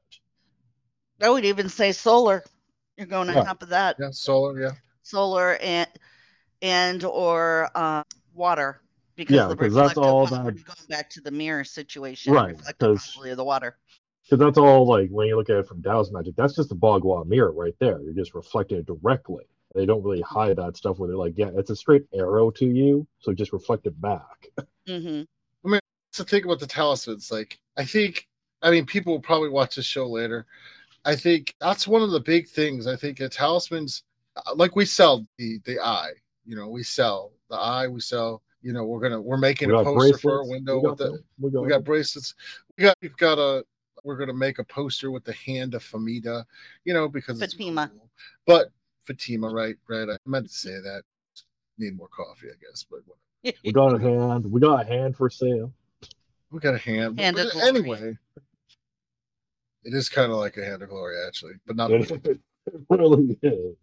I 1.24 1.30
would 1.30 1.44
even 1.44 1.68
say 1.68 1.92
solar. 1.92 2.42
You're 2.96 3.06
going 3.06 3.28
on 3.30 3.36
Right. 3.36 3.44
top 3.46 3.62
of 3.62 3.68
that. 3.70 3.96
yeah, 3.98 4.10
solar, 4.10 4.60
yeah. 4.60 4.72
Solar 5.02 5.56
and 5.56 5.88
and 6.60 7.04
or 7.04 7.70
uh, 7.74 8.02
water. 8.34 8.80
Because 9.14 9.36
Yeah, 9.36 9.46
the 9.48 9.56
'cause 9.56 9.74
that's 9.74 9.98
all 9.98 10.26
one 10.26 10.44
would 10.44 10.58
that- 10.58 10.64
go 10.66 10.72
back 10.88 11.10
to 11.10 11.20
the 11.20 11.30
mirror 11.30 11.64
situation. 11.64 12.32
Right, 12.32 12.50
reflective 12.56 12.96
'cause- 12.96 13.12
property 13.12 13.30
of 13.32 13.36
the 13.36 13.44
water. 13.44 13.76
Because 14.24 14.38
that's 14.38 14.58
all 14.58 14.86
like 14.86 15.10
when 15.10 15.26
you 15.26 15.36
look 15.36 15.50
at 15.50 15.56
it 15.56 15.66
from 15.66 15.82
Taoist 15.82 16.12
magic, 16.12 16.36
that's 16.36 16.54
just 16.54 16.72
a 16.72 16.74
Bagua 16.74 17.26
mirror 17.26 17.52
right 17.52 17.74
there. 17.80 18.00
You're 18.00 18.14
just 18.14 18.34
reflecting 18.34 18.78
it 18.78 18.86
directly. 18.86 19.44
They 19.74 19.86
don't 19.86 20.02
really 20.02 20.20
hide 20.20 20.56
that 20.56 20.76
stuff 20.76 20.98
where 20.98 21.08
they're 21.08 21.16
like, 21.16 21.36
yeah, 21.36 21.50
it's 21.54 21.70
a 21.70 21.76
straight 21.76 22.04
arrow 22.12 22.50
to 22.52 22.66
you, 22.66 23.06
so 23.18 23.32
just 23.32 23.52
reflect 23.52 23.86
it 23.86 23.98
back. 24.00 24.48
Mm-hmm. 24.86 25.22
I 25.64 25.68
mean, 25.68 25.80
to 26.12 26.24
think 26.24 26.44
about 26.44 26.60
the 26.60 26.66
talismans. 26.66 27.30
Like, 27.30 27.58
I 27.76 27.84
think, 27.84 28.28
I 28.62 28.70
mean, 28.70 28.84
people 28.84 29.12
will 29.12 29.20
probably 29.20 29.48
watch 29.48 29.76
this 29.76 29.86
show 29.86 30.06
later. 30.06 30.46
I 31.04 31.16
think 31.16 31.54
that's 31.60 31.88
one 31.88 32.02
of 32.02 32.10
the 32.10 32.20
big 32.20 32.48
things. 32.48 32.86
I 32.86 32.96
think 32.96 33.18
the 33.18 33.28
talismans, 33.28 34.04
uh, 34.36 34.54
like 34.54 34.76
we 34.76 34.84
sell 34.84 35.26
the 35.38 35.58
the 35.64 35.80
eye. 35.80 36.12
You 36.44 36.56
know, 36.56 36.68
we 36.68 36.82
sell 36.82 37.32
the 37.50 37.56
eye. 37.56 37.88
We 37.88 38.00
sell. 38.00 38.42
You 38.62 38.72
know, 38.72 38.84
we're 38.84 39.00
gonna 39.00 39.20
we're 39.20 39.36
making 39.36 39.68
We 39.68 39.74
a 39.74 39.82
got 39.82 39.94
poster 39.94 40.18
for 40.18 40.38
our 40.38 40.48
window 40.48 40.76
we 40.78 40.88
with 40.88 40.98
got 40.98 41.04
the. 41.04 41.22
we 41.40 41.50
got 41.50 41.62
We 41.62 41.68
got 41.68 41.84
bracelets. 41.84 42.34
We 42.76 42.82
got 42.82 42.96
we've 43.02 43.16
got 43.16 43.38
a. 43.38 43.64
We're 44.04 44.16
gonna 44.16 44.34
make 44.34 44.58
a 44.58 44.64
poster 44.64 45.10
with 45.10 45.24
the 45.24 45.32
hand 45.32 45.74
of 45.74 45.82
Famida. 45.84 46.44
You 46.84 46.94
know, 46.94 47.08
because 47.08 47.40
it's 47.40 47.54
Fatima. 47.54 47.88
cool. 47.88 48.08
But 48.46 48.70
Fatima, 49.06 49.48
right? 49.48 49.76
Right. 49.88 50.08
I 50.08 50.16
meant 50.26 50.48
to 50.48 50.52
say 50.54 50.72
that. 50.72 51.02
Need 51.78 51.96
more 51.96 52.08
coffee, 52.08 52.48
I 52.48 52.56
guess. 52.60 52.84
But 52.88 53.00
whatever. 53.06 53.18
We 53.64 53.72
got 53.72 53.94
a 53.94 53.98
hand. 53.98 54.50
We 54.52 54.60
got 54.60 54.82
a 54.82 54.84
hand 54.88 55.16
for 55.16 55.28
sale. 55.30 55.72
We 56.50 56.60
got 56.60 56.74
a 56.74 56.78
hand. 56.78 57.18
Hand 57.18 57.36
but 57.36 57.46
of 57.46 57.52
glory. 57.52 57.68
anyway, 57.68 58.18
it 59.84 59.94
is 59.94 60.08
kind 60.08 60.30
of 60.30 60.38
like 60.38 60.56
a 60.58 60.64
hand 60.64 60.82
of 60.82 60.90
glory, 60.90 61.16
actually, 61.26 61.54
but 61.66 61.76
not. 61.76 61.90
It 62.64 62.76
really 62.88 63.36
is. 63.42 63.74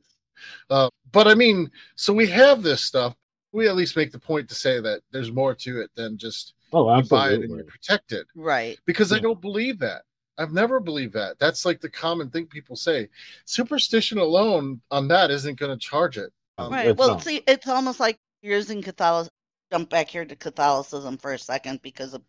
Uh, 0.70 0.90
but 1.12 1.28
I 1.28 1.34
mean, 1.34 1.70
so 1.96 2.14
we 2.14 2.28
have 2.28 2.64
this 2.64 2.82
stuff. 2.82 3.14
we 3.52 3.68
at 3.68 3.76
least 3.76 3.98
make 3.98 4.14
the 4.14 4.20
point 4.20 4.48
to 4.48 4.56
say 4.56 4.80
that 4.80 5.02
there's 5.12 5.34
more 5.34 5.54
to 5.56 5.82
it 5.82 5.92
than 5.96 6.18
just 6.18 6.54
Oh, 6.72 6.84
you 6.96 7.04
buy 7.04 7.32
it 7.32 7.34
and 7.34 7.44
absolutely. 7.44 7.56
you're 7.58 7.66
protected. 7.66 8.26
Right. 8.36 8.80
Because 8.86 9.12
I 9.12 9.20
don't 9.20 9.42
believe 9.42 9.80
that. 9.80 10.04
I've 10.40 10.54
never 10.54 10.80
believed 10.80 11.14
that. 11.14 11.38
That's 11.38 11.66
like 11.66 11.82
the 11.82 11.90
common 11.90 12.30
thing 12.30 12.48
people 12.48 12.76
say. 12.76 13.10
Superstition 13.46 14.18
alone 14.18 14.82
on 14.90 15.08
that 15.10 15.32
isn't 15.32 15.60
going 15.60 15.78
to 15.78 15.86
charge 15.86 16.18
it. 16.18 16.32
Um, 16.58 16.74
Right. 16.74 16.88
it's 16.88 16.98
Well, 16.98 17.10
not. 17.10 17.24
see, 17.24 17.44
it's 17.46 17.68
almost 17.68 18.00
like 18.00 18.18
using 18.42 18.82
Catholic. 18.82 19.30
Jump 19.72 19.90
back 19.90 20.10
here 20.10 20.26
to 20.26 20.36
Catholicism 20.36 21.18
for 21.18 21.34
a 21.34 21.38
second 21.38 21.82
because 21.84 22.16
of, 22.16 22.24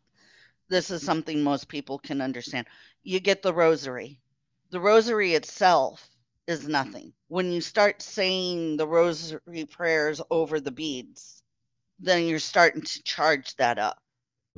this 0.68 0.90
is 0.90 1.02
something 1.02 1.42
most 1.42 1.68
people 1.68 1.98
can 1.98 2.20
understand. 2.20 2.66
You 3.02 3.18
get 3.18 3.40
the 3.42 3.54
rosary. 3.54 4.20
The 4.70 4.80
rosary 4.80 5.34
itself 5.34 6.06
is 6.46 6.68
nothing. 6.68 7.14
When 7.28 7.50
you 7.50 7.60
start 7.62 8.02
saying 8.02 8.76
the 8.76 8.86
rosary 8.86 9.64
prayers 9.70 10.20
over 10.30 10.60
the 10.60 10.70
beads, 10.70 11.42
then 11.98 12.26
you're 12.26 12.38
starting 12.40 12.82
to 12.82 13.02
charge 13.04 13.56
that 13.56 13.78
up. 13.78 13.98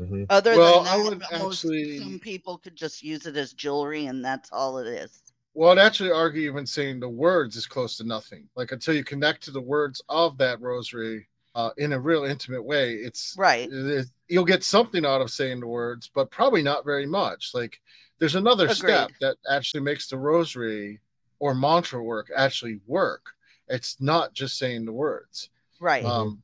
Mhm. 0.08 0.26
Other 0.30 0.56
Well, 0.56 0.84
than 0.84 0.92
I 0.92 0.96
that, 0.98 1.04
would 1.04 1.20
most, 1.42 1.64
actually- 1.64 1.98
some 1.98 2.18
people 2.18 2.58
could 2.58 2.76
just 2.76 3.02
use 3.02 3.26
it 3.26 3.36
as 3.36 3.52
jewelry, 3.52 4.06
and 4.06 4.24
that's 4.24 4.50
all 4.52 4.78
it 4.78 4.86
is. 4.86 5.22
Well, 5.54 5.70
I'd 5.70 5.78
actually 5.78 6.10
argue 6.10 6.48
even 6.50 6.66
saying 6.66 7.00
the 7.00 7.08
words 7.08 7.56
is 7.56 7.66
close 7.66 7.96
to 7.98 8.04
nothing. 8.04 8.48
Like 8.56 8.72
until 8.72 8.94
you 8.94 9.04
connect 9.04 9.42
to 9.44 9.50
the 9.50 9.60
words 9.60 10.02
of 10.08 10.38
that 10.38 10.60
rosary 10.60 11.28
uh, 11.54 11.68
in 11.76 11.92
a 11.92 12.00
real 12.00 12.24
intimate 12.24 12.62
way, 12.62 12.94
it's 12.94 13.34
Right. 13.36 13.70
it- 13.70 13.86
it- 13.86 14.06
you'll 14.28 14.46
get 14.46 14.64
something 14.64 15.04
out 15.04 15.20
of 15.20 15.30
saying 15.30 15.60
the 15.60 15.66
words, 15.66 16.10
but 16.14 16.30
probably 16.30 16.62
not 16.62 16.86
very 16.86 17.04
much. 17.04 17.50
Like 17.52 17.78
there's 18.18 18.36
another 18.36 18.74
step 18.74 19.10
that 19.20 19.36
actually 19.50 19.80
makes 19.82 20.08
the 20.08 20.16
rosary 20.16 21.00
or 21.40 21.54
mantra 21.54 22.02
work 22.02 22.30
actually 22.34 22.80
work. 22.86 23.34
It's 23.68 24.00
not 24.00 24.32
just 24.32 24.56
saying 24.56 24.86
the 24.86 24.92
words. 24.92 25.50
Right. 25.78 26.04
Um, 26.04 26.42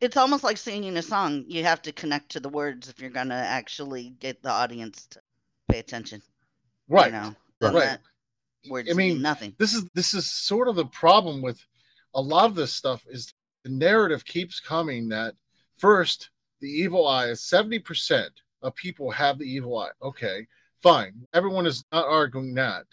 it's 0.00 0.16
almost 0.16 0.44
like 0.44 0.56
singing 0.56 0.96
a 0.96 1.02
song. 1.02 1.44
You 1.48 1.64
have 1.64 1.82
to 1.82 1.92
connect 1.92 2.30
to 2.30 2.40
the 2.40 2.48
words 2.48 2.88
if 2.88 3.00
you're 3.00 3.10
going 3.10 3.28
to 3.28 3.34
actually 3.34 4.10
get 4.20 4.42
the 4.42 4.50
audience 4.50 5.06
to 5.08 5.20
pay 5.68 5.78
attention. 5.78 6.22
right. 6.88 7.06
You 7.06 7.12
know, 7.12 7.34
Right. 7.60 7.98
words 8.68 8.88
I 8.90 8.94
mean, 8.94 9.14
mean 9.14 9.22
nothing. 9.22 9.54
this 9.58 9.74
is 9.74 9.84
this 9.94 10.14
is 10.14 10.30
sort 10.30 10.68
of 10.68 10.76
the 10.76 10.86
problem 10.86 11.42
with 11.42 11.60
a 12.14 12.20
lot 12.20 12.46
of 12.46 12.54
this 12.54 12.72
stuff 12.72 13.04
is 13.08 13.32
the 13.64 13.70
narrative 13.70 14.24
keeps 14.24 14.60
coming 14.60 15.08
that 15.08 15.34
first 15.78 16.30
the 16.60 16.68
evil 16.68 17.06
eye 17.06 17.26
is 17.26 17.40
70% 17.42 18.28
of 18.62 18.74
people 18.74 19.10
have 19.10 19.38
the 19.38 19.44
evil 19.44 19.78
eye 19.78 19.90
okay 20.02 20.46
fine 20.82 21.12
everyone 21.34 21.66
is 21.66 21.84
not 21.92 22.06
arguing 22.06 22.54
that 22.54 22.84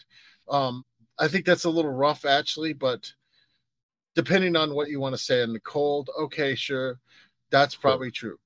um 0.48 0.84
i 1.18 1.26
think 1.28 1.44
that's 1.44 1.64
a 1.64 1.70
little 1.70 1.90
rough 1.92 2.24
actually 2.24 2.72
but 2.72 3.12
depending 4.16 4.56
on 4.56 4.74
what 4.74 4.88
you 4.88 4.98
want 4.98 5.14
to 5.14 5.22
say 5.22 5.42
in 5.42 5.52
the 5.52 5.60
cold 5.60 6.10
okay 6.18 6.54
sure 6.56 6.98
that's 7.50 7.76
probably 7.76 8.10
true 8.10 8.36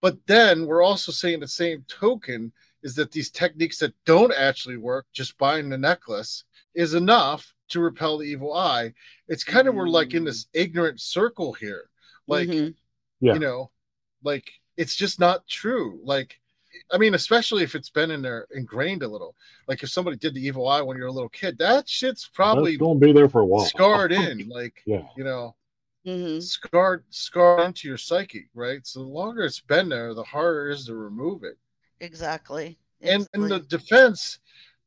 but 0.00 0.18
then 0.26 0.66
we're 0.66 0.82
also 0.82 1.12
saying 1.12 1.40
the 1.40 1.48
same 1.48 1.84
token 1.88 2.52
is 2.82 2.94
that 2.94 3.10
these 3.10 3.30
techniques 3.30 3.78
that 3.78 3.94
don't 4.04 4.32
actually 4.34 4.76
work 4.76 5.06
just 5.12 5.36
buying 5.38 5.68
the 5.70 5.78
necklace 5.78 6.44
is 6.74 6.92
enough 6.92 7.54
to 7.70 7.80
repel 7.80 8.18
the 8.18 8.26
evil 8.26 8.52
eye. 8.52 8.92
It's 9.28 9.42
kind 9.42 9.66
of 9.66 9.74
we're 9.74 9.88
like 9.88 10.12
in 10.12 10.24
this 10.24 10.46
ignorant 10.52 11.00
circle 11.00 11.54
here. 11.54 11.88
Like, 12.26 12.48
Mhm. 12.48 12.74
Yeah. 13.20 13.32
you 13.32 13.38
know, 13.38 13.70
like 14.22 14.52
it's 14.76 14.94
just 14.94 15.18
not 15.18 15.46
true. 15.46 15.98
Like, 16.04 16.38
I 16.92 16.98
mean, 16.98 17.14
especially 17.14 17.62
if 17.62 17.74
it's 17.74 17.90
been 17.90 18.10
in 18.10 18.22
there 18.22 18.46
ingrained 18.54 19.02
a 19.02 19.08
little. 19.08 19.34
Like 19.68 19.82
if 19.82 19.90
somebody 19.90 20.16
did 20.16 20.34
the 20.34 20.44
evil 20.46 20.68
eye 20.68 20.80
when 20.82 20.96
you're 20.96 21.06
a 21.08 21.12
little 21.12 21.28
kid, 21.28 21.58
that 21.58 21.88
shit's 21.88 22.28
probably 22.32 22.72
That's 22.72 22.80
gonna 22.80 22.98
be 22.98 23.12
there 23.12 23.28
for 23.28 23.40
a 23.42 23.46
while. 23.46 23.64
scarred 23.64 24.12
in. 24.12 24.48
Like, 24.48 24.82
Yeah. 24.86 25.06
you 25.16 25.24
know, 25.24 25.54
Mhm. 26.06 26.42
scarred 26.42 27.04
scarred 27.10 27.60
into 27.66 27.88
your 27.88 27.96
psyche, 27.96 28.48
right? 28.54 28.86
So 28.86 29.00
the 29.00 29.06
longer 29.08 29.42
it's 29.44 29.60
been 29.60 29.88
there, 29.88 30.12
the 30.14 30.22
harder 30.24 30.70
it 30.70 30.74
is 30.74 30.86
to 30.86 30.94
remove 30.94 31.44
it. 31.44 31.58
Exactly. 32.00 32.78
and 33.00 33.26
in 33.34 33.48
the 33.48 33.60
defense 33.60 34.38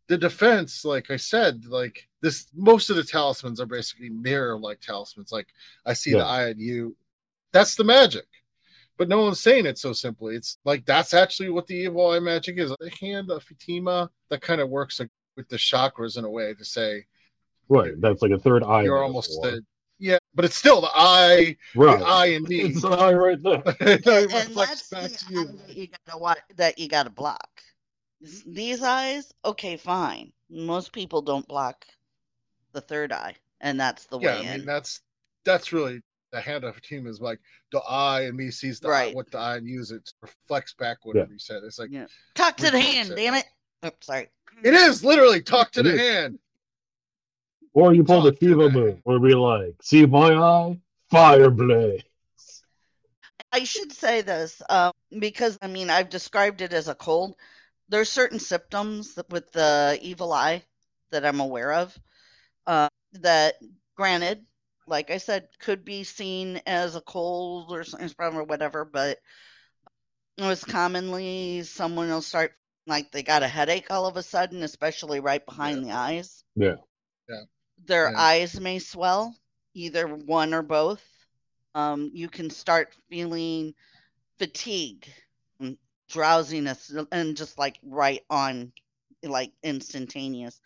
the 0.07 0.17
defense 0.17 0.83
like 0.85 1.11
i 1.11 1.17
said 1.17 1.65
like 1.65 2.07
this 2.21 2.47
most 2.55 2.89
of 2.89 2.95
the 2.95 3.03
talismans 3.03 3.59
are 3.59 3.65
basically 3.67 4.09
mirror 4.09 4.57
like 4.57 4.79
talismans 4.79 5.31
like 5.31 5.47
i 5.85 5.93
see 5.93 6.11
Yeah. 6.11 6.19
the 6.19 6.25
eye 6.25 6.49
in 6.49 6.59
you 6.59 6.95
that's 7.51 7.75
the 7.75 7.83
magic 7.83 8.25
but 8.97 9.07
no 9.07 9.21
one's 9.21 9.39
saying 9.39 9.65
it 9.65 9.77
so 9.77 9.93
simply 9.93 10.35
it's 10.35 10.57
like 10.65 10.85
that's 10.85 11.13
actually 11.13 11.49
what 11.49 11.67
the 11.67 11.75
evil 11.75 12.09
eye 12.11 12.19
magic 12.19 12.57
is 12.57 12.71
the 12.79 12.91
hand 13.01 13.29
of 13.31 13.43
fatima 13.43 14.09
that 14.29 14.41
kind 14.41 14.61
of 14.61 14.69
works 14.69 14.99
with 15.35 15.47
the 15.49 15.55
chakras 15.57 16.17
in 16.17 16.25
a 16.25 16.29
way 16.29 16.53
to 16.53 16.65
say 16.65 17.05
Right. 17.69 17.99
That's 17.99 18.21
like 18.21 18.31
a 18.31 18.39
third 18.39 18.63
eye. 18.63 18.83
you're 18.83 19.03
almost 19.03 19.29
the, 19.41 19.61
yeah 19.99 20.19
but 20.33 20.45
it's 20.45 20.55
still 20.55 20.79
the 20.79 20.89
eye 20.95 21.57
right. 21.75 21.99
the 21.99 22.05
eye 22.05 22.25
and 22.37 22.47
me 22.47 22.61
It's 22.61 22.81
the 22.81 22.87
eye 22.89 23.13
right 23.13 23.43
there. 23.43 23.61
it 23.81 24.07
and 24.07 24.31
reflects 24.31 24.87
that's 24.87 24.89
back 24.89 25.11
the 25.11 25.17
to 25.17 25.33
you 25.33 25.41
eye 25.41 25.51
that 25.67 25.75
you 25.75 25.87
gotta 26.05 26.17
wa- 26.17 26.35
that 26.55 26.79
you 26.79 26.87
gotta 26.87 27.09
block. 27.09 27.49
These 28.45 28.81
eyes, 28.83 29.33
okay, 29.43 29.75
fine. 29.77 30.31
Most 30.49 30.91
people 30.93 31.21
don't 31.21 31.47
block 31.47 31.85
the 32.71 32.79
third 32.81 33.11
eye, 33.11 33.35
and 33.59 33.77
that's 33.79 34.05
the 34.07 34.17
yeah, 34.19 34.35
way 34.35 34.47
I 34.47 34.51
mean 34.51 34.59
in. 34.61 34.65
that's 34.65 35.01
that's 35.43 35.73
really 35.73 36.01
the 36.31 36.41
hand 36.41 36.63
of 36.63 36.75
Fatima 36.75 37.09
is 37.09 37.21
like 37.21 37.39
the 37.71 37.79
eye 37.81 38.21
and 38.23 38.35
me 38.35 38.51
sees 38.51 38.79
the 38.79 38.87
eye, 38.89 38.91
Right. 38.91 39.15
what 39.15 39.31
the 39.31 39.37
eye 39.37 39.57
and 39.57 39.67
use 39.67 39.91
it 39.91 40.09
reflects 40.21 40.73
back 40.73 40.97
whatever 41.03 41.31
you 41.31 41.39
said. 41.39 41.63
It's 41.63 41.79
like 41.79 41.89
Yeah. 41.91 42.07
Talk 42.35 42.57
to 42.57 42.69
the 42.71 42.79
hand, 42.79 43.11
it. 43.11 43.15
damn 43.15 43.35
it! 43.35 43.45
Oh, 43.83 43.91
sorry. 44.01 44.29
it 44.63 44.73
is 44.73 45.03
literally 45.03 45.41
talk 45.41 45.71
to 45.71 45.79
It 45.81 45.83
the 45.83 45.93
is. 45.93 45.99
hand. 46.01 46.39
Or 47.73 47.93
you 47.93 48.03
pull 48.03 48.21
the 48.21 48.31
Talk 48.31 48.39
to 48.39 48.45
Shiva 48.45 48.69
move, 48.69 48.87
hand. 48.89 49.01
where 49.03 49.19
we 49.19 49.33
like, 49.35 49.75
see 49.81 50.05
my 50.05 50.33
eye, 50.33 50.79
fire 51.11 51.49
blaze. 51.51 52.01
I 53.51 53.63
should 53.63 53.91
say 53.93 54.21
this 54.21 54.61
um, 54.69 54.91
because 55.19 55.57
I 55.61 55.67
mean 55.67 55.89
I've 55.89 56.09
described 56.09 56.61
it 56.61 56.73
as 56.73 56.87
a 56.87 56.95
cold. 56.95 57.35
There's 57.89 58.09
certain 58.11 58.39
symptoms 58.39 59.17
with 59.29 59.49
the 59.53 59.97
evil 60.01 60.33
eye 60.33 60.63
that 61.11 61.25
I'm 61.25 61.39
aware 61.39 61.71
of. 61.71 61.97
Uh, 62.65 62.89
that, 63.13 63.55
granted, 63.95 64.45
like 64.87 65.11
I 65.11 65.17
said, 65.17 65.49
could 65.59 65.85
be 65.85 66.03
seen 66.03 66.61
as 66.65 66.95
a 66.95 67.01
cold 67.01 67.71
or 67.71 67.83
sinus 67.83 68.13
problem 68.13 68.41
or 68.41 68.45
whatever, 68.45 68.85
but 68.85 69.19
most 70.37 70.67
commonly 70.67 71.63
someone 71.63 72.09
will 72.09 72.21
start 72.21 72.53
like 72.85 73.11
they 73.11 73.23
got 73.23 73.43
a 73.43 73.47
headache 73.47 73.91
all 73.91 74.05
of 74.05 74.17
a 74.17 74.23
sudden, 74.23 74.63
especially 74.63 75.19
right 75.19 75.45
behind 75.45 75.83
the 75.85 75.91
eyes. 75.91 76.43
Yeah. 76.55 76.75
Yeah. 77.27 77.43
Their 77.85 78.11
Yeah. 78.11 78.17
eyes 78.17 78.59
may 78.59 78.79
swell, 78.79 79.35
either 79.73 80.07
one 80.07 80.53
or 80.53 80.61
both. 80.61 81.03
Um, 81.75 82.09
you 82.13 82.29
can 82.29 82.49
start 82.49 82.95
feeling 83.09 83.75
fatigue, 84.39 85.07
and 85.59 85.77
drowsiness, 86.09 86.91
and 87.11 87.35
just 87.35 87.57
like 87.57 87.77
right 87.83 88.23
on, 88.29 88.71
like 89.21 89.51
instantaneous. 89.63 90.59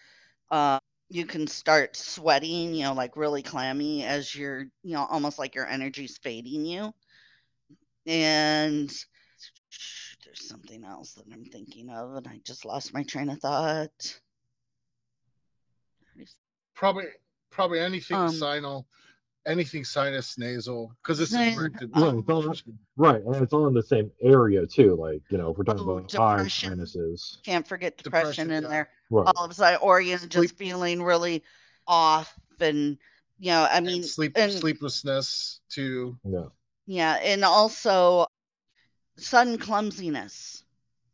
Uh, 0.50 0.80
you 1.12 1.26
can 1.26 1.46
start 1.46 1.98
sweating, 1.98 2.74
you 2.74 2.84
know, 2.84 2.94
like 2.94 3.18
really 3.18 3.44
clammy 3.44 4.06
as 4.06 4.34
you're, 4.34 4.62
you 4.82 4.94
know, 4.94 5.06
almost 5.10 5.38
like 5.38 5.56
your 5.56 5.68
energy's 5.68 6.18
fading 6.18 6.66
you. 6.66 6.94
And 8.08 8.90
there's 10.24 10.48
something 10.48 10.86
else 10.86 11.14
that 11.14 11.26
I'm 11.32 11.44
thinking 11.44 11.90
of, 11.90 12.16
and 12.16 12.28
I 12.28 12.40
just 12.46 12.64
lost 12.64 12.94
my 12.94 13.04
train 13.04 13.30
of 13.30 13.40
thought. 13.40 14.20
Probably 16.76 17.06
probably 17.50 17.80
anything 17.82 18.18
Um, 18.18 18.32
sinal, 18.32 18.86
anything 19.46 19.84
sinus 19.84 20.38
nasal, 20.38 20.94
because 21.02 21.20
it's 21.20 21.32
Sinus- 21.32 21.56
directed. 21.56 21.92
Right, 21.96 22.14
it's 22.16 22.30
all, 22.30 22.54
right, 22.98 23.22
and 23.24 23.36
it's 23.38 23.54
all 23.54 23.68
in 23.68 23.74
the 23.74 23.84
same 23.84 24.12
area 24.22 24.66
too. 24.68 24.96
Like 24.96 25.22
you 25.30 25.38
know, 25.38 25.50
if 25.52 25.58
we're 25.58 25.64
talking 25.64 25.82
about 25.84 26.14
eye 26.20 26.38
depression. 26.38 26.70
sinuses, 26.72 27.40
Can't 27.44 27.68
forget 27.68 27.98
depression, 27.98 28.48
Depression, 28.48 28.52
in 28.52 28.64
yeah. 28.64 28.70
there. 28.70 28.90
right? 29.10 29.34
All 29.36 29.46
of 29.46 29.52
a 29.52 29.54
sudden, 29.54 29.80
or 29.82 30.00
you're 30.02 30.18
just 30.20 30.32
Sleep- 30.34 30.58
feeling 30.58 31.02
really 31.04 31.44
off, 31.88 32.34
and 32.60 32.98
you 33.40 33.52
know, 33.52 33.64
I 33.64 33.78
and 33.78 33.86
mean, 33.88 34.04
sleep 34.04 34.34
and- 34.36 34.52
sleeplessness 34.52 35.62
too. 35.70 36.18
Yeah, 36.24 36.46
Yeah, 36.86 37.14
and 37.24 37.44
also 37.44 38.28
sudden 39.18 39.58
clumsiness. 39.58 40.64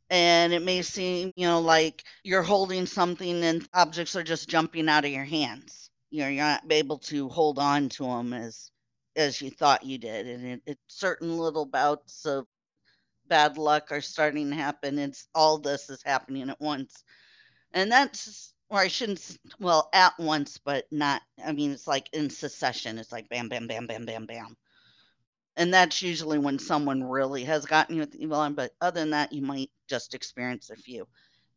And 0.09 0.53
it 0.53 0.61
may 0.63 0.83
seem, 0.83 1.33
you 1.35 1.45
know, 1.45 1.59
like 1.59 2.05
you're 2.23 2.41
holding 2.41 2.85
something 2.85 3.43
and 3.43 3.67
objects 3.73 4.15
are 4.15 4.23
just 4.23 4.47
jumping 4.47 4.87
out 4.87 5.03
of 5.03 5.11
your 5.11 5.25
hands. 5.25 5.86
You 6.09 6.21
know, 6.21 6.29
you're 6.29 6.43
not 6.43 6.63
able 6.69 6.99
to 6.99 7.29
hold 7.29 7.59
on 7.59 7.89
to 7.89 8.03
them 8.03 8.33
as 8.33 8.71
as 9.15 9.41
you 9.41 9.49
thought 9.49 9.85
you 9.85 9.97
did. 9.97 10.27
And 10.27 10.45
it, 10.45 10.61
it 10.65 10.79
certain 10.87 11.37
little 11.37 11.65
bouts 11.65 12.25
of 12.25 12.45
bad 13.27 13.57
luck 13.57 13.91
are 13.91 14.01
starting 14.01 14.49
to 14.49 14.55
happen. 14.55 14.99
It's 14.99 15.27
all 15.35 15.57
this 15.57 15.89
is 15.89 16.01
happening 16.03 16.49
at 16.49 16.61
once. 16.61 17.03
And 17.73 17.91
that's 17.91 18.53
or 18.69 18.79
I 18.79 18.87
shouldn't 18.87 19.37
well, 19.59 19.89
at 19.93 20.13
once, 20.19 20.59
but 20.63 20.85
not 20.91 21.21
I 21.43 21.51
mean 21.51 21.71
it's 21.71 21.87
like 21.87 22.09
in 22.13 22.29
succession. 22.29 22.97
It's 22.97 23.11
like 23.11 23.29
bam, 23.29 23.49
bam, 23.49 23.67
bam, 23.67 23.87
bam, 23.87 24.05
bam, 24.05 24.25
bam 24.25 24.55
and 25.57 25.73
that's 25.73 26.03
usually 26.03 26.37
when 26.37 26.59
someone 26.59 27.03
really 27.03 27.43
has 27.43 27.65
gotten 27.65 27.95
you 27.95 28.01
with 28.01 28.11
the 28.11 28.23
evil 28.23 28.39
eye. 28.39 28.49
But 28.49 28.73
other 28.79 29.01
than 29.01 29.09
that, 29.09 29.33
you 29.33 29.41
might 29.41 29.71
just 29.89 30.13
experience 30.13 30.69
a 30.69 30.75
few. 30.75 31.07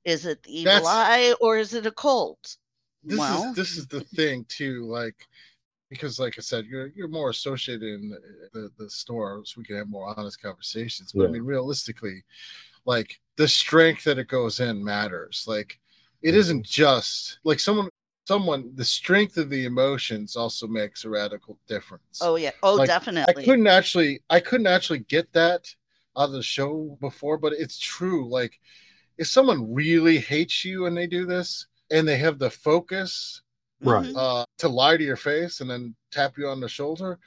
Is 0.04 0.24
it 0.24 0.42
the 0.42 0.60
evil 0.60 0.72
That's- 0.72 0.88
eye 0.88 1.34
or 1.40 1.58
is 1.58 1.74
it 1.74 1.86
a 1.86 1.90
cold? 1.90 2.38
This 3.04 3.18
well, 3.18 3.50
is 3.50 3.54
this 3.56 3.76
is 3.76 3.86
the 3.86 4.00
thing 4.00 4.44
too. 4.48 4.84
Like 4.84 5.26
because 5.90 6.18
like 6.20 6.36
I 6.38 6.42
said, 6.42 6.66
you're 6.66 6.88
you're 6.88 7.08
more 7.08 7.30
associated 7.30 7.82
in 7.82 8.10
the, 8.10 8.20
the, 8.52 8.70
the 8.78 8.90
store, 8.90 9.42
so 9.44 9.54
we 9.58 9.64
can 9.64 9.76
have 9.76 9.88
more 9.88 10.12
honest 10.18 10.40
conversations. 10.42 11.12
But 11.12 11.26
I 11.26 11.32
mean, 11.32 11.42
realistically, 11.42 12.24
like 12.84 13.20
the 13.36 13.48
strength 13.48 14.04
that 14.04 14.18
it 14.18 14.28
goes 14.28 14.60
in 14.60 14.84
matters. 14.84 15.44
Like 15.46 15.78
it 16.22 16.34
Mhm. 16.34 16.38
isn't 16.38 16.66
just 16.66 17.38
like 17.44 17.60
someone 17.60 17.88
someone 18.26 18.72
the 18.76 18.84
strength 18.84 19.36
of 19.38 19.50
the 19.50 19.64
emotions 19.64 20.36
also 20.36 20.66
makes 20.66 21.04
a 21.04 21.10
radical 21.10 21.58
difference. 21.68 22.20
Oh 22.20 22.36
yeah. 22.36 22.52
Oh, 22.62 22.76
Like, 22.76 22.90
I 22.90 23.32
couldn't 23.32 23.66
actually 23.66 24.22
I 24.30 24.40
couldn't 24.40 24.66
actually 24.66 25.00
get 25.00 25.32
that 25.32 25.74
out 26.16 26.24
of 26.26 26.32
the 26.32 26.42
show 26.42 26.96
before, 27.00 27.38
but 27.38 27.52
it's 27.52 27.78
true. 27.78 28.28
Like 28.28 28.60
if 29.18 29.26
someone 29.26 29.72
really 29.72 30.18
hates 30.18 30.64
you 30.64 30.86
and 30.86 30.96
they 30.96 31.06
do 31.06 31.26
this 31.26 31.66
and 31.90 32.06
they 32.06 32.16
have 32.18 32.38
the 32.38 32.50
focus 32.50 33.42
Right. 33.82 34.06
Mhm. 34.06 34.14
uh, 34.16 34.44
to 34.58 34.68
lie 34.68 34.96
to 34.98 35.02
your 35.04 35.16
face 35.16 35.60
and 35.60 35.70
then 35.70 35.94
tap 36.10 36.36
you 36.36 36.46
on 36.48 36.60
the 36.60 36.68
shoulder, 36.68 37.18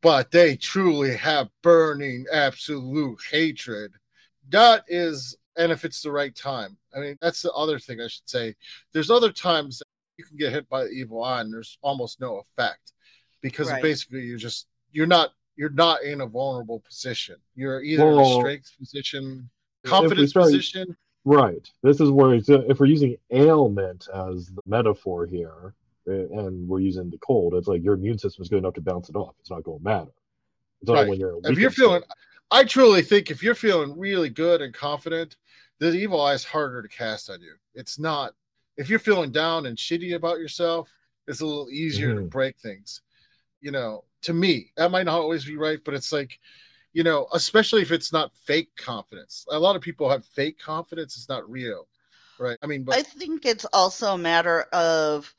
but 0.00 0.30
they 0.32 0.56
truly 0.56 1.14
have 1.16 1.48
burning, 1.62 2.26
absolute 2.32 3.20
hatred. 3.30 3.92
That 4.48 4.84
is, 4.88 5.36
and 5.56 5.70
if 5.70 5.84
it's 5.84 6.02
the 6.02 6.10
right 6.10 6.34
time, 6.34 6.76
I 6.94 6.98
mean, 6.98 7.16
that's 7.20 7.40
the 7.42 7.52
other 7.52 7.78
thing 7.78 8.00
I 8.00 8.08
should 8.08 8.28
say. 8.28 8.56
There's 8.92 9.10
other 9.12 9.30
times 9.30 9.78
that 9.78 9.84
you 10.18 10.24
can 10.24 10.36
get 10.36 10.52
hit 10.52 10.68
by 10.68 10.84
the 10.84 10.90
evil 10.90 11.22
eye 11.22 11.40
and 11.40 11.52
there's 11.52 11.78
almost 11.82 12.20
no 12.20 12.38
effect 12.38 12.92
because 13.40 13.70
Right. 13.70 13.80
basically 13.82 14.22
you're 14.22 14.38
just, 14.38 14.66
you're 14.90 15.06
not, 15.06 15.34
you're 15.54 15.70
not 15.70 16.02
in 16.02 16.22
a 16.22 16.26
vulnerable 16.26 16.80
position. 16.80 17.36
You're 17.54 17.82
either 17.82 18.10
in 18.10 18.18
a 18.18 18.34
strength 18.34 18.76
position, 18.76 19.48
confidence 19.84 20.30
start- 20.30 20.46
position. 20.46 20.96
Right. 21.24 21.68
This 21.82 22.00
is 22.00 22.10
where 22.10 22.34
it's, 22.34 22.48
if 22.48 22.80
we're 22.80 22.86
using 22.86 23.16
ailment 23.30 24.08
as 24.12 24.48
the 24.48 24.62
metaphor 24.66 25.26
here, 25.26 25.74
eh, 26.08 26.26
and 26.32 26.68
we're 26.68 26.80
using 26.80 27.10
the 27.10 27.18
cold, 27.18 27.54
it's 27.54 27.68
like 27.68 27.82
your 27.82 27.94
immune 27.94 28.18
system 28.18 28.42
is 28.42 28.48
good 28.48 28.58
enough 28.58 28.74
to 28.74 28.80
bounce 28.80 29.08
it 29.08 29.16
off. 29.16 29.34
It's 29.38 29.50
not 29.50 29.62
going 29.62 29.78
to 29.78 29.84
matter. 29.84 30.10
It's 30.80 30.90
Right. 30.90 31.06
when 31.08 31.20
you're 31.20 31.38
if 31.44 31.58
you're 31.58 31.70
feeling 31.70 32.02
state. 32.02 32.10
i 32.50 32.64
truly 32.64 33.02
think 33.02 33.30
if 33.30 33.40
you're 33.42 33.54
feeling 33.54 33.96
really 33.96 34.28
good 34.28 34.60
and 34.60 34.74
confident 34.74 35.36
the 35.78 35.92
evil 35.92 36.20
eye 36.20 36.34
is 36.34 36.44
harder 36.44 36.82
to 36.82 36.88
cast 36.88 37.30
on 37.30 37.40
you 37.40 37.54
it's 37.74 38.00
not 38.00 38.34
if 38.76 38.88
you're 38.90 38.98
feeling 38.98 39.30
down 39.30 39.66
and 39.66 39.78
shitty 39.78 40.16
about 40.16 40.38
yourself 40.40 40.90
it's 41.28 41.40
a 41.40 41.46
little 41.46 41.70
easier 41.70 42.14
to 42.14 42.20
Mhm. 42.22 42.30
break 42.30 42.58
things 42.58 43.00
you 43.60 43.70
know 43.70 44.04
to 44.22 44.32
me 44.34 44.72
that 44.76 44.90
might 44.90 45.06
not 45.06 45.20
always 45.20 45.44
be 45.44 45.56
right 45.56 45.78
but 45.84 45.94
it's 45.94 46.12
like 46.12 46.40
you 46.92 47.02
know 47.02 47.26
especially 47.32 47.82
if 47.82 47.92
it's 47.92 48.12
not 48.12 48.34
fake 48.44 48.70
confidence 48.76 49.46
a 49.50 49.58
lot 49.58 49.76
of 49.76 49.82
people 49.82 50.08
have 50.08 50.24
fake 50.24 50.58
confidence 50.58 51.16
it's 51.16 51.28
not 51.28 51.48
real 51.50 51.86
right 52.38 52.58
i 52.62 52.66
mean 52.66 52.82
but 52.82 52.96
I 52.96 53.02
think 53.02 53.46
it's 53.46 53.64
also 53.72 54.14
a 54.14 54.18
matter 54.18 54.62
of 54.72 55.34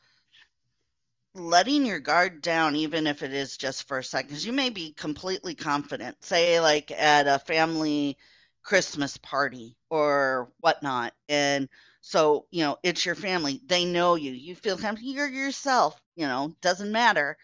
letting 1.36 1.86
your 1.86 2.00
guard 2.00 2.42
down, 2.42 2.76
even 2.76 3.08
if 3.08 3.24
it 3.24 3.34
is 3.34 3.58
just 3.58 3.88
for 3.88 4.00
a 4.00 4.04
second, 4.04 4.30
because 4.30 4.46
you 4.46 4.54
may 4.54 4.70
be 4.70 4.94
completely 4.94 5.56
confident, 5.56 6.24
say, 6.24 6.60
like 6.60 6.92
at 6.92 7.28
a 7.28 7.40
family 7.40 8.18
Christmas 8.62 9.18
party 9.18 9.76
or 9.90 10.52
whatnot. 10.60 11.14
And 11.28 11.70
so, 12.02 12.46
you 12.52 12.64
know, 12.64 12.78
it's 12.84 13.06
your 13.06 13.16
family. 13.16 13.62
They 13.66 13.86
know 13.86 14.16
you. 14.16 14.32
You 14.32 14.56
feel 14.56 14.78
comfortable. 14.78 15.12
You're 15.12 15.28
yourself, 15.28 16.00
you 16.16 16.28
know, 16.28 16.56
doesn't 16.62 16.92
matter. 16.92 17.38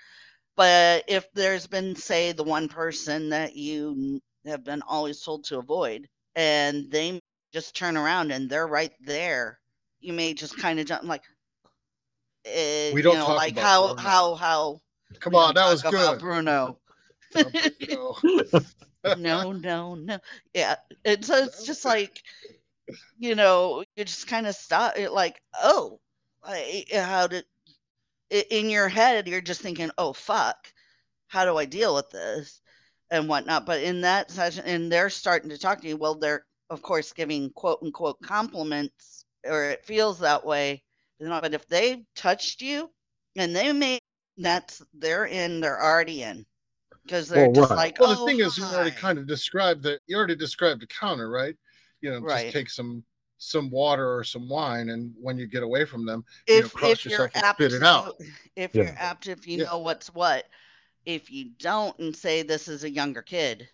But 0.55 1.05
if 1.07 1.31
there's 1.33 1.67
been, 1.67 1.95
say, 1.95 2.31
the 2.33 2.43
one 2.43 2.67
person 2.67 3.29
that 3.29 3.55
you 3.55 4.21
have 4.45 4.63
been 4.63 4.81
always 4.87 5.21
told 5.21 5.45
to 5.45 5.57
avoid, 5.59 6.07
and 6.35 6.91
they 6.91 7.19
just 7.53 7.75
turn 7.75 7.97
around 7.97 8.31
and 8.31 8.49
they're 8.49 8.67
right 8.67 8.93
there, 9.01 9.59
you 9.99 10.13
may 10.13 10.33
just 10.33 10.57
kind 10.57 10.79
of 10.79 10.85
jump 10.85 11.03
like, 11.03 11.23
eh, 12.45 12.91
We 12.93 13.01
don't 13.01 13.13
you 13.13 13.19
know, 13.19 13.25
talk 13.25 13.37
like 13.37 13.53
about 13.53 13.63
how 13.63 13.87
Bruno. 13.87 14.01
how 14.01 14.35
how 14.35 14.81
come 15.19 15.35
on 15.35 15.53
that 15.55 15.69
was 15.69 15.81
good 15.83 16.19
Bruno. 16.19 16.77
No. 19.17 19.53
no, 19.53 19.95
no. 19.95 20.19
Yeah, 20.53 20.75
and 21.05 21.23
so 21.23 21.35
it's 21.37 21.65
just 21.65 21.85
like, 21.85 22.21
you 23.17 23.35
know, 23.35 23.83
you 23.95 24.05
just 24.05 24.27
kind 24.27 24.45
of 24.47 24.55
stop. 24.55 24.97
It 24.97 25.11
like, 25.11 25.39
oh, 25.61 25.99
I, 26.43 26.85
how 26.93 27.27
did 27.27 27.45
in 28.29 28.69
your 28.69 28.87
head 28.89 29.27
you're 29.27 29.41
just 29.41 29.61
thinking, 29.61 29.91
oh 29.97 30.13
fuck, 30.13 30.71
how 31.27 31.45
do 31.45 31.57
I 31.57 31.65
deal 31.65 31.95
with 31.95 32.09
this 32.09 32.61
and 33.11 33.27
whatnot? 33.29 33.65
But 33.65 33.81
in 33.83 34.01
that 34.01 34.31
session, 34.31 34.63
and 34.65 34.91
they're 34.91 35.09
starting 35.09 35.49
to 35.49 35.57
talk 35.57 35.81
to 35.81 35.87
you. 35.87 35.97
Well, 35.97 36.15
they're 36.15 36.45
of 36.69 36.81
course 36.81 37.13
giving 37.13 37.51
quote 37.51 37.79
unquote 37.83 38.21
compliments, 38.21 39.25
or 39.45 39.65
it 39.65 39.85
feels 39.85 40.19
that 40.19 40.45
way. 40.45 40.83
You 41.19 41.27
know, 41.27 41.39
But 41.41 41.53
if 41.53 41.67
they 41.67 42.05
touched 42.15 42.61
you, 42.61 42.89
and 43.35 43.55
they 43.55 43.71
may, 43.73 43.99
that's 44.37 44.81
they're 44.93 45.25
in, 45.25 45.59
they're 45.59 45.81
already 45.81 46.23
in. 46.23 46.45
Because 47.03 47.27
they're 47.27 47.45
Well, 47.45 47.53
just 47.53 47.71
right. 47.71 47.77
like, 47.77 47.99
Well, 47.99 48.09
the 48.09 48.15
oh, 48.15 48.25
thing 48.25 48.39
is, 48.39 48.57
you 48.57 48.63
already 48.65 48.91
kind 48.91 49.17
of 49.17 49.27
described 49.27 49.83
that. 49.83 49.99
You 50.07 50.17
already 50.17 50.35
described 50.35 50.81
the 50.81 50.87
counter, 50.87 51.29
right? 51.29 51.55
You 52.01 52.11
know, 52.11 52.21
Right. 52.21 52.43
just 52.43 52.53
take 52.53 52.69
some 52.69 53.03
some 53.39 53.69
water 53.71 54.15
or 54.15 54.23
some 54.23 54.47
wine, 54.47 54.89
and 54.89 55.13
when 55.19 55.37
you 55.37 55.47
get 55.47 55.63
away 55.63 55.85
from 55.85 56.05
them, 56.05 56.23
you 56.47 56.59
know, 56.59 56.65
if 56.65 56.73
cross 56.73 56.91
if 56.91 57.05
you're 57.05 57.11
yourself 57.13 57.31
and 57.35 57.43
apt 57.45 57.57
spit 57.57 57.73
it 57.73 57.81
out. 57.83 58.05
know- 58.19 58.25
if 58.55 58.75
Yeah. 58.75 58.83
you're 58.83 58.95
apt 58.99 59.27
if 59.27 59.47
you 59.47 59.57
Yeah. 59.59 59.63
know 59.63 59.79
what's 59.79 60.13
what 60.13 60.47
if 61.05 61.31
you 61.31 61.51
don't 61.57 61.97
and 61.99 62.15
say 62.15 62.41
this 62.43 62.67
is 62.67 62.83
a 62.83 62.89
younger 62.89 63.21
kid 63.21 63.67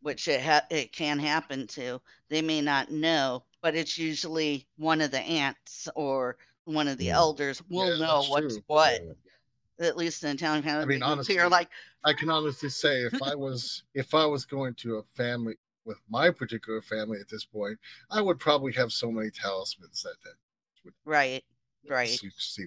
which 0.00 0.28
it 0.28 0.40
ha- 0.40 0.64
it 0.70 0.92
can 0.92 1.18
happen 1.18 1.66
to 1.66 2.00
they 2.28 2.40
may 2.40 2.60
not 2.60 2.90
know 2.92 3.42
but 3.60 3.74
it's 3.74 3.98
usually 3.98 4.64
one 4.76 5.00
of 5.00 5.10
the 5.10 5.18
aunts 5.20 5.88
or 5.96 6.38
one 6.64 6.86
of 6.86 6.96
the 6.98 7.06
Yeah. 7.06 7.16
elders 7.16 7.60
will 7.68 7.98
Yeah, 7.98 8.06
know 8.06 8.22
what's 8.28 8.54
true. 8.54 8.64
what 8.68 9.02
Yeah. 9.02 9.86
at 9.88 9.96
least 9.96 10.22
in 10.22 10.30
Italian 10.36 10.62
family 10.62 10.82
I 10.84 10.86
mean, 10.86 11.02
honestly, 11.02 11.34
you're 11.34 11.48
like 11.50 11.68
I 12.04 12.12
can 12.12 12.30
honestly 12.30 12.68
say, 12.70 13.02
if 13.02 13.20
I 13.20 13.34
was 13.34 13.82
if 13.94 14.14
I 14.14 14.24
was 14.24 14.44
going 14.44 14.74
to 14.76 14.98
a 14.98 15.02
family 15.16 15.56
with 15.88 15.98
my 16.10 16.30
particular 16.30 16.82
family 16.82 17.18
at 17.18 17.28
this 17.28 17.44
point, 17.46 17.78
I 18.10 18.20
would 18.20 18.38
probably 18.38 18.72
have 18.74 18.92
so 18.92 19.10
many 19.10 19.30
talismans 19.30 20.02
that 20.02 20.16
that 20.22 20.92
right 21.06 21.42
right 21.88 22.10
see, 22.10 22.30
see, 22.36 22.66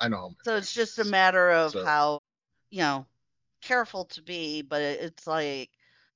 I 0.00 0.08
know. 0.08 0.32
So 0.44 0.56
it's 0.56 0.72
just 0.72 0.98
a 0.98 1.04
matter 1.04 1.50
of 1.50 1.72
So- 1.72 1.84
how, 1.84 2.20
you 2.70 2.80
know, 2.80 3.06
careful 3.60 4.06
to 4.06 4.22
be. 4.22 4.62
But 4.62 4.80
it's 4.80 5.26
like, 5.26 5.70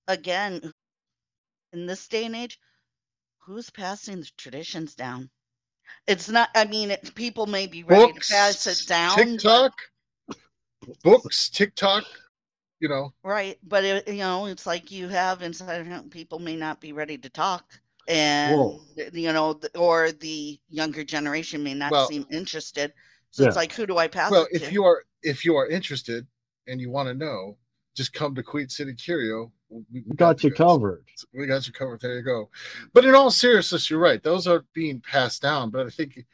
again, 0.09 0.73
in 1.75 1.87
this 1.87 2.09
day 2.09 2.25
and 2.25 2.35
age, 2.35 2.59
who's 3.39 3.69
passing 3.71 4.21
the 4.21 4.31
traditions 4.39 4.95
down? 4.95 5.29
It's 6.07 6.29
not, 6.31 6.49
I 6.55 6.65
mean, 6.65 6.91
it, 6.91 7.15
people 7.15 7.47
may 7.47 7.67
be 7.67 7.83
ready 7.83 8.13
books, 8.13 8.29
to 8.29 8.35
pass 8.35 8.67
it 8.67 8.87
down. 8.89 9.17
but- 9.17 9.25
TikTok, 9.27 9.75
books, 11.05 11.51
TikTok. 11.51 12.05
You 12.81 12.89
know, 12.89 13.13
right. 13.25 13.59
But, 13.67 13.85
it, 13.85 14.07
you 14.09 14.19
know, 14.19 14.47
it's 14.47 14.67
like 14.67 14.91
you 14.93 15.09
have 15.09 15.43
inside 15.43 15.81
of 15.81 15.87
him, 15.87 16.09
people 16.11 16.39
may 16.39 16.55
not 16.55 16.81
be 16.81 16.93
ready 16.93 17.19
to 17.19 17.29
talk. 17.29 17.65
And, 18.07 18.57
Well- 18.57 18.85
you 19.13 19.33
know, 19.33 19.55
th- 19.55 19.73
or 19.77 20.13
the 20.13 20.59
younger 20.69 21.03
generation 21.05 21.63
may 21.63 21.75
not 21.75 21.91
Well- 21.93 22.09
seem 22.09 22.25
interested. 22.31 22.93
So 23.31 23.45
it's 23.47 23.57
like, 23.57 23.73
who 23.73 23.85
do 23.87 23.99
I 23.99 24.09
pass 24.09 24.31
well, 24.31 24.45
it 24.51 24.63
if 24.63 24.69
to? 24.69 24.73
you 24.73 24.85
are 24.85 25.05
if 25.23 25.45
you 25.45 25.55
are 25.57 25.67
interested 25.69 26.27
and 26.67 26.81
you 26.81 26.89
want 26.91 27.09
to 27.09 27.15
know, 27.15 27.59
just 27.95 28.13
come 28.15 28.35
to 28.37 28.43
Queen 28.43 28.69
City 28.71 28.95
Curio. 28.95 29.53
We, 29.69 29.83
we 29.93 30.05
We 30.07 30.17
got 30.17 30.43
you 30.43 30.51
covered. 30.51 31.05
We 31.35 31.47
got 31.47 31.67
you 31.67 31.73
covered. 31.75 32.01
There 32.01 32.17
you 32.17 32.23
go. 32.23 32.49
But 32.95 33.05
in 33.05 33.15
all 33.15 33.31
seriousness, 33.31 33.91
you're 33.91 33.99
right. 34.01 34.23
Those 34.23 34.47
are 34.47 34.65
being 34.73 35.01
passed 35.01 35.43
down. 35.43 35.69
But 35.71 35.87
I 35.87 35.91
think 35.91 36.25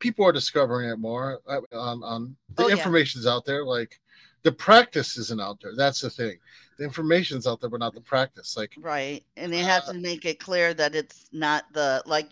people 0.00 0.26
are 0.26 0.32
discovering 0.32 0.90
it 0.90 0.98
more. 0.98 1.40
uh, 1.46 1.60
On 1.72 2.02
on 2.02 2.36
the 2.54 2.64
Oh, 2.64 2.68
yeah. 2.68 2.74
information's 2.74 3.26
out 3.26 3.46
there. 3.46 3.64
Like 3.64 3.98
the 4.42 4.52
practice 4.52 5.16
isn't 5.18 5.40
out 5.40 5.60
there. 5.60 5.74
That's 5.76 6.00
the 6.00 6.10
thing. 6.10 6.38
The 6.78 6.84
information's 6.84 7.46
out 7.46 7.60
there, 7.60 7.70
but 7.70 7.80
not 7.80 7.94
the 7.94 8.00
practice. 8.00 8.56
Like 8.56 8.74
Right. 8.78 9.24
And 9.36 9.52
they 9.52 9.58
have 9.58 9.84
Uh, 9.88 9.92
to 9.92 9.98
make 9.98 10.24
it 10.24 10.38
clear 10.38 10.74
that 10.74 10.94
it's 10.94 11.26
not 11.32 11.64
the 11.72 12.02
like 12.06 12.30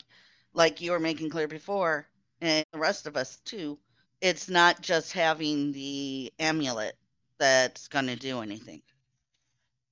like 0.54 0.80
you 0.80 0.92
were 0.92 1.00
making 1.00 1.30
clear 1.30 1.48
before 1.48 2.08
and 2.40 2.64
the 2.72 2.78
rest 2.78 3.06
of 3.06 3.16
us 3.16 3.38
too. 3.44 3.78
It's 4.20 4.48
not 4.48 4.80
just 4.80 5.12
having 5.12 5.72
the 5.72 6.32
amulet 6.38 6.96
that's 7.38 7.86
going 7.88 8.06
to 8.06 8.16
do 8.16 8.40
anything. 8.40 8.82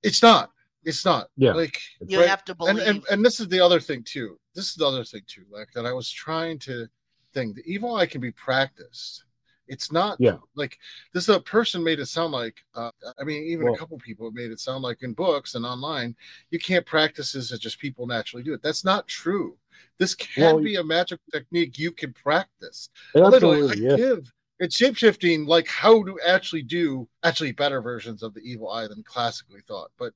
it's 0.02 0.22
not. 0.22 0.50
It's 0.84 1.04
not. 1.04 1.28
Yeah. 1.36 1.52
Like 1.54 1.80
You 2.06 2.20
right? 2.20 2.28
have 2.28 2.44
to 2.44 2.52
and, 2.52 2.58
believe. 2.58 2.86
and 2.86 3.04
and 3.10 3.24
this 3.24 3.40
is 3.40 3.48
the 3.48 3.60
other 3.60 3.80
thing 3.80 4.02
too. 4.04 4.38
This 4.54 4.68
is 4.68 4.74
the 4.76 4.86
other 4.86 5.04
thing 5.04 5.22
too. 5.26 5.44
Like 5.50 5.70
that 5.74 5.84
I 5.86 5.92
was 5.92 6.10
trying 6.10 6.58
to 6.60 6.86
think. 7.32 7.56
The 7.56 7.64
evil 7.66 7.96
eye 7.96 8.06
can 8.06 8.20
be 8.20 8.30
practiced. 8.32 9.23
It's 9.66 9.90
not 9.90 10.16
Yeah. 10.20 10.38
like 10.54 10.78
this. 11.12 11.28
A 11.28 11.40
person 11.40 11.82
made 11.82 12.00
it 12.00 12.06
sound 12.06 12.32
like. 12.32 12.64
Uh, 12.74 12.90
I 13.18 13.24
mean, 13.24 13.44
even 13.44 13.66
Well- 13.66 13.74
a 13.74 13.78
couple 13.78 13.98
people 13.98 14.30
made 14.30 14.50
it 14.50 14.60
sound 14.60 14.82
like 14.82 15.02
in 15.02 15.14
books 15.14 15.54
and 15.54 15.64
online, 15.64 16.16
you 16.50 16.58
can't 16.58 16.84
practice 16.86 17.32
this 17.32 17.50
as 17.52 17.58
just 17.58 17.78
people 17.78 18.06
naturally 18.06 18.42
do 18.42 18.52
it. 18.52 18.62
That's 18.62 18.84
not 18.84 19.08
true. 19.08 19.58
This 19.98 20.14
can 20.14 20.56
Well, 20.56 20.64
be 20.64 20.76
a 20.76 20.84
magic 20.84 21.20
technique 21.32 21.78
you 21.78 21.92
can 21.92 22.12
practice. 22.12 22.90
Literally, 23.14 23.62
Absolutely. 23.62 23.86
I 23.86 23.90
Yeah. 23.90 23.96
give 23.96 24.32
it's 24.60 24.78
shapeshifting 24.78 25.48
like 25.48 25.66
how 25.66 26.04
to 26.04 26.18
actually 26.20 26.62
do 26.62 27.08
actually 27.24 27.50
better 27.50 27.82
versions 27.82 28.22
of 28.22 28.32
the 28.34 28.40
evil 28.40 28.70
eye 28.70 28.86
than 28.86 29.02
classically 29.02 29.60
thought. 29.66 29.90
But 29.98 30.14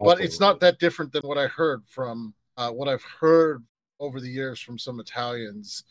but 0.00 0.20
it's 0.20 0.40
not 0.40 0.60
that 0.60 0.78
different 0.78 1.12
than 1.12 1.22
what 1.22 1.38
I 1.38 1.48
heard 1.48 1.82
from 1.86 2.34
uh, 2.56 2.70
what 2.70 2.88
I've 2.88 3.02
heard 3.02 3.64
over 4.00 4.20
the 4.20 4.30
years 4.30 4.60
from 4.60 4.78
some 4.78 5.00
Italians 5.00 5.84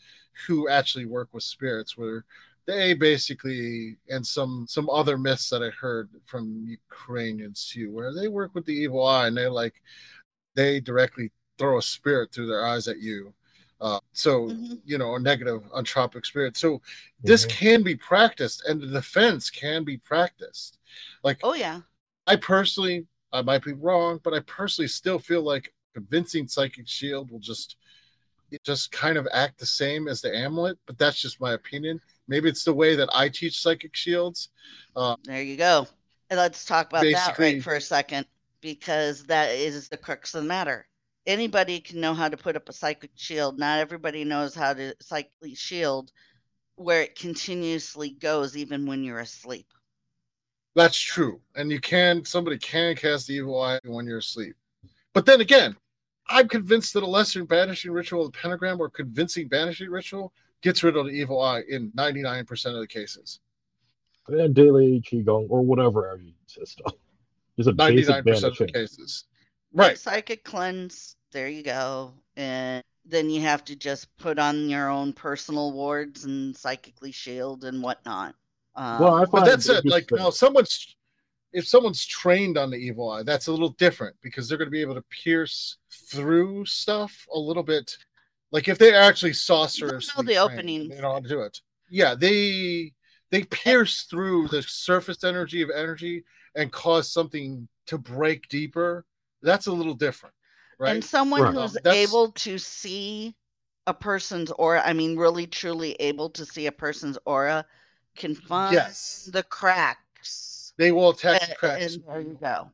who 0.46 0.68
actually 0.68 1.04
work 1.04 1.28
with 1.32 1.42
spirits, 1.42 1.96
where 1.96 2.24
they 2.68 2.92
basically 2.92 3.96
and 4.10 4.24
some 4.24 4.66
some 4.68 4.90
other 4.90 5.16
myths 5.16 5.48
that 5.48 5.62
I 5.62 5.70
heard 5.70 6.10
from 6.26 6.66
Ukrainians 6.68 7.66
too, 7.72 7.90
where 7.90 8.12
they 8.12 8.28
work 8.28 8.54
with 8.54 8.66
the 8.66 8.74
evil 8.74 9.04
eye 9.06 9.26
and 9.26 9.36
they 9.36 9.46
like 9.46 9.80
they 10.54 10.78
directly 10.78 11.32
throw 11.56 11.78
a 11.78 11.82
spirit 11.82 12.30
through 12.30 12.46
their 12.46 12.66
eyes 12.66 12.86
at 12.86 13.00
you. 13.00 13.32
Uh, 13.80 14.00
so 14.12 14.48
mm-hmm. 14.48 14.74
you 14.84 14.98
know, 14.98 15.14
a 15.14 15.18
negative 15.18 15.62
entropic 15.72 16.26
spirit. 16.26 16.58
So 16.58 16.74
mm-hmm. 16.74 17.26
this 17.26 17.46
can 17.46 17.82
be 17.82 17.96
practiced, 17.96 18.62
and 18.68 18.82
the 18.82 18.86
defense 18.86 19.48
can 19.48 19.82
be 19.82 19.96
practiced. 19.96 20.78
Like, 21.24 21.38
oh 21.42 21.54
yeah, 21.54 21.80
I 22.26 22.36
personally, 22.36 23.06
I 23.32 23.40
might 23.40 23.64
be 23.64 23.72
wrong, 23.72 24.20
but 24.22 24.34
I 24.34 24.40
personally 24.40 24.88
still 24.88 25.18
feel 25.18 25.42
like 25.42 25.72
convincing 25.94 26.46
psychic 26.46 26.86
shield 26.86 27.30
will 27.30 27.40
just 27.40 27.76
just 28.62 28.92
kind 28.92 29.16
of 29.16 29.26
act 29.32 29.58
the 29.58 29.66
same 29.66 30.06
as 30.06 30.20
the 30.20 30.36
amulet. 30.36 30.76
But 30.86 30.98
that's 30.98 31.22
just 31.22 31.40
my 31.40 31.54
opinion. 31.54 31.98
Maybe 32.28 32.48
it's 32.48 32.64
the 32.64 32.74
way 32.74 32.94
that 32.96 33.08
I 33.12 33.28
teach 33.28 33.60
psychic 33.60 33.96
shields. 33.96 34.50
Uh, 34.94 35.16
there 35.24 35.42
you 35.42 35.56
go. 35.56 35.86
And 36.30 36.38
let's 36.38 36.64
talk 36.64 36.88
about 36.90 37.02
that 37.02 37.38
right 37.38 37.62
for 37.62 37.74
a 37.74 37.80
second 37.80 38.26
because 38.60 39.24
that 39.24 39.50
is 39.50 39.88
the 39.88 39.96
crux 39.96 40.34
of 40.34 40.42
the 40.42 40.48
matter. 40.48 40.86
Anybody 41.26 41.80
can 41.80 42.00
know 42.00 42.14
how 42.14 42.28
to 42.28 42.36
put 42.36 42.56
up 42.56 42.68
a 42.68 42.72
psychic 42.72 43.10
shield. 43.14 43.58
Not 43.58 43.80
everybody 43.80 44.24
knows 44.24 44.54
how 44.54 44.74
to 44.74 44.94
psychically 45.00 45.54
shield 45.54 46.12
where 46.76 47.02
it 47.02 47.18
continuously 47.18 48.10
goes 48.10 48.56
even 48.56 48.86
when 48.86 49.02
you're 49.02 49.20
asleep. 49.20 49.66
That's 50.74 50.98
true. 50.98 51.40
And 51.56 51.70
you 51.70 51.80
can 51.80 52.24
somebody 52.24 52.58
can 52.58 52.94
cast 52.94 53.26
the 53.26 53.34
evil 53.34 53.60
eye 53.60 53.80
when 53.84 54.06
you're 54.06 54.18
asleep. 54.18 54.54
But 55.12 55.26
then 55.26 55.40
again, 55.40 55.76
I'm 56.28 56.46
convinced 56.46 56.94
that 56.94 57.02
a 57.02 57.06
lesser 57.06 57.44
banishing 57.44 57.90
ritual, 57.90 58.24
the 58.24 58.30
pentagram 58.30 58.80
or 58.80 58.90
convincing 58.90 59.48
banishing 59.48 59.90
ritual, 59.90 60.32
gets 60.62 60.82
rid 60.82 60.96
of 60.96 61.06
the 61.06 61.12
evil 61.12 61.40
eye 61.40 61.62
in 61.68 61.90
99% 61.92 62.66
of 62.66 62.80
the 62.80 62.86
cases. 62.86 63.40
And 64.28 64.54
daily 64.54 65.00
qigong 65.00 65.46
or 65.48 65.62
whatever 65.62 66.10
energy 66.10 66.34
system 66.46 66.86
is 67.56 67.66
a 67.66 67.72
99% 67.72 68.44
of 68.44 68.58
the 68.58 68.66
cases. 68.66 69.24
Right. 69.72 69.98
Psychic 69.98 70.44
cleanse. 70.44 71.16
There 71.32 71.48
you 71.48 71.62
go. 71.62 72.12
And 72.36 72.82
then 73.04 73.30
you 73.30 73.40
have 73.40 73.64
to 73.64 73.76
just 73.76 74.14
put 74.18 74.38
on 74.38 74.68
your 74.68 74.90
own 74.90 75.12
personal 75.12 75.72
wards 75.72 76.24
and 76.24 76.56
psychically 76.56 77.12
shield 77.12 77.64
and 77.64 77.82
whatnot. 77.82 78.34
Um, 78.76 79.00
well, 79.00 79.14
I 79.14 79.20
find 79.20 79.30
but 79.30 79.44
that's 79.46 79.68
it. 79.68 79.84
Like 79.86 80.08
now, 80.12 80.30
someone's 80.30 80.96
if 81.52 81.66
someone's 81.66 82.04
trained 82.04 82.58
on 82.58 82.70
the 82.70 82.76
evil 82.76 83.10
eye, 83.10 83.22
that's 83.22 83.46
a 83.46 83.50
little 83.50 83.70
different 83.70 84.14
because 84.22 84.48
they're 84.48 84.58
going 84.58 84.68
to 84.68 84.72
be 84.72 84.82
able 84.82 84.94
to 84.94 85.04
pierce 85.10 85.78
through 85.90 86.66
stuff 86.66 87.26
a 87.34 87.38
little 87.38 87.62
bit. 87.62 87.96
Like 88.50 88.68
if 88.68 88.78
they 88.78 88.94
actually 88.94 89.34
sorcerers, 89.34 90.10
know 90.16 90.22
the 90.22 90.38
opening, 90.38 90.88
they 90.88 91.00
know 91.00 91.12
how 91.12 91.20
to 91.20 91.28
do 91.28 91.42
it. 91.42 91.60
Yeah, 91.90 92.14
they 92.14 92.92
they 93.30 93.44
pierce 93.44 94.02
through 94.02 94.48
the 94.48 94.62
surface 94.62 95.24
energy 95.24 95.62
of 95.62 95.70
energy 95.70 96.24
and 96.54 96.72
cause 96.72 97.12
something 97.12 97.68
to 97.86 97.98
break 97.98 98.48
deeper. 98.48 99.04
That's 99.42 99.66
a 99.66 99.72
little 99.72 99.94
different, 99.94 100.34
right? 100.78 100.94
And 100.94 101.04
someone 101.04 101.42
right. 101.42 101.54
who's 101.54 101.76
um, 101.76 101.92
able 101.92 102.32
to 102.32 102.58
see 102.58 103.34
a 103.86 103.94
person's 103.94 104.50
aura, 104.52 104.82
I 104.84 104.92
mean, 104.92 105.16
really 105.16 105.46
truly 105.46 105.92
able 105.94 106.30
to 106.30 106.44
see 106.44 106.66
a 106.66 106.72
person's 106.72 107.18
aura, 107.26 107.66
can 108.16 108.34
find 108.34 108.74
yes. 108.74 109.28
the 109.32 109.42
cracks. 109.42 110.72
They 110.78 110.92
will 110.92 111.10
attack 111.10 111.42
and, 111.42 111.50
the 111.50 111.54
cracks. 111.54 111.94
And 111.94 112.04
there 112.06 112.20
you 112.20 112.38
go 112.40 112.70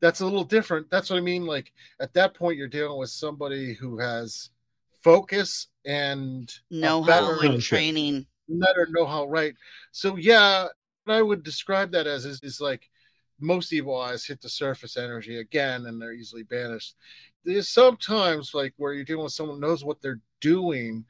that's 0.00 0.20
a 0.20 0.24
little 0.24 0.44
different. 0.44 0.90
That's 0.90 1.10
what 1.10 1.16
I 1.16 1.22
mean. 1.22 1.46
Like 1.46 1.72
at 2.00 2.12
that 2.14 2.34
point, 2.34 2.56
you're 2.56 2.68
dealing 2.68 2.98
with 2.98 3.10
somebody 3.10 3.74
who 3.74 3.98
has 3.98 4.50
focus 5.06 5.68
and 5.84 6.52
know 6.68 7.00
how 7.00 7.38
and 7.38 7.62
training, 7.62 8.26
better 8.48 8.88
know 8.90 9.06
how 9.06 9.24
right. 9.26 9.54
So 9.92 10.16
yeah, 10.16 10.66
I 11.06 11.22
would 11.22 11.44
describe 11.44 11.92
that 11.92 12.08
as 12.08 12.24
is, 12.24 12.40
is 12.42 12.60
like 12.60 12.90
most 13.38 13.72
evil 13.72 13.96
eyes 13.96 14.26
hit 14.26 14.40
the 14.40 14.48
surface 14.48 14.96
energy 14.96 15.38
again, 15.38 15.86
and 15.86 16.02
they're 16.02 16.12
easily 16.12 16.42
banished. 16.42 16.96
There's 17.44 17.68
sometimes 17.68 18.52
like 18.52 18.74
where 18.78 18.94
you're 18.94 19.04
dealing 19.04 19.22
with 19.22 19.32
someone 19.32 19.60
knows 19.60 19.84
what 19.84 20.02
they're 20.02 20.20
doing. 20.40 21.04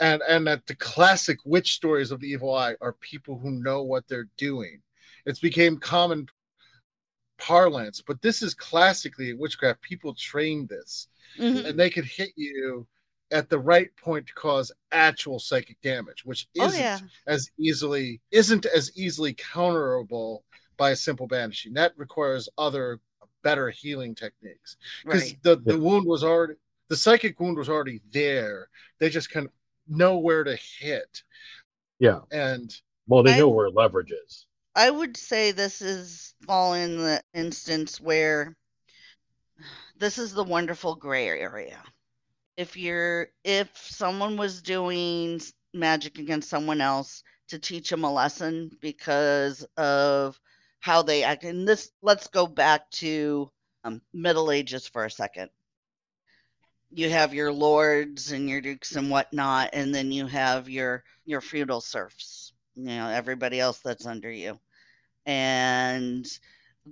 And 0.00 0.22
and 0.28 0.46
that 0.46 0.66
the 0.66 0.76
classic 0.76 1.38
witch 1.44 1.74
stories 1.74 2.10
of 2.12 2.20
the 2.20 2.28
evil 2.28 2.54
eye 2.54 2.74
are 2.80 2.94
people 2.94 3.38
who 3.38 3.50
know 3.50 3.82
what 3.82 4.06
they're 4.06 4.28
doing. 4.36 4.80
It's 5.26 5.40
became 5.40 5.78
common 5.78 6.26
parlance, 7.38 8.00
but 8.00 8.22
this 8.22 8.42
is 8.42 8.54
classically 8.54 9.34
witchcraft. 9.34 9.82
People 9.82 10.14
train 10.14 10.66
this, 10.68 11.08
mm-hmm. 11.38 11.66
and 11.66 11.78
they 11.78 11.90
can 11.90 12.04
hit 12.04 12.30
you 12.36 12.86
at 13.30 13.48
the 13.48 13.58
right 13.58 13.94
point 13.96 14.26
to 14.26 14.34
cause 14.34 14.72
actual 14.92 15.38
psychic 15.38 15.80
damage, 15.82 16.24
which 16.24 16.48
oh, 16.58 16.66
isn't 16.66 16.80
oh, 16.80 16.84
yeah. 16.84 16.98
as 17.26 17.50
easily 17.58 18.20
isn't 18.30 18.66
as 18.66 18.90
easily 18.96 19.34
counterable 19.34 20.40
by 20.76 20.90
a 20.90 20.96
simple 20.96 21.26
banishing. 21.26 21.74
That 21.74 21.92
requires 21.96 22.48
other 22.58 23.00
better 23.42 23.70
healing 23.70 24.14
techniques 24.14 24.76
because 25.04 25.22
right. 25.22 25.38
the 25.42 25.56
the 25.56 25.78
wound 25.78 26.06
was 26.06 26.24
already 26.24 26.54
the 26.88 26.96
psychic 26.96 27.38
wound 27.40 27.56
was 27.56 27.68
already 27.68 28.00
there. 28.12 28.68
They 28.98 29.08
just 29.08 29.30
kind 29.30 29.46
of 29.46 29.52
know 29.88 30.18
where 30.18 30.44
to 30.44 30.56
hit. 30.56 31.22
Yeah, 31.98 32.20
and 32.30 32.74
well, 33.06 33.22
they 33.22 33.38
know 33.38 33.50
I, 33.50 33.54
where 33.54 33.70
leverage 33.70 34.12
is. 34.12 34.46
I 34.74 34.90
would 34.90 35.16
say 35.16 35.52
this 35.52 35.80
is 35.80 36.34
all 36.48 36.74
in 36.74 36.98
the 36.98 37.20
instance 37.32 38.00
where 38.00 38.56
this 39.98 40.18
is 40.18 40.32
the 40.32 40.44
wonderful 40.44 40.94
gray 40.94 41.28
area. 41.28 41.82
If 42.56 42.76
you're 42.76 43.28
if 43.44 43.68
someone 43.76 44.36
was 44.36 44.62
doing 44.62 45.40
magic 45.72 46.18
against 46.18 46.48
someone 46.50 46.80
else 46.80 47.22
to 47.48 47.58
teach 47.58 47.90
them 47.90 48.04
a 48.04 48.12
lesson 48.12 48.70
because 48.80 49.66
of 49.76 50.38
how 50.80 51.02
they 51.02 51.24
act, 51.24 51.44
and 51.44 51.66
this 51.66 51.90
let's 52.02 52.28
go 52.28 52.46
back 52.46 52.90
to 52.92 53.50
um, 53.84 54.02
Middle 54.12 54.50
Ages 54.50 54.86
for 54.88 55.04
a 55.04 55.10
second. 55.10 55.50
You 56.90 57.10
have 57.10 57.34
your 57.34 57.52
lords 57.52 58.30
and 58.32 58.48
your 58.48 58.60
dukes 58.60 58.94
and 58.96 59.10
whatnot, 59.10 59.70
and 59.72 59.94
then 59.94 60.12
you 60.12 60.26
have 60.26 60.68
your 60.68 61.04
your 61.24 61.40
feudal 61.40 61.80
serfs 61.80 62.52
you 62.74 62.84
know 62.84 63.08
everybody 63.08 63.60
else 63.60 63.80
that's 63.80 64.06
under 64.06 64.30
you 64.30 64.58
and 65.26 66.26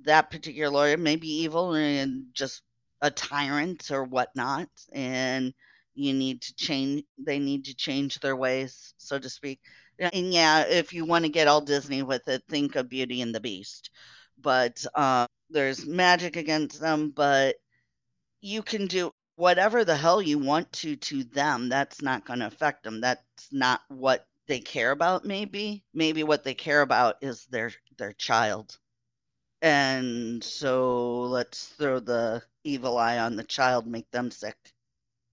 that 0.04 0.30
particular 0.30 0.70
lawyer 0.70 0.96
may 0.96 1.16
be 1.16 1.42
evil 1.42 1.74
and 1.74 2.26
just 2.32 2.62
a 3.02 3.10
tyrant 3.10 3.90
or 3.90 4.04
whatnot 4.04 4.68
and 4.92 5.54
you 5.94 6.14
need 6.14 6.40
to 6.42 6.54
change 6.54 7.04
they 7.18 7.38
need 7.38 7.66
to 7.66 7.74
change 7.76 8.18
their 8.20 8.36
ways 8.36 8.94
so 8.98 9.18
to 9.18 9.28
speak. 9.30 9.60
And 9.98 10.32
yeah 10.32 10.62
if 10.66 10.94
you 10.94 11.04
want 11.04 11.24
to 11.26 11.30
get 11.30 11.48
all 11.48 11.60
disney 11.60 12.02
with 12.02 12.28
it 12.28 12.42
think 12.48 12.76
of 12.76 12.88
beauty 12.88 13.22
and 13.22 13.34
the 13.34 13.40
beast. 13.40 13.90
But 14.40 14.84
uh, 14.94 15.26
there's 15.50 15.86
magic 15.86 16.36
against 16.36 16.80
them 16.80 17.10
but 17.14 17.56
you 18.42 18.62
can 18.62 18.86
do 18.86 19.12
whatever 19.36 19.84
the 19.84 19.96
hell 19.96 20.22
you 20.22 20.38
want 20.38 20.72
to 20.72 20.96
to 20.96 21.24
them. 21.24 21.68
That's 21.68 22.02
not 22.02 22.26
going 22.26 22.40
to 22.40 22.46
affect 22.46 22.84
them. 22.84 23.00
That's 23.00 23.48
not 23.50 23.80
what 23.88 24.26
they 24.48 24.60
care 24.60 24.90
about 24.90 25.24
maybe. 25.24 25.84
Maybe 25.94 26.22
what 26.24 26.44
they 26.44 26.54
care 26.54 26.82
about 26.82 27.16
is 27.22 27.46
their 27.46 27.72
their 27.98 28.12
child. 28.12 28.78
And 29.62 30.42
so 30.42 31.22
let's 31.22 31.66
throw 31.68 32.00
the 32.00 32.42
evil 32.64 32.98
eye 32.98 33.18
on 33.18 33.36
the 33.36 33.44
child 33.44 33.86
make 33.86 34.10
them 34.10 34.30
sick 34.30 34.56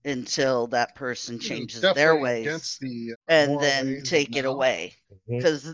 until 0.06 0.68
that 0.68 0.96
person 0.96 1.40
changes 1.40 1.82
their 1.82 2.16
ways 2.16 2.78
the, 2.82 3.14
and 3.28 3.60
then 3.60 4.02
take 4.04 4.36
it 4.36 4.46
away 4.46 4.94
because 5.28 5.64
mm-hmm. 5.64 5.72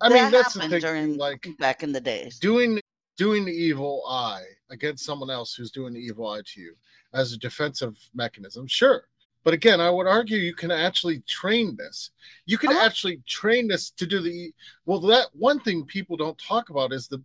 I 0.00 0.08
mean 0.08 0.30
that's 0.32 0.54
the 0.54 0.68
thing, 0.68 0.80
during 0.80 1.16
like 1.16 1.46
back 1.58 1.82
in 1.82 1.92
the 1.92 2.00
days 2.00 2.38
doing 2.38 2.80
doing 3.16 3.44
the 3.44 3.52
evil 3.52 4.02
eye 4.08 4.42
against 4.70 5.04
someone 5.04 5.30
else 5.30 5.54
who's 5.54 5.70
doing 5.70 5.92
the 5.92 6.00
evil 6.00 6.28
eye 6.28 6.42
to 6.44 6.60
you 6.60 6.74
as 7.14 7.32
a 7.32 7.38
defensive 7.38 7.96
mechanism 8.14 8.66
sure 8.66 9.04
but 9.48 9.54
again, 9.54 9.80
I 9.80 9.90
would 9.90 10.06
argue 10.06 10.36
you 10.36 10.54
can 10.54 10.70
actually 10.70 11.20
train 11.20 11.74
this. 11.74 12.10
You 12.44 12.58
can 12.58 12.70
uh-huh. 12.70 12.84
actually 12.84 13.22
train 13.26 13.68
this 13.68 13.90
to 13.92 14.06
do 14.06 14.20
the 14.20 14.52
well. 14.84 15.00
That 15.00 15.28
one 15.32 15.60
thing 15.60 15.86
people 15.86 16.18
don't 16.18 16.36
talk 16.36 16.68
about 16.68 16.92
is 16.92 17.08
the 17.08 17.22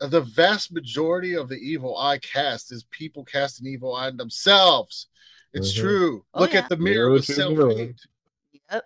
the 0.00 0.22
vast 0.22 0.72
majority 0.72 1.34
of 1.34 1.48
the 1.48 1.56
evil 1.56 1.96
eye 1.96 2.18
cast 2.18 2.72
is 2.72 2.84
people 2.90 3.24
casting 3.24 3.66
evil 3.66 3.94
eye 3.94 4.06
on 4.06 4.16
themselves. 4.16 5.08
It's 5.52 5.72
mm-hmm. 5.72 5.82
true. 5.82 6.24
Oh, 6.34 6.40
Look 6.40 6.52
yeah. 6.52 6.60
at 6.60 6.68
the 6.68 6.76
mirror 6.76 7.14
of 7.14 7.24
self 7.24 7.76
hate. 7.76 7.96
Yep. 8.70 8.84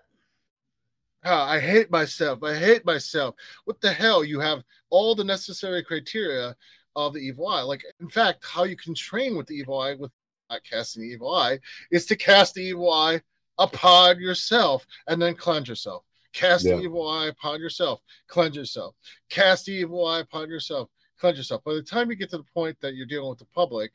Ah, 1.24 1.48
I 1.48 1.60
hate 1.60 1.90
myself. 1.90 2.42
I 2.42 2.54
hate 2.54 2.84
myself. 2.84 3.34
What 3.64 3.80
the 3.80 3.92
hell? 3.92 4.24
You 4.24 4.40
have 4.40 4.62
all 4.90 5.14
the 5.14 5.24
necessary 5.24 5.82
criteria 5.82 6.56
of 6.96 7.14
the 7.14 7.20
evil 7.20 7.48
eye. 7.48 7.62
Like, 7.62 7.84
in 8.00 8.08
fact, 8.08 8.44
how 8.44 8.64
you 8.64 8.76
can 8.76 8.94
train 8.94 9.36
with 9.36 9.46
the 9.46 9.54
evil 9.54 9.80
eye 9.80 9.94
with 9.94 10.10
not 10.50 10.62
casting 10.64 11.02
the 11.02 11.08
evil 11.08 11.34
eye, 11.34 11.58
is 11.90 12.06
to 12.06 12.16
cast 12.16 12.54
the 12.54 12.62
evil 12.62 12.92
eye 12.92 13.20
upon 13.58 14.20
yourself 14.20 14.86
and 15.06 15.20
then 15.20 15.34
cleanse 15.34 15.68
yourself. 15.68 16.04
Cast 16.32 16.64
yeah. 16.64 16.76
the 16.76 16.82
evil 16.82 17.08
eye 17.08 17.26
upon 17.26 17.60
yourself, 17.60 18.00
cleanse 18.26 18.56
yourself. 18.56 18.94
Cast 19.30 19.66
the 19.66 19.72
evil 19.72 20.06
eye 20.06 20.20
upon 20.20 20.48
yourself, 20.48 20.88
cleanse 21.18 21.38
yourself. 21.38 21.64
By 21.64 21.74
the 21.74 21.82
time 21.82 22.10
you 22.10 22.16
get 22.16 22.30
to 22.30 22.38
the 22.38 22.44
point 22.54 22.80
that 22.80 22.94
you're 22.94 23.06
dealing 23.06 23.30
with 23.30 23.38
the 23.38 23.46
public, 23.46 23.92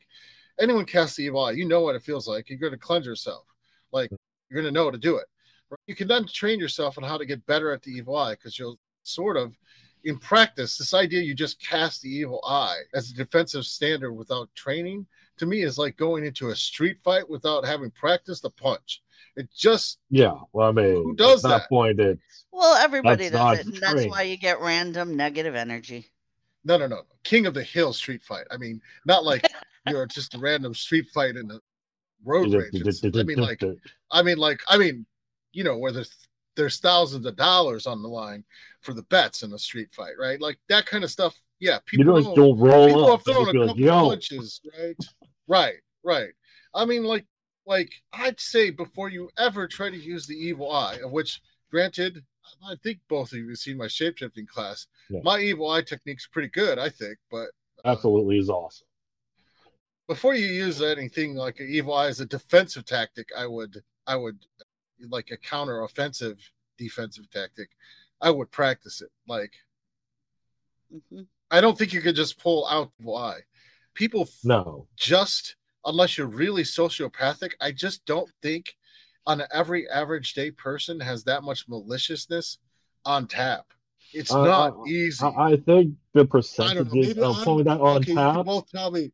anyone 0.60 0.84
casts 0.84 1.16
the 1.16 1.24
evil 1.24 1.44
eye, 1.44 1.52
you 1.52 1.66
know 1.66 1.80
what 1.80 1.96
it 1.96 2.02
feels 2.02 2.28
like. 2.28 2.48
You're 2.48 2.58
going 2.58 2.72
to 2.72 2.78
cleanse 2.78 3.06
yourself. 3.06 3.44
Like 3.92 4.10
you're 4.48 4.62
going 4.62 4.72
to 4.72 4.78
know 4.78 4.84
how 4.84 4.90
to 4.90 4.98
do 4.98 5.16
it. 5.16 5.26
You 5.86 5.94
can 5.94 6.08
then 6.08 6.26
train 6.26 6.58
yourself 6.58 6.98
on 6.98 7.04
how 7.04 7.16
to 7.16 7.24
get 7.24 7.46
better 7.46 7.72
at 7.72 7.82
the 7.82 7.92
evil 7.92 8.16
eye 8.16 8.32
because 8.32 8.58
you'll 8.58 8.78
sort 9.04 9.36
of, 9.36 9.56
in 10.04 10.18
practice, 10.18 10.76
this 10.76 10.94
idea 10.94 11.20
you 11.20 11.34
just 11.34 11.60
cast 11.60 12.02
the 12.02 12.08
evil 12.08 12.42
eye 12.46 12.78
as 12.94 13.10
a 13.10 13.14
defensive 13.14 13.64
standard 13.64 14.12
without 14.12 14.52
training 14.54 15.06
to 15.36 15.46
me 15.46 15.62
is 15.62 15.78
like 15.78 15.96
going 15.96 16.24
into 16.24 16.48
a 16.48 16.56
street 16.56 16.98
fight 17.04 17.28
without 17.28 17.64
having 17.64 17.90
practiced 17.92 18.42
the 18.42 18.50
punch. 18.50 19.02
It 19.36 19.48
just 19.56 19.98
Yeah, 20.10 20.34
well, 20.52 20.68
I 20.68 20.72
mean, 20.72 20.94
Who 20.94 21.14
does 21.14 21.44
at 21.44 21.48
that, 21.48 21.58
that? 21.60 21.68
point, 21.68 22.00
it's 22.00 22.44
Well, 22.50 22.74
everybody 22.74 23.28
That's 23.28 23.58
does 23.58 23.66
it, 23.66 23.66
and 23.66 23.76
that's 23.76 24.06
why 24.06 24.22
you 24.22 24.36
get 24.36 24.60
random 24.60 25.16
negative 25.16 25.54
energy. 25.54 26.06
No, 26.64 26.76
no, 26.76 26.86
no. 26.86 27.02
King 27.24 27.46
of 27.46 27.54
the 27.54 27.62
Hill 27.62 27.92
street 27.92 28.22
fight. 28.22 28.46
I 28.50 28.56
mean, 28.56 28.80
not 29.04 29.24
like 29.24 29.46
you're 29.88 30.06
just 30.06 30.34
a 30.34 30.38
random 30.38 30.74
street 30.74 31.08
fight 31.12 31.36
in 31.36 31.50
a 31.50 31.60
road 32.24 32.52
rage. 32.52 33.04
I 33.14 33.22
mean, 33.22 33.38
like, 33.38 33.62
I 34.10 34.22
mean, 34.22 34.38
like, 34.38 34.60
I 34.68 34.76
mean, 34.76 35.06
you 35.52 35.64
know, 35.64 35.78
where 35.78 35.92
there's 35.92 36.28
there's 36.56 36.78
thousands 36.78 37.24
of 37.26 37.36
dollars 37.36 37.86
on 37.86 38.02
the 38.02 38.08
line 38.08 38.44
for 38.80 38.92
the 38.92 39.02
bets 39.04 39.42
in 39.42 39.52
a 39.52 39.58
street 39.58 39.88
fight, 39.92 40.14
right? 40.18 40.40
Like 40.40 40.58
that 40.68 40.86
kind 40.86 41.04
of 41.04 41.10
stuff. 41.10 41.34
Yeah, 41.58 41.78
you 41.92 41.98
people 41.98 42.22
don't, 42.22 42.36
don't 42.36 42.58
roll 42.58 42.86
people 42.86 43.12
up. 43.12 43.18
have 43.18 43.34
thrown 43.34 43.48
and 43.48 43.50
a 43.50 43.52
be 43.52 43.58
like, 43.58 43.68
couple 43.68 43.82
Yo, 43.82 44.08
punches, 44.08 44.60
right? 44.78 44.96
Right, 45.46 45.76
right. 46.04 46.30
I 46.74 46.84
mean, 46.84 47.04
like, 47.04 47.26
like 47.66 47.90
I'd 48.12 48.40
say 48.40 48.70
before 48.70 49.10
you 49.10 49.28
ever 49.38 49.66
try 49.66 49.90
to 49.90 49.96
use 49.96 50.26
the 50.26 50.34
evil 50.34 50.72
eye, 50.72 50.98
of 51.04 51.12
which, 51.12 51.40
granted, 51.70 52.24
I 52.66 52.74
think 52.82 52.98
both 53.08 53.32
of 53.32 53.38
you 53.38 53.48
have 53.48 53.58
seen 53.58 53.76
my 53.76 53.86
shapeshifting 53.86 54.46
class. 54.48 54.86
Yeah. 55.08 55.20
My 55.22 55.38
evil 55.40 55.70
eye 55.70 55.82
technique's 55.82 56.26
pretty 56.26 56.48
good, 56.48 56.78
I 56.78 56.88
think, 56.88 57.18
but 57.30 57.48
uh, 57.84 57.88
absolutely 57.92 58.38
is 58.38 58.50
awesome. 58.50 58.86
before 60.06 60.34
you 60.34 60.46
use 60.46 60.82
anything 60.82 61.34
like 61.34 61.60
an 61.60 61.68
evil 61.70 61.94
eye 61.94 62.08
as 62.08 62.20
a 62.20 62.26
defensive 62.26 62.84
tactic, 62.84 63.28
I 63.36 63.46
would, 63.46 63.82
I 64.06 64.16
would, 64.16 64.38
like 65.08 65.30
a 65.30 65.36
counter 65.36 65.82
offensive 65.82 66.38
defensive 66.76 67.30
tactic, 67.30 67.70
I 68.20 68.30
would 68.30 68.50
practice 68.50 69.00
it. 69.02 69.10
Like, 69.26 69.52
hmm 71.10 71.22
I 71.52 71.60
don't 71.60 71.76
think 71.76 71.92
you 71.92 72.00
could 72.00 72.14
just 72.14 72.38
pull 72.38 72.64
out 72.68 72.92
evil 73.00 73.16
eye. 73.16 73.40
People 73.94 74.28
No, 74.44 74.86
just 74.96 75.56
unless 75.84 76.16
you're 76.16 76.28
really 76.28 76.62
sociopathic, 76.62 77.52
I 77.60 77.72
just 77.72 78.04
don't 78.04 78.30
think 78.40 78.76
on 79.26 79.42
every 79.52 79.88
average 79.88 80.34
day 80.34 80.50
person 80.50 81.00
has 81.00 81.24
that 81.24 81.42
much 81.42 81.68
maliciousness 81.68 82.58
on 83.04 83.26
tap. 83.26 83.66
It's 84.12 84.32
Uh, 84.32 84.44
not 84.44 84.76
uh, 84.78 84.84
easy. 84.86 85.24
I, 85.24 85.52
I 85.52 85.56
think 85.56 85.94
the 86.14 86.20
I 86.20 86.22
don't 86.22 86.30
percentages 86.30 87.18
of 87.18 87.36
pulling 87.44 87.64
that 87.64 87.80
on 87.80 87.98
okay, 87.98 88.12
you 88.12 88.16
can 88.16 88.34
tap. 88.34 88.46
both 88.46 88.70
tell 88.70 88.90
me. 88.90 89.12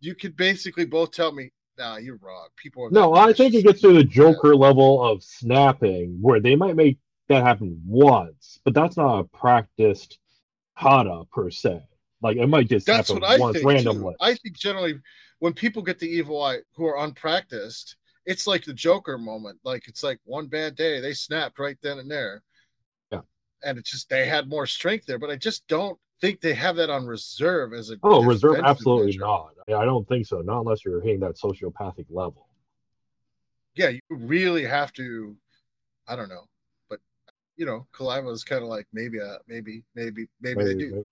You 0.00 0.14
could 0.14 0.36
basically 0.36 0.84
both 0.84 1.12
tell 1.12 1.32
me, 1.32 1.50
nah, 1.78 1.96
you're 1.96 2.18
wrong. 2.18 2.48
People 2.56 2.84
are 2.84 2.90
No, 2.90 3.14
I 3.14 3.32
think 3.32 3.54
it 3.54 3.64
malicious." 3.64 3.64
gets 3.64 3.80
to 3.82 3.92
the 3.94 4.04
Joker 4.04 4.54
level 4.54 5.02
of 5.02 5.22
snapping, 5.22 6.18
where 6.20 6.40
they 6.40 6.56
might 6.56 6.76
make 6.76 6.98
that 7.28 7.42
happen 7.42 7.80
once, 7.86 8.60
but 8.64 8.74
that's 8.74 8.96
not 8.98 9.20
a 9.20 9.24
practiced 9.24 10.18
kata 10.78 11.24
per 11.32 11.50
se. 11.50 11.82
Like 12.20 12.36
it 12.36 12.46
might 12.48 12.68
just 12.68 12.86
That's 12.86 13.08
happen 13.08 13.22
what 13.22 13.30
I 13.30 13.38
once 13.38 13.54
think. 13.56 13.66
randomly. 13.66 14.12
Too. 14.12 14.16
I 14.20 14.34
think 14.34 14.56
generally 14.58 15.00
when 15.38 15.52
people 15.54 15.82
get 15.82 15.98
the 15.98 16.08
evil 16.08 16.42
eye 16.42 16.58
who 16.74 16.84
are 16.86 17.02
unpracticed, 17.04 17.96
it's 18.26 18.46
like 18.46 18.64
the 18.64 18.72
Joker 18.74 19.18
moment. 19.18 19.58
Like 19.64 19.88
it's 19.88 20.02
like 20.02 20.18
one 20.24 20.46
bad 20.46 20.76
day, 20.76 21.00
they 21.00 21.12
snapped 21.14 21.58
right 21.58 21.76
then 21.82 21.98
and 21.98 22.10
there. 22.10 22.42
Yeah. 23.12 23.20
And 23.62 23.78
it's 23.78 23.90
just 23.90 24.08
they 24.08 24.26
had 24.26 24.48
more 24.48 24.66
strength 24.66 25.06
there, 25.06 25.18
but 25.18 25.30
I 25.30 25.36
just 25.36 25.66
don't 25.68 25.98
think 26.20 26.40
they 26.40 26.54
have 26.54 26.76
that 26.76 26.90
on 26.90 27.06
reserve 27.06 27.72
as 27.74 27.90
a 27.90 27.96
Oh, 28.02 28.22
reserve? 28.24 28.60
Absolutely 28.64 29.06
measure. 29.06 29.20
not. 29.20 29.50
I 29.68 29.72
I 29.74 29.84
don't 29.84 30.06
think 30.08 30.26
so. 30.26 30.40
Not 30.40 30.60
unless 30.60 30.84
you're 30.84 31.00
hitting 31.02 31.20
that 31.20 31.36
sociopathic 31.36 32.06
level. 32.10 32.48
Yeah, 33.74 33.88
you 33.88 34.00
really 34.08 34.64
have 34.64 34.92
to. 34.94 35.36
I 36.06 36.16
don't 36.16 36.28
know, 36.28 36.44
you 37.56 37.66
know, 37.66 37.86
Kaliva 37.92 38.32
is 38.32 38.44
kind 38.44 38.62
of 38.62 38.68
like 38.68 38.86
maybe, 38.92 39.20
uh, 39.20 39.36
maybe, 39.46 39.82
maybe, 39.94 40.26
maybe 40.40 40.64
they 40.64 40.74
do. 40.74 41.04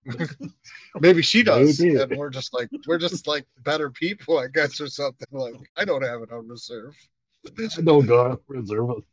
Maybe 0.99 1.21
she 1.23 1.43
does, 1.43 1.79
Maybe. 1.79 1.95
and 1.95 2.17
we're 2.17 2.29
just 2.29 2.53
like 2.53 2.69
we're 2.87 2.97
just 2.97 3.27
like 3.27 3.45
better 3.63 3.89
people, 3.89 4.37
I 4.39 4.47
guess, 4.47 4.79
or 4.81 4.87
something. 4.87 5.27
Like 5.31 5.55
I 5.77 5.85
don't 5.85 6.03
have 6.03 6.21
it 6.21 6.31
on 6.31 6.47
reserve. 6.47 6.95
no 7.79 8.01
god 8.01 8.39
reserve. 8.47 9.03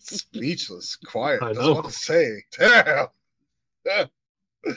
Speechless, 0.00 0.96
quiet, 0.96 1.42
I 1.42 1.48
doesn't 1.52 1.64
know. 1.64 1.74
want 1.74 1.86
to 1.86 1.92
say. 1.92 2.44
Damn. 2.58 3.06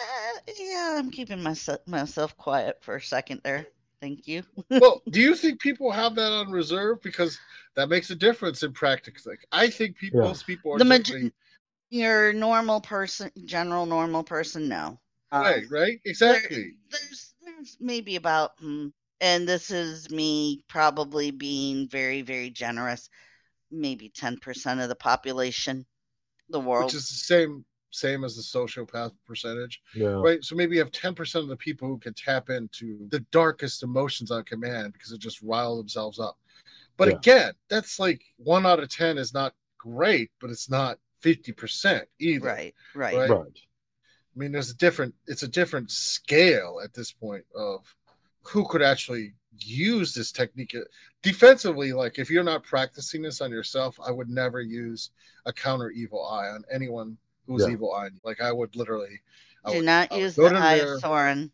Uh, 0.00 0.40
yeah, 0.58 0.96
I'm 0.98 1.10
keeping 1.10 1.42
myself 1.42 1.80
myself 1.86 2.36
quiet 2.36 2.78
for 2.80 2.96
a 2.96 3.00
second 3.02 3.40
there. 3.44 3.66
Thank 4.02 4.26
you. 4.26 4.42
well, 4.68 5.00
do 5.08 5.20
you 5.20 5.34
think 5.42 5.60
people 5.60 5.90
have 5.92 6.16
that 6.16 6.32
on 6.32 6.50
reserve 6.50 7.00
because 7.02 7.38
that 7.76 7.88
makes 7.88 8.10
a 8.10 8.16
difference 8.16 8.64
in 8.64 8.72
practice? 8.72 9.24
Like, 9.24 9.46
I 9.52 9.70
think 9.70 9.96
people, 9.96 10.20
Yeah. 10.20 10.28
most 10.28 10.44
people 10.46 10.74
are 10.74 10.78
The 10.78 10.84
maj- 10.84 11.12
Your 11.90 12.32
normal 12.32 12.80
person, 12.80 13.30
general 13.44 13.86
normal 13.86 14.24
person, 14.24 14.68
no. 14.68 14.98
Um, 15.30 15.42
right, 15.44 15.64
right, 15.70 16.00
there- 16.02 16.10
exactly. 16.10 16.74
there's 16.90 17.34
there's 17.42 17.76
maybe 17.80 18.16
about 18.16 18.58
hmm, 18.58 18.88
and 19.20 19.48
this 19.48 19.70
is 19.70 20.10
me 20.10 20.62
probably 20.68 21.30
being 21.30 21.88
very 21.88 22.20
very 22.20 22.50
generous 22.50 23.08
maybe 23.70 24.10
10% 24.10 24.80
of 24.82 24.90
the 24.90 24.94
population 24.94 25.86
the 26.50 26.60
world 26.60 26.84
Which 26.86 26.94
is 26.94 27.08
the 27.08 27.14
same, 27.14 27.64
same 27.92 28.24
as 28.24 28.34
the 28.36 28.42
sociopath 28.42 29.12
percentage. 29.26 29.80
Yeah. 29.94 30.08
right? 30.08 30.42
So 30.42 30.56
maybe 30.56 30.74
you 30.76 30.80
have 30.80 30.90
10% 30.90 31.34
of 31.36 31.48
the 31.48 31.56
people 31.56 31.86
who 31.86 31.98
can 31.98 32.14
tap 32.14 32.50
into 32.50 33.06
the 33.10 33.20
darkest 33.30 33.82
emotions 33.82 34.30
on 34.30 34.42
command 34.44 34.92
because 34.94 35.12
it 35.12 35.18
just 35.20 35.40
rile 35.42 35.76
themselves 35.76 36.18
up. 36.18 36.38
But 36.96 37.08
Yeah. 37.08 37.16
again, 37.16 37.52
that's 37.68 37.98
like 37.98 38.22
one 38.38 38.66
out 38.66 38.80
of 38.80 38.88
10 38.88 39.18
is 39.18 39.32
not 39.32 39.54
great, 39.78 40.30
but 40.40 40.50
it's 40.50 40.68
not 40.70 40.98
50% 41.22 42.06
either. 42.18 42.46
right 42.46 42.74
right 42.94 43.14
Right. 43.14 43.30
Right. 43.30 43.58
I 44.34 44.38
mean, 44.38 44.50
there's 44.52 44.70
a 44.70 44.76
different, 44.76 45.14
it's 45.26 45.42
a 45.42 45.48
different 45.48 45.90
scale 45.90 46.80
at 46.82 46.94
this 46.94 47.12
point 47.12 47.44
of 47.54 47.94
who 48.42 48.66
could 48.66 48.82
actually 48.82 49.34
use 49.58 50.14
this 50.14 50.32
technique 50.32 50.74
defensively. 51.20 51.92
Like, 51.92 52.18
if 52.18 52.30
you're 52.30 52.42
not 52.42 52.64
practicing 52.64 53.20
this 53.22 53.42
on 53.42 53.50
yourself, 53.50 53.98
I 54.04 54.10
would 54.10 54.30
never 54.30 54.60
use 54.62 55.10
a 55.44 55.52
counter 55.52 55.90
evil 55.90 56.26
eye 56.26 56.48
on 56.48 56.64
anyone 56.72 57.18
who's 57.46 57.62
Yeah. 57.66 57.72
evil 57.72 57.92
eye. 57.92 58.10
Like, 58.24 58.40
I 58.40 58.52
would 58.52 58.74
literally. 58.76 59.20
I 59.64 59.72
do 59.72 59.76
would- 59.78 59.86
not 59.86 60.12
I 60.12 60.16
use 60.18 60.34
the 60.36 60.46
eye 60.46 60.76
mirror. 60.76 60.94
of 60.96 61.02
Sauron. 61.02 61.50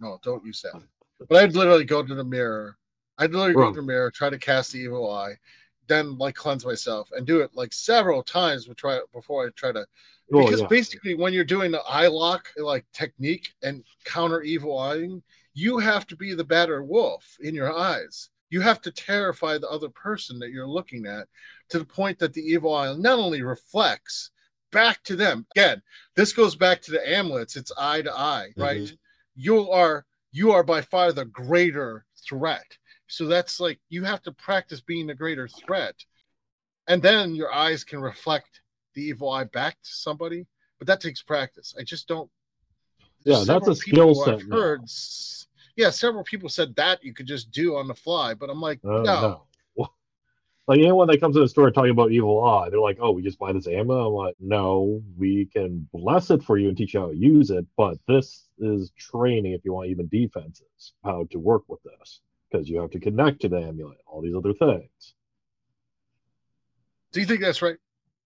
No, 0.00 0.18
don't 0.22 0.44
use 0.44 0.62
that. 0.62 0.80
But 1.28 1.42
I'd 1.42 1.54
literally 1.56 1.84
go 1.84 2.02
to 2.02 2.14
the 2.14 2.24
mirror. 2.24 2.76
I'd 3.18 3.32
literally 3.32 3.54
go 3.54 3.70
to 3.72 3.80
the 3.80 3.86
mirror, 3.86 4.10
try 4.10 4.28
to 4.30 4.38
cast 4.38 4.72
the 4.72 4.78
evil 4.80 5.10
eye, 5.10 5.34
then 5.86 6.18
like 6.18 6.34
cleanse 6.34 6.66
myself 6.66 7.10
and 7.12 7.26
do 7.26 7.40
it 7.40 7.50
like 7.54 7.72
several 7.72 8.22
times 8.22 8.66
before 8.66 8.90
I, 8.90 9.00
before 9.12 9.46
I 9.46 9.50
try 9.50 9.72
to. 9.72 9.86
Oh, 10.32 10.44
Because 10.44 10.60
yeah. 10.60 10.66
basically, 10.66 11.14
when 11.14 11.32
you're 11.32 11.44
doing 11.44 11.70
the 11.70 11.80
eye 11.88 12.08
lock 12.08 12.48
like 12.58 12.84
technique 12.92 13.54
and 13.62 13.84
counter 14.04 14.42
evil 14.42 14.76
eyeing, 14.78 15.22
you 15.54 15.78
have 15.78 16.06
to 16.08 16.16
be 16.16 16.34
the 16.34 16.44
better 16.44 16.82
wolf 16.82 17.36
in 17.40 17.54
your 17.54 17.72
eyes. 17.72 18.28
You 18.50 18.60
have 18.60 18.80
to 18.82 18.92
terrify 18.92 19.56
the 19.58 19.68
other 19.70 19.88
person 19.88 20.38
that 20.40 20.50
you're 20.50 20.66
looking 20.68 21.06
at 21.06 21.28
to 21.70 21.78
the 21.78 21.84
point 21.84 22.18
that 22.18 22.32
the 22.34 22.42
evil 22.42 22.74
eye 22.74 22.94
not 22.96 23.18
only 23.18 23.42
reflects 23.42 24.30
back 24.76 25.02
to 25.04 25.16
them. 25.16 25.46
Again, 25.56 25.80
this 26.16 26.32
goes 26.34 26.54
back 26.54 26.82
to 26.82 26.90
the 26.90 27.02
amulets. 27.18 27.56
It's 27.56 27.72
eye 27.78 28.02
to 28.02 28.12
eye, 28.12 28.52
right? 28.56 28.82
Mhm. 28.82 28.98
you 29.34 29.70
are 29.70 30.04
you 30.32 30.50
are 30.52 30.62
by 30.64 30.80
far 30.80 31.12
the 31.12 31.24
greater 31.26 32.04
threat 32.28 32.68
so 33.06 33.26
that's 33.26 33.60
like 33.60 33.78
you 33.90 34.02
have 34.02 34.22
to 34.22 34.32
practice 34.32 34.80
being 34.80 35.06
the 35.06 35.14
greater 35.14 35.46
threat 35.46 35.94
and 36.88 37.02
then 37.02 37.34
your 37.34 37.52
eyes 37.52 37.84
can 37.84 38.00
reflect 38.00 38.62
the 38.94 39.02
evil 39.02 39.28
eye 39.30 39.44
back 39.44 39.74
to 39.82 39.90
somebody 40.06 40.46
but 40.78 40.86
that 40.86 41.00
takes 41.02 41.22
practice 41.22 41.74
i 41.78 41.82
just 41.82 42.08
don't 42.08 42.30
Yeah, 43.24 43.44
that's 43.46 43.68
a 43.68 43.74
skill 43.74 44.10
I've 44.22 44.40
set 44.40 44.48
now. 44.48 44.56
heard 44.56 44.80
yeah 45.76 45.90
several 45.90 46.24
people 46.24 46.48
said 46.48 46.74
that 46.76 47.04
you 47.04 47.12
could 47.12 47.26
just 47.26 47.50
do 47.50 47.76
on 47.76 47.86
the 47.86 47.94
fly 48.06 48.32
but 48.34 48.48
i'm 48.48 48.60
like 48.70 48.80
Uh, 48.84 49.02
no, 49.10 49.20
no. 49.28 49.42
Like 50.68 50.80
anyone 50.80 51.06
that 51.08 51.20
comes 51.20 51.36
to 51.36 51.40
the 51.40 51.48
store 51.48 51.70
talking 51.70 51.92
about 51.92 52.10
evil 52.10 52.42
eye, 52.44 52.68
they're 52.70 52.80
like, 52.80 52.98
"Oh, 53.00 53.12
we 53.12 53.22
just 53.22 53.38
buy 53.38 53.52
this 53.52 53.68
ammo." 53.68 54.08
I'm 54.08 54.12
like, 54.14 54.34
"No, 54.40 55.00
we 55.16 55.46
can 55.46 55.88
bless 55.92 56.30
it 56.30 56.42
for 56.42 56.58
you 56.58 56.68
and 56.68 56.76
teach 56.76 56.94
you 56.94 57.00
how 57.00 57.08
to 57.10 57.16
use 57.16 57.50
it, 57.50 57.64
but 57.76 57.98
this 58.08 58.48
is 58.58 58.90
training 58.98 59.52
if 59.52 59.64
you 59.64 59.72
want 59.72 59.90
even 59.90 60.08
defenses, 60.08 60.92
how 61.04 61.24
to 61.30 61.38
work 61.38 61.62
with 61.68 61.80
this, 61.84 62.20
because 62.50 62.68
you 62.68 62.80
have 62.80 62.90
to 62.90 63.00
connect 63.00 63.40
to 63.42 63.48
the 63.48 63.58
amulet, 63.60 63.98
all 64.06 64.20
these 64.20 64.34
other 64.34 64.52
things." 64.52 65.14
do 67.12 67.20
you 67.20 67.26
think 67.26 67.40
that's 67.40 67.62
right 67.62 67.78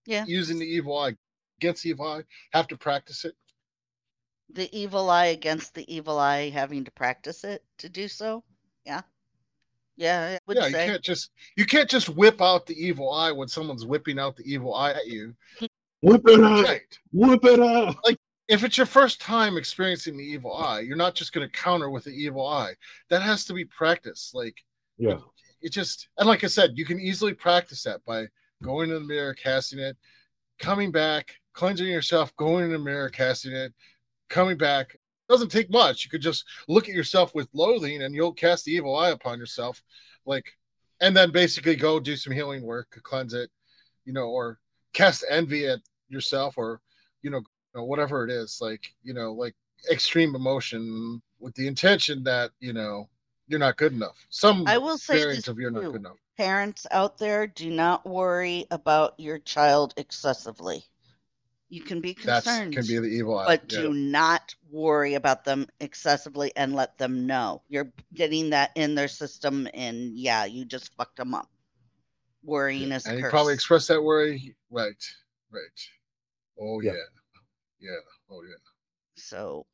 Yeah. 0.05 0.25
using 0.25 0.57
the 0.59 0.65
evil 0.65 0.97
eye 0.97 1.15
against 1.59 1.83
the 1.83 1.89
evil 1.91 2.07
eye 2.07 2.23
have 2.51 2.67
to 2.69 2.77
practice 2.77 3.23
it 3.23 3.35
The 4.49 4.67
evil 4.77 5.09
eye 5.09 5.27
against 5.27 5.75
the 5.75 5.85
evil 5.93 6.19
eye, 6.19 6.49
having 6.49 6.83
to 6.83 6.91
practice 6.91 7.43
it 7.45 7.63
to 7.77 7.87
do 7.87 8.07
so. 8.09 8.43
Yeah. 8.85 9.03
Yeah, 10.01 10.35
I 10.35 10.39
would 10.47 10.57
yeah, 10.57 10.65
you 10.65 10.71
say. 10.71 10.85
can't 10.87 11.03
just 11.03 11.29
you 11.55 11.65
can't 11.65 11.87
just 11.89 12.09
whip 12.09 12.41
out 12.41 12.65
the 12.65 12.73
evil 12.73 13.11
eye 13.13 13.31
when 13.31 13.47
someone's 13.47 13.85
whipping 13.85 14.17
out 14.17 14.35
the 14.35 14.51
evil 14.51 14.73
eye 14.73 14.91
at 14.91 15.05
you. 15.05 15.35
Whip 16.01 16.23
it 16.25 16.43
out! 16.43 16.63
Right. 16.65 16.99
Whip 17.13 17.45
it 17.45 17.59
out! 17.59 17.95
Like 18.03 18.17
if 18.47 18.63
it's 18.63 18.75
your 18.77 18.87
first 18.87 19.21
time 19.21 19.55
experiencing 19.57 20.17
the 20.17 20.23
evil 20.23 20.57
eye, 20.57 20.79
you're 20.79 20.97
not 20.97 21.13
just 21.13 21.31
going 21.31 21.47
to 21.47 21.53
counter 21.53 21.91
with 21.91 22.05
the 22.05 22.09
evil 22.09 22.47
eye. 22.47 22.73
That 23.11 23.21
has 23.21 23.45
to 23.45 23.53
be 23.53 23.65
practiced. 23.65 24.33
Like 24.33 24.55
Yeah. 24.97 25.19
it 25.61 25.71
just 25.71 26.09
and 26.17 26.27
like 26.27 26.43
I 26.43 26.47
said, 26.47 26.71
you 26.73 26.85
can 26.85 26.99
easily 26.99 27.35
practice 27.35 27.83
that 27.83 28.03
by 28.03 28.25
going 28.63 28.89
in 28.89 28.95
the 28.95 29.07
mirror, 29.07 29.35
casting 29.35 29.77
it, 29.77 29.95
coming 30.57 30.91
back, 30.91 31.35
cleansing 31.53 31.85
yourself, 31.85 32.35
going 32.35 32.63
in 32.65 32.71
the 32.71 32.79
mirror, 32.79 33.09
casting 33.09 33.51
it, 33.53 33.71
coming 34.29 34.57
back. 34.57 34.97
Doesn't 35.31 35.51
take 35.51 35.71
much. 35.71 36.03
You 36.03 36.11
could 36.11 36.21
just 36.21 36.45
look 36.67 36.87
at 36.87 36.95
yourself 36.95 37.33
with 37.33 37.47
loathing 37.53 38.03
and 38.03 38.13
you'll 38.13 38.33
cast 38.33 38.65
the 38.65 38.71
evil 38.73 38.95
eye 38.95 39.09
upon 39.09 39.39
yourself. 39.39 39.81
Like 40.25 40.45
and 41.01 41.17
then 41.17 41.31
basically 41.31 41.75
go 41.75 41.99
do 41.99 42.15
some 42.15 42.33
healing 42.33 42.61
work, 42.61 42.99
cleanse 43.03 43.33
it, 43.33 43.49
you 44.05 44.13
know, 44.13 44.27
or 44.27 44.59
cast 44.93 45.25
envy 45.29 45.67
at 45.67 45.79
yourself 46.09 46.57
or 46.57 46.81
you 47.23 47.29
know, 47.29 47.41
whatever 47.73 48.23
it 48.25 48.31
is, 48.31 48.59
like, 48.61 48.93
you 49.03 49.13
know, 49.13 49.31
like 49.31 49.55
extreme 49.91 50.35
emotion 50.35 51.21
with 51.39 51.55
the 51.55 51.67
intention 51.67 52.23
that, 52.23 52.51
you 52.59 52.73
know, 52.73 53.07
you're 53.47 53.59
not 53.59 53.77
good 53.77 53.93
enough. 53.93 54.25
Some 54.29 54.65
I 54.67 54.77
will 54.77 54.97
say 54.97 55.19
variant 55.19 55.47
of 55.47 55.59
you're 55.59 55.71
not 55.71 55.83
good 55.83 55.95
enough. 55.95 56.17
Parents 56.37 56.87
out 56.91 57.17
there, 57.17 57.45
do 57.47 57.69
not 57.69 58.05
worry 58.05 58.65
about 58.71 59.19
your 59.19 59.39
child 59.39 59.93
excessively. 59.97 60.85
You 61.71 61.81
can 61.81 62.01
be 62.01 62.17
That's 62.25 62.45
concerned, 62.45 62.73
can 62.75 62.85
be 62.85 62.97
the 62.99 63.07
evil 63.07 63.39
eye. 63.39 63.45
but 63.47 63.71
yeah. 63.71 63.79
do 63.79 63.93
not 63.93 64.53
worry 64.69 65.13
about 65.13 65.45
them 65.45 65.67
excessively 65.79 66.51
and 66.57 66.75
let 66.75 66.97
them 66.97 67.25
know. 67.25 67.61
You're 67.69 67.91
getting 68.13 68.49
that 68.49 68.71
in 68.75 68.93
their 68.93 69.07
system, 69.07 69.69
and 69.73 70.17
yeah, 70.19 70.43
you 70.43 70.65
just 70.65 70.93
fucked 70.97 71.15
them 71.15 71.33
up. 71.33 71.49
Worrying 72.43 72.91
is 72.91 73.05
a 73.05 73.09
and 73.11 73.17
you 73.19 73.23
curse. 73.23 73.31
probably 73.31 73.53
express 73.53 73.87
that 73.87 74.03
worry. 74.03 74.53
Right, 74.69 75.01
right. 75.49 75.61
Oh 76.59 76.81
yeah, 76.81 76.91
Yeah. 76.91 76.97
yeah. 77.91 77.97
Oh 78.29 78.41
yeah. 78.43 78.55
so 79.15 79.65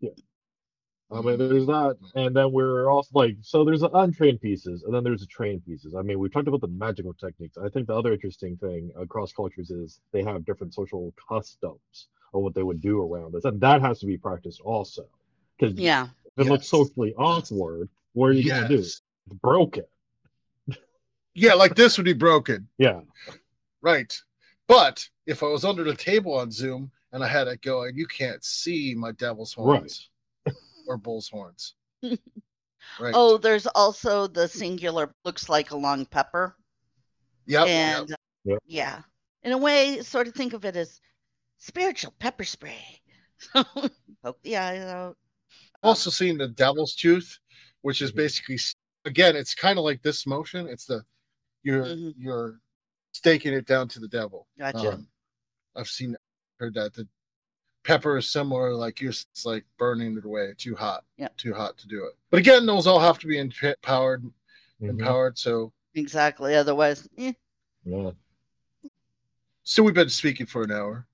I 1.09 1.21
mean, 1.21 1.37
there's 1.37 1.65
that, 1.67 1.97
and 2.15 2.35
then 2.35 2.51
we're 2.51 2.89
also 2.89 3.09
like, 3.13 3.37
so 3.41 3.63
there's 3.63 3.79
the 3.79 3.89
untrained 3.91 4.41
pieces, 4.41 4.83
and 4.83 4.93
then 4.93 5.05
there's 5.05 5.21
the 5.21 5.27
trained 5.27 5.65
pieces. 5.65 5.95
I 5.95 6.01
mean, 6.01 6.19
we've 6.19 6.31
talked 6.31 6.49
about 6.49 6.59
the 6.59 6.67
magical 6.67 7.13
techniques. 7.13 7.57
I 7.57 7.69
think 7.69 7.87
the 7.87 7.95
other 7.95 8.11
interesting 8.11 8.57
thing 8.57 8.91
across 8.99 9.31
cultures 9.31 9.71
is 9.71 10.01
they 10.11 10.21
have 10.23 10.45
different 10.45 10.73
social 10.73 11.13
customs 11.29 12.07
on 12.33 12.43
what 12.43 12.53
they 12.53 12.63
would 12.63 12.81
do 12.81 13.01
around 13.01 13.33
this, 13.33 13.45
and 13.45 13.61
that 13.61 13.81
has 13.81 13.99
to 13.99 14.05
be 14.05 14.17
practiced 14.17 14.59
also. 14.59 15.05
Because 15.57 15.75
yeah, 15.79 16.07
if 16.35 16.45
it 16.45 16.49
looks 16.49 16.67
socially 16.67 17.13
awkward, 17.17 17.87
what 18.11 18.27
are 18.27 18.33
you 18.33 18.49
gonna 18.49 18.67
do? 18.67 18.79
It's 18.79 19.01
broken. 19.41 19.85
Yeah, 21.33 21.53
like 21.53 21.75
this 21.75 21.97
would 21.97 22.05
be 22.05 22.13
broken. 22.13 22.67
Yeah, 22.77 23.01
Right. 23.81 24.13
But 24.67 25.07
if 25.25 25.43
I 25.43 25.45
was 25.45 25.63
under 25.63 25.85
the 25.85 25.95
table 25.95 26.33
on 26.33 26.51
Zoom 26.51 26.91
and 27.13 27.23
I 27.23 27.27
had 27.27 27.47
it 27.47 27.61
going, 27.61 27.95
you 27.95 28.05
can't 28.05 28.43
see 28.43 28.93
my 28.97 29.13
devil's 29.13 29.53
horns 29.53 30.09
or 30.87 30.97
bull's 30.97 31.29
horns. 31.29 31.75
Right. 33.01 33.11
Oh, 33.13 33.37
there's 33.37 33.67
also 33.67 34.27
the 34.27 34.47
singular 34.47 35.13
looks 35.25 35.49
like 35.49 35.71
a 35.71 35.75
long 35.77 36.05
pepper. 36.05 36.55
yep. 37.45 37.67
and 37.67 38.09
yep. 38.09 38.19
Yep. 38.45 38.59
yeah, 38.65 39.01
in 39.43 39.51
a 39.51 39.57
way, 39.57 40.01
sort 40.03 40.27
of 40.27 40.33
think 40.33 40.53
of 40.53 40.63
it 40.63 40.75
as 40.77 41.01
spiritual 41.57 42.13
pepper 42.19 42.43
spray. 42.45 42.79
So 43.53 43.63
poke 44.23 44.41
the 44.41 44.55
eye 44.57 44.79
out. 44.79 45.17
I've 45.83 45.89
also 45.89 46.09
seen 46.09 46.37
the 46.37 46.47
devil's 46.47 46.95
tooth, 46.95 47.37
which 47.81 48.01
is 48.01 48.11
Mhm. 48.11 48.15
basically 48.15 48.57
again, 49.05 49.35
it's 49.35 49.53
kind 49.53 49.77
of 49.77 49.83
like 49.83 50.01
this 50.01 50.25
motion. 50.25 50.67
It's 50.67 50.85
the 50.85 51.03
you're 51.63 51.83
Mhm. 51.85 52.13
you're 52.17 52.61
staking 53.11 53.53
it 53.53 53.65
down 53.67 53.89
to 53.89 53.99
the 53.99 54.07
devil. 54.07 54.47
Gotcha. 54.57 54.93
Um, 54.93 55.07
I've 55.75 55.89
seen 55.89 56.15
heard 56.59 56.73
that 56.75 56.93
the 56.93 57.07
pepper 57.87 58.17
is 58.17 58.29
similar, 58.29 58.73
like 58.75 58.99
you're 58.99 59.11
it's 59.11 59.45
like 59.45 59.63
burning 59.79 60.17
it 60.17 60.25
away, 60.25 60.53
too 60.57 60.75
hot, 60.75 61.05
Yeah. 61.17 61.29
too 61.37 61.53
hot 61.53 61.77
to 61.77 61.87
do 61.87 62.03
it. 62.05 62.13
But 62.29 62.39
again, 62.41 62.65
those 62.65 62.85
all 62.85 62.99
have 62.99 63.17
to 63.19 63.27
be 63.27 63.39
empowered, 63.39 64.23
Mhm. 64.81 64.89
empowered. 64.89 65.37
So, 65.37 65.71
Exactly. 65.95 66.53
Otherwise, 66.53 67.07
eh, 67.17 67.31
yeah. 67.85 68.11
so 69.63 69.81
we've 69.83 69.95
been 69.95 70.09
speaking 70.09 70.45
for 70.45 70.63
an 70.63 70.71
hour. 70.71 71.07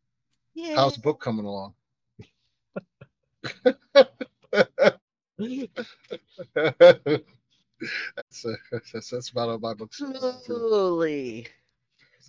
yeah. 0.55 0.75
How's 0.75 0.95
the 0.95 1.01
book 1.01 1.21
coming 1.21 1.45
along? 1.45 1.75
that's, 6.55 8.45
uh, 8.45 8.55
that's 8.71 9.09
that's 9.09 9.29
about 9.29 9.49
all 9.49 9.59
my 9.59 9.73
books. 9.73 9.97
Slowly. 10.45 11.47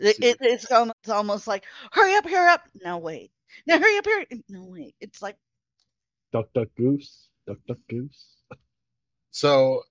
It, 0.00 0.16
it, 0.20 0.36
it's 0.40 0.70
almost, 0.72 0.96
it's 1.02 1.10
almost 1.10 1.46
like 1.46 1.64
hurry 1.92 2.14
up, 2.16 2.28
hurry 2.28 2.48
up. 2.50 2.62
No 2.84 2.98
wait. 2.98 3.30
Now 3.66 3.78
hurry 3.78 3.98
up, 3.98 4.04
here. 4.04 4.26
No 4.48 4.64
wait. 4.64 4.94
It's 5.00 5.22
like 5.22 5.36
Duck, 6.32 6.46
duck, 6.54 6.68
goose. 6.76 7.28
Duck, 7.46 7.58
duck, 7.68 7.78
goose. 7.88 8.36
So 9.30 9.82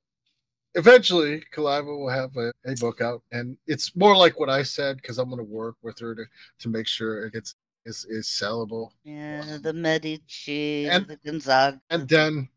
eventually, 0.75 1.43
Kaliva 1.53 1.85
will 1.85 2.09
have 2.09 2.35
a, 2.37 2.51
a 2.65 2.75
book 2.75 2.99
out, 3.01 3.21
and 3.31 3.57
it's 3.67 3.95
more 3.95 4.15
like 4.15 4.39
what 4.39 4.49
I 4.49 4.63
said 4.63 4.97
because 4.97 5.17
I'm 5.19 5.29
going 5.29 5.37
to 5.37 5.43
work 5.43 5.75
with 5.81 5.99
her 5.99 6.15
to, 6.15 6.25
to 6.59 6.69
make 6.69 6.87
sure 6.87 7.25
it 7.25 7.33
gets 7.33 7.55
is 7.85 8.05
is 8.09 8.27
sellable. 8.27 8.91
yeah, 9.03 9.57
the 9.61 9.73
Medici, 9.73 10.87
And- 10.87 11.05
the 11.07 11.17
Gonzaga. 11.17 11.81
And 11.89 12.07
then, 12.07 12.47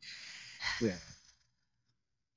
yeah, 0.80 0.92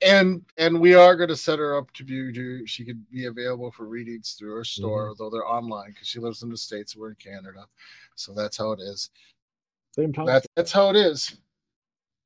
and 0.02 0.43
and 0.58 0.80
we 0.80 0.95
are 0.95 1.16
going 1.16 1.30
to 1.30 1.36
set 1.36 1.60
her 1.60 1.78
up 1.78 1.91
to 1.93 2.04
be 2.04 2.32
do 2.32 2.66
she 2.66 2.86
could 2.86 3.04
be 3.12 3.26
available 3.26 3.72
for 3.72 3.86
readings 3.86 4.36
through 4.38 4.56
her 4.56 4.64
store, 4.64 5.10
although 5.10 5.30
they're 5.30 5.47
online 5.47 5.91
because 5.91 6.08
she 6.08 6.20
lives 6.20 6.43
in 6.43 6.50
the 6.50 6.58
states. 6.58 6.95
We're 6.95 7.10
in 7.10 7.16
Canada, 7.16 7.66
so 8.16 8.34
that's 8.34 8.58
how 8.58 8.72
it 8.72 8.80
is. 8.80 9.10
Same 9.95 10.14
time. 10.14 10.26
That's 10.26 10.47
that's 10.56 10.72
how 10.72 10.89
it 10.89 10.95
is. 10.95 11.38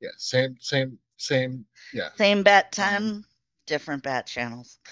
Yeah, 0.01 0.09
same 0.17 0.57
same 0.59 0.99
same. 1.17 1.65
Yeah. 1.93 2.09
Same 2.15 2.43
bat 2.43 2.71
time, 2.71 3.25
different 3.65 4.03
bat 4.03 4.27
channels. 4.27 4.79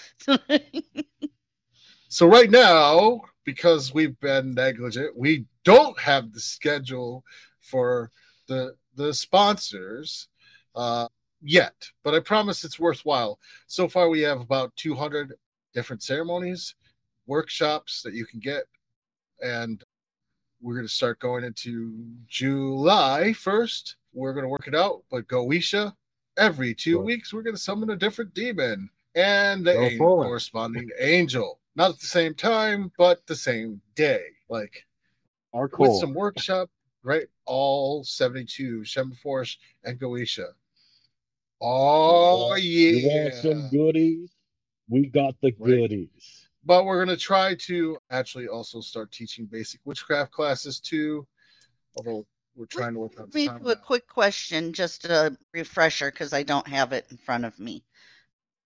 So 2.12 2.26
right 2.26 2.50
now, 2.50 3.22
because 3.44 3.94
we've 3.94 4.20
been 4.20 4.52
negligent, 4.52 5.16
we 5.16 5.46
don't 5.64 5.98
have 5.98 6.30
the 6.34 6.40
schedule 6.40 7.24
for 7.58 8.10
the 8.48 8.76
the 8.96 9.14
sponsors 9.14 10.28
uh, 10.74 11.08
yet. 11.42 11.74
But 12.02 12.14
I 12.14 12.20
promise 12.20 12.64
it's 12.64 12.78
worthwhile. 12.78 13.38
So 13.66 13.88
far, 13.88 14.08
we 14.08 14.20
have 14.20 14.40
about 14.40 14.74
200 14.76 15.34
different 15.74 16.02
ceremonies, 16.02 16.74
workshops 17.26 18.02
that 18.02 18.14
you 18.14 18.26
can 18.26 18.40
get, 18.40 18.64
and 19.40 19.82
we're 20.60 20.74
going 20.74 20.86
to 20.86 20.92
start 20.92 21.18
going 21.18 21.44
into 21.44 21.92
July 22.28 23.34
1st. 23.36 23.96
We're 24.12 24.32
going 24.32 24.44
to 24.44 24.48
work 24.48 24.68
it 24.68 24.74
out, 24.74 25.02
but 25.10 25.26
Goetia, 25.26 25.92
every 26.38 26.74
two 26.74 27.00
weeks, 27.00 27.32
we're 27.32 27.42
going 27.42 27.56
to 27.56 27.60
summon 27.60 27.90
a 27.90 27.96
different 27.96 28.32
demon 28.34 28.88
and 29.14 29.66
the 29.66 29.78
an- 29.78 29.98
corresponding 29.98 30.88
angel. 30.98 31.58
Not 31.74 31.90
at 31.90 32.00
the 32.00 32.06
same 32.06 32.34
time, 32.34 32.92
but 32.98 33.26
the 33.26 33.34
same 33.34 33.80
day. 33.94 34.24
Like 34.48 34.84
Are 35.54 35.68
cool. 35.68 35.92
with 35.92 36.00
some 36.00 36.14
workshop, 36.14 36.70
right? 37.02 37.26
All 37.46 38.04
72, 38.04 38.80
Shemforce 38.82 39.56
and 39.84 39.98
Goetia. 39.98 40.48
Oh, 41.64 42.56
You 42.56 43.06
want 43.08 43.34
yeah. 43.34 43.40
some 43.40 43.70
goodies? 43.70 44.30
We 44.88 45.06
got 45.06 45.40
the 45.40 45.54
Right. 45.58 45.78
goodies. 45.78 46.48
But 46.64 46.84
we're 46.84 47.04
going 47.04 47.16
to 47.16 47.22
try 47.22 47.54
to 47.54 47.98
actually 48.10 48.48
also 48.48 48.80
start 48.80 49.12
teaching 49.12 49.46
basic 49.46 49.80
witchcraft 49.84 50.32
classes 50.32 50.80
too. 50.80 51.26
Although 51.96 52.26
we're 52.56 52.66
trying 52.66 52.94
to 52.94 53.00
work 53.00 53.12
out 53.18 53.30
the 53.30 53.38
me 53.38 53.46
time. 53.46 53.62
to 53.62 53.70
a 53.70 53.74
now. 53.76 53.80
quick 53.80 54.08
question, 54.08 54.72
just 54.72 55.04
a 55.04 55.36
refresher, 55.52 56.10
because 56.10 56.32
I 56.32 56.42
don't 56.42 56.66
have 56.66 56.92
it 56.92 57.06
in 57.10 57.16
front 57.16 57.44
of 57.44 57.58
me. 57.58 57.84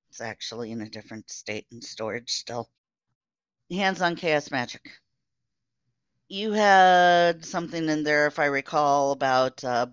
It's 0.09 0.21
actually 0.21 0.73
in 0.73 0.81
a 0.81 0.89
different 0.89 1.31
state 1.31 1.67
and 1.71 1.85
storage 1.85 2.31
still. 2.31 2.71
Hands 3.71 4.01
on 4.01 4.17
chaos 4.17 4.51
magic. 4.51 4.91
You 6.29 6.53
had 6.53 7.45
something 7.45 7.89
in 7.89 8.05
there, 8.05 8.27
if 8.27 8.39
I 8.39 8.47
recall, 8.47 9.13
about 9.13 9.63
uh, 9.63 9.89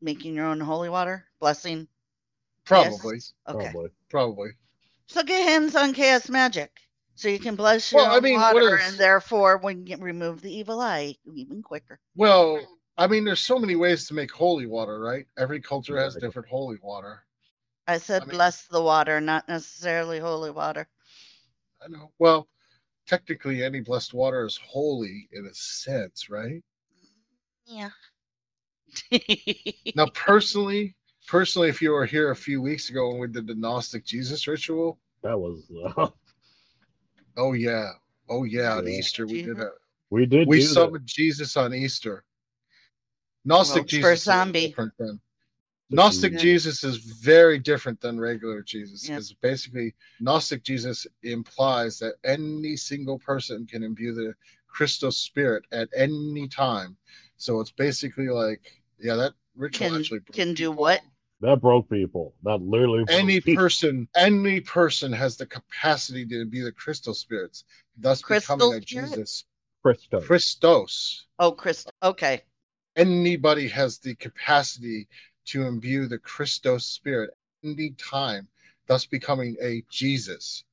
making 0.00 0.34
your 0.34 0.46
own 0.46 0.60
holy 0.60 0.88
water, 0.88 1.26
blessing. 1.38 1.86
Probably, 2.64 3.16
Yes? 3.16 3.32
Okay. 3.48 3.70
Probably. 3.70 3.90
probably. 4.08 4.50
So 5.06 5.22
get 5.22 5.48
hands 5.48 5.74
on 5.74 5.92
chaos 5.92 6.28
magic. 6.28 6.70
So 7.16 7.28
you 7.28 7.38
can 7.38 7.54
bless 7.56 7.92
your 7.92 8.02
Well, 8.02 8.16
I 8.16 8.20
mean, 8.20 8.40
water, 8.40 8.78
is- 8.78 8.88
and 8.90 8.98
therefore, 8.98 9.58
when 9.58 9.86
you 9.86 9.96
remove 9.98 10.40
the 10.40 10.52
evil 10.54 10.80
eye 10.80 11.16
even 11.34 11.62
quicker. 11.62 11.98
Well, 12.14 12.60
I 12.96 13.06
mean, 13.06 13.24
there's 13.24 13.40
so 13.40 13.58
many 13.58 13.76
ways 13.76 14.06
to 14.08 14.14
make 14.14 14.30
holy 14.30 14.66
water, 14.66 15.00
right? 15.00 15.26
Every 15.36 15.60
culture 15.60 15.98
has 15.98 16.14
Right. 16.14 16.20
different 16.22 16.48
holy 16.48 16.78
water. 16.82 17.24
I 17.86 17.98
said 17.98 18.22
I 18.22 18.24
mean- 18.26 18.36
bless 18.36 18.66
the 18.68 18.82
water, 18.82 19.20
not 19.20 19.48
necessarily 19.48 20.18
holy 20.18 20.50
water. 20.50 20.88
I 21.84 21.88
know. 21.88 22.12
Well, 22.18 22.48
technically, 23.06 23.64
any 23.64 23.80
blessed 23.80 24.14
water 24.14 24.44
is 24.46 24.56
holy 24.56 25.28
in 25.32 25.46
a 25.46 25.54
sense, 25.54 26.30
right? 26.30 26.62
Yeah. 27.64 27.90
Now, 29.94 30.06
personally, 30.14 30.94
personally, 31.30 31.68
if 31.68 31.80
you 31.80 31.92
were 31.92 32.04
here 32.04 32.32
a 32.32 32.36
few 32.36 32.60
weeks 32.60 32.90
ago 32.90 33.08
when 33.10 33.20
we 33.20 33.28
did 33.28 33.46
the 33.46 33.54
Gnostic 33.54 34.04
Jesus 34.04 34.48
ritual, 34.48 34.98
That 35.22 35.38
was. 35.38 35.62
Uh, 35.96 36.08
oh 37.36 37.52
yeah, 37.52 37.90
oh 38.28 38.42
yeah, 38.42 38.76
on 38.76 38.88
Easter 38.88 39.26
we 39.26 39.42
did 39.42 39.56
Jesus. 39.56 39.62
a 39.64 39.70
we 40.10 40.26
did. 40.26 40.48
we 40.48 40.58
do 40.58 40.66
that. 40.66 40.74
summoned 40.74 41.06
Jesus 41.06 41.56
on 41.56 41.72
Easter. 41.72 42.24
Gnostic 43.44 43.82
Well, 43.82 43.84
for 43.84 43.88
Jesus 43.88 44.18
is 44.18 44.22
zombie. 44.24 44.68
different 44.68 44.92
than 44.98 45.20
Gnostic 45.88 46.32
Yeah. 46.32 46.38
Jesus 46.38 46.84
is 46.84 46.96
very 46.98 47.58
different 47.58 48.00
than 48.00 48.18
regular 48.18 48.62
Jesus 48.62 49.08
Yeah. 49.08 49.14
because 49.14 49.32
basically 49.34 49.94
Gnostic 50.18 50.64
Jesus 50.64 51.06
implies 51.22 51.98
that 52.00 52.14
any 52.24 52.76
single 52.76 53.18
person 53.20 53.66
can 53.66 53.84
imbue 53.84 54.14
the 54.14 54.34
Christos 54.66 55.16
spirit 55.16 55.64
at 55.72 55.88
any 55.96 56.48
time. 56.48 56.96
So 57.36 57.60
it's 57.60 57.72
basically 57.72 58.28
like, 58.28 58.82
yeah, 58.98 59.14
that 59.14 59.32
ritual 59.56 59.88
Can 59.88 60.00
actually 60.00 60.20
can 60.32 60.54
do 60.54 60.70
what? 60.72 61.00
That 61.40 61.60
broke 61.60 61.88
people. 61.88 62.34
That 62.42 62.60
literally 62.60 63.04
broke 63.04 63.18
any 63.18 63.40
people. 63.40 63.62
person, 63.62 64.08
any 64.14 64.60
person 64.60 65.12
has 65.12 65.36
the 65.36 65.46
capacity 65.46 66.26
to 66.26 66.44
be 66.44 66.60
the 66.60 66.72
crystal 66.72 67.14
spirits, 67.14 67.64
thus 67.96 68.20
Crystal 68.20 68.56
becoming 68.56 68.78
a 68.78 68.86
spirit? 68.86 69.08
Jesus. 69.10 69.44
Christos. 69.82 70.26
Christos. 70.26 71.26
Oh, 71.38 71.52
Chris. 71.52 71.86
Okay. 72.02 72.42
Anybody 72.96 73.68
has 73.68 73.98
the 73.98 74.14
capacity 74.16 75.08
to 75.46 75.62
imbue 75.62 76.06
the 76.06 76.18
Christos 76.18 76.84
spirit 76.84 77.30
any 77.64 77.90
time, 77.92 78.46
thus 78.86 79.06
becoming 79.06 79.56
a 79.62 79.82
Jesus. 79.90 80.64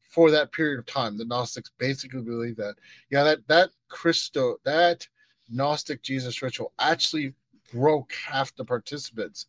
For 0.00 0.30
that 0.30 0.52
period 0.52 0.78
of 0.78 0.86
time, 0.86 1.16
the 1.16 1.24
Gnostics 1.24 1.70
basically 1.78 2.22
believe 2.22 2.56
that, 2.56 2.74
yeah, 3.10 3.22
that 3.22 3.46
that 3.48 3.70
Christo, 3.88 4.56
that 4.64 5.06
Gnostic 5.48 6.02
Jesus 6.02 6.42
ritual 6.42 6.72
actually 6.78 7.32
broke 7.72 8.12
half 8.12 8.54
the 8.56 8.64
participants 8.64 9.46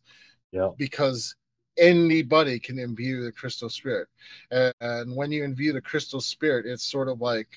Yeah. 0.54 0.70
because 0.78 1.34
anybody 1.76 2.58
can 2.60 2.78
imbue 2.78 3.24
the 3.24 3.32
crystal 3.32 3.68
spirit. 3.68 4.08
And, 4.52 4.74
and 4.80 5.16
when 5.16 5.32
you 5.32 5.44
imbue 5.44 5.72
the 5.72 5.80
crystal 5.80 6.20
spirit 6.20 6.66
it's 6.66 6.84
sort 6.84 7.08
of 7.08 7.20
like 7.20 7.48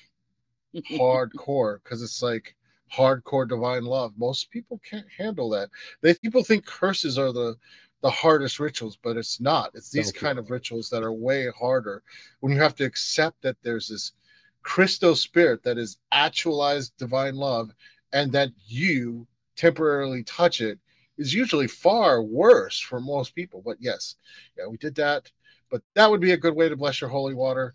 hardcore 0.98 1.82
because 1.82 2.02
it's 2.02 2.22
like 2.22 2.56
hardcore 2.94 3.48
divine 3.48 3.84
love. 3.84 4.12
Most 4.18 4.50
people 4.50 4.80
can't 4.88 5.06
handle 5.16 5.50
that. 5.50 5.70
They 6.02 6.14
people 6.14 6.42
think 6.44 6.66
curses 6.66 7.18
are 7.18 7.32
the 7.32 7.56
the 8.02 8.10
hardest 8.10 8.60
rituals 8.60 8.98
but 9.02 9.16
it's 9.16 9.40
not. 9.40 9.70
It's 9.74 9.90
these 9.90 10.10
Okay. 10.10 10.20
kind 10.26 10.38
of 10.38 10.50
rituals 10.50 10.90
that 10.90 11.04
are 11.04 11.12
way 11.12 11.48
harder. 11.58 12.02
When 12.40 12.52
you 12.52 12.60
have 12.60 12.74
to 12.76 12.84
accept 12.84 13.42
that 13.42 13.56
there's 13.62 13.88
this 13.88 14.12
crystal 14.62 15.14
spirit 15.16 15.62
that 15.62 15.78
is 15.78 15.98
actualized 16.12 16.92
divine 16.98 17.36
love 17.36 17.70
and 18.12 18.32
that 18.32 18.50
you 18.66 19.26
temporarily 19.56 20.22
touch 20.24 20.60
it 20.60 20.78
is 21.18 21.34
usually 21.34 21.66
far 21.66 22.22
worse 22.22 22.80
for 22.80 23.00
most 23.00 23.34
people. 23.34 23.62
But 23.64 23.76
yes, 23.80 24.14
yeah, 24.56 24.66
we 24.66 24.76
did 24.78 24.94
that. 24.96 25.30
But 25.70 25.82
that 25.94 26.10
would 26.10 26.20
be 26.20 26.32
a 26.32 26.36
good 26.36 26.54
way 26.54 26.68
to 26.68 26.76
bless 26.76 27.00
your 27.00 27.10
holy 27.10 27.34
water. 27.34 27.74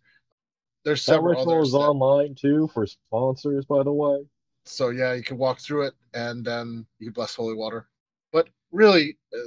There's 0.83 1.01
several 1.01 1.39
others. 1.39 1.71
that- 1.71 1.77
online 1.77 2.35
too 2.35 2.69
for 2.73 2.85
sponsors, 2.87 3.65
by 3.65 3.83
the 3.83 3.93
way. 3.93 4.25
so 4.65 4.89
yeah, 4.89 5.13
you 5.13 5.23
can 5.23 5.37
walk 5.37 5.59
through 5.59 5.83
it 5.87 5.93
and 6.13 6.43
then 6.45 6.85
you 6.99 7.07
can 7.07 7.13
bless 7.13 7.35
holy 7.35 7.53
water. 7.55 7.87
But 8.31 8.49
really, 8.71 9.17
uh, 9.33 9.37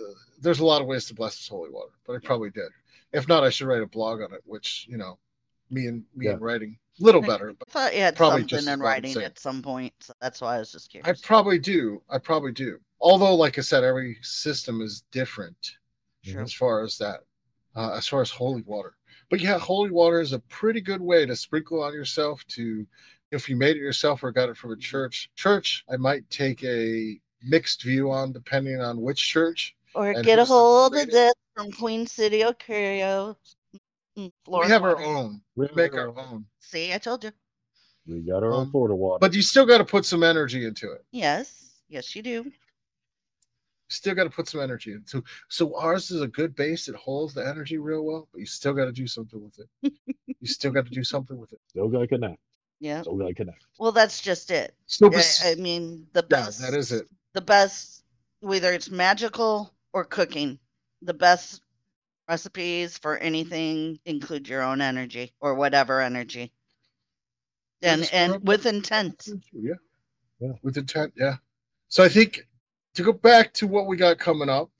there's 0.40 0.60
a 0.60 0.64
lot 0.64 0.80
of 0.82 0.86
ways 0.86 1.06
to 1.06 1.14
bless 1.14 1.48
holy 1.48 1.70
water. 1.70 1.92
But 2.06 2.16
I 2.16 2.18
probably 2.20 2.50
did. 2.50 2.70
If 3.12 3.26
not, 3.28 3.42
I 3.44 3.50
should 3.50 3.66
write 3.66 3.82
a 3.82 3.86
blog 3.86 4.20
on 4.20 4.32
it, 4.32 4.42
which 4.44 4.86
you 4.88 4.96
know, 4.98 5.18
me 5.70 5.86
and 5.86 6.04
me 6.14 6.26
and 6.34 6.40
writing 6.40 6.78
a 7.00 7.04
little 7.04 7.20
better. 7.20 7.52
But 7.58 7.68
I 7.68 7.70
thought 7.72 7.94
you 7.94 8.00
had 8.00 8.16
Probably 8.16 8.40
something 8.40 8.48
just 8.48 8.68
in 8.68 8.80
writing 8.80 9.16
at 9.22 9.38
some 9.38 9.62
point. 9.62 9.92
So 10.00 10.12
that's 10.20 10.40
why 10.40 10.56
I 10.56 10.58
was 10.58 10.72
just 10.72 10.90
curious. 10.90 11.08
I 11.08 11.26
probably 11.26 11.58
do. 11.58 12.02
I 12.10 12.18
probably 12.18 12.52
do. 12.52 12.78
Although, 13.00 13.34
like 13.34 13.58
I 13.58 13.60
said, 13.62 13.84
every 13.84 14.16
system 14.22 14.80
is 14.80 15.02
different. 15.12 15.76
Sure. 16.22 16.42
as 16.42 16.52
far 16.52 16.82
as 16.82 16.98
that, 16.98 17.20
uh, 17.76 17.92
as 17.96 18.08
far 18.08 18.20
as 18.20 18.30
holy 18.30 18.62
water. 18.62 18.96
But 19.30 19.40
yeah, 19.40 19.58
holy 19.58 19.90
water 19.90 20.20
is 20.20 20.32
a 20.32 20.40
pretty 20.40 20.80
good 20.80 21.00
way 21.00 21.24
to 21.24 21.36
sprinkle 21.36 21.82
on 21.82 21.92
yourself. 21.92 22.44
To 22.48 22.84
if 23.30 23.48
you 23.48 23.54
made 23.56 23.76
it 23.76 23.80
yourself 23.80 24.24
or 24.24 24.32
got 24.32 24.48
it 24.48 24.56
from 24.56 24.72
a 24.72 24.76
church, 24.76 25.30
church, 25.36 25.84
I 25.88 25.96
might 25.96 26.28
take 26.30 26.64
a 26.64 27.20
mixed 27.42 27.82
view 27.84 28.10
on 28.10 28.32
depending 28.32 28.80
on 28.80 29.00
which 29.00 29.20
church. 29.20 29.76
Or 29.94 30.12
get 30.22 30.38
a 30.40 30.44
hold 30.44 30.94
of 30.94 30.98
rated. 30.98 31.14
this 31.14 31.34
from 31.54 31.70
Queen 31.70 32.06
City, 32.06 32.44
Ontario. 32.44 33.36
Mm, 33.74 33.78
we 34.16 34.32
Florida 34.44 34.72
have 34.72 34.82
our 34.82 35.00
own. 35.02 35.40
We 35.54 35.66
We 35.66 35.74
make 35.76 35.94
our 35.94 36.08
our- 36.08 36.18
own. 36.18 36.46
See, 36.66 36.92
I 36.92 36.98
told 36.98 37.22
you. 37.22 37.30
We 38.06 38.20
got 38.20 38.42
our 38.42 38.52
own 38.52 38.62
Um, 38.64 38.70
Florida 38.70 38.94
water. 38.94 39.18
But 39.20 39.34
you 39.34 39.42
still 39.42 39.66
got 39.66 39.78
to 39.78 39.84
put 39.84 40.04
some 40.04 40.22
energy 40.22 40.64
into 40.64 40.90
it. 40.92 41.04
Yes, 41.12 41.80
yes, 41.88 42.14
you 42.14 42.22
do. 42.22 42.52
Still 43.88 44.14
got 44.16 44.24
to 44.24 44.30
put 44.30 44.48
some 44.48 44.60
energy 44.60 44.92
into. 44.92 45.22
So 45.48 45.76
ours 45.76 46.10
is 46.10 46.20
a 46.20 46.26
good 46.26 46.56
base. 46.56 46.88
It 46.88 46.96
holds 46.96 47.34
the 47.34 47.46
energy 47.46 47.78
real 47.78 48.04
well, 48.04 48.28
but 48.32 48.40
you 48.40 48.46
still 48.46 48.72
got 48.74 48.86
to 48.86 48.92
do 48.92 49.06
something 49.06 49.40
with 49.42 49.60
it. 49.60 49.92
you 50.26 50.46
still 50.46 50.72
got 50.72 50.86
to 50.86 50.90
do 50.90 51.04
something 51.04 51.38
with 51.38 51.52
it. 51.52 51.60
Still 51.68 51.88
gotta 51.88 52.08
connect. 52.08 52.40
Yeah. 52.80 53.02
Still 53.02 53.16
gotta 53.16 53.34
connect. 53.34 53.64
Well, 53.78 53.92
that's 53.92 54.20
just 54.20 54.50
it. 54.50 54.74
So 54.86 55.06
I, 55.06 55.10
bes- 55.10 55.44
I 55.44 55.54
mean, 55.54 56.06
the 56.14 56.26
yeah, 56.28 56.36
best. 56.44 56.60
that 56.62 56.74
is 56.74 56.90
it. 56.90 57.06
The 57.34 57.40
best, 57.40 58.02
whether 58.40 58.72
it's 58.72 58.90
magical 58.90 59.72
or 59.92 60.04
cooking, 60.04 60.58
the 61.02 61.14
best 61.14 61.62
recipes 62.28 62.98
for 62.98 63.16
anything 63.18 64.00
include 64.04 64.48
your 64.48 64.62
own 64.62 64.80
energy 64.80 65.32
or 65.40 65.54
whatever 65.54 66.00
energy, 66.00 66.52
and 67.82 68.08
and 68.12 68.46
with 68.46 68.66
intent. 68.66 69.28
Yeah. 69.52 69.74
Yeah. 70.40 70.52
With 70.62 70.76
intent, 70.76 71.12
yeah. 71.16 71.36
So 71.88 72.04
I 72.04 72.08
think 72.08 72.46
to 72.94 73.02
go 73.02 73.12
back 73.12 73.52
to 73.54 73.66
what 73.66 73.86
we 73.86 73.96
got 73.96 74.18
coming 74.18 74.48
up, 74.48 74.70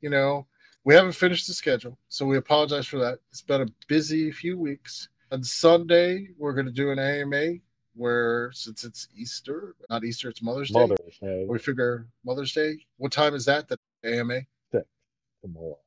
you 0.00 0.10
know, 0.10 0.46
we 0.84 0.94
haven't 0.94 1.12
finished 1.12 1.46
the 1.46 1.54
schedule. 1.54 1.98
So 2.08 2.26
we 2.26 2.36
apologize 2.36 2.86
for 2.86 2.98
that. 2.98 3.18
It's 3.30 3.42
been 3.42 3.62
a 3.62 3.66
busy 3.88 4.30
few 4.30 4.58
weeks. 4.58 5.08
On 5.32 5.42
Sunday, 5.42 6.28
we're 6.38 6.52
going 6.52 6.66
to 6.66 6.72
do 6.72 6.90
an 6.90 6.98
AMA 6.98 7.54
where, 7.94 8.52
since 8.52 8.84
it's 8.84 9.08
Easter, 9.16 9.74
not 9.90 10.04
Easter, 10.04 10.28
it's 10.28 10.42
Mother's 10.42 10.70
Day. 10.70 10.80
Mother's 10.80 11.18
Day 11.20 11.46
We 11.48 11.58
figure 11.58 12.06
Mother's 12.24 12.52
Day. 12.52 12.78
What 12.98 13.10
time 13.10 13.34
is 13.34 13.44
that? 13.46 13.68
The 13.68 13.78
AMA? 14.04 14.42
tomorrow. 15.46 15.78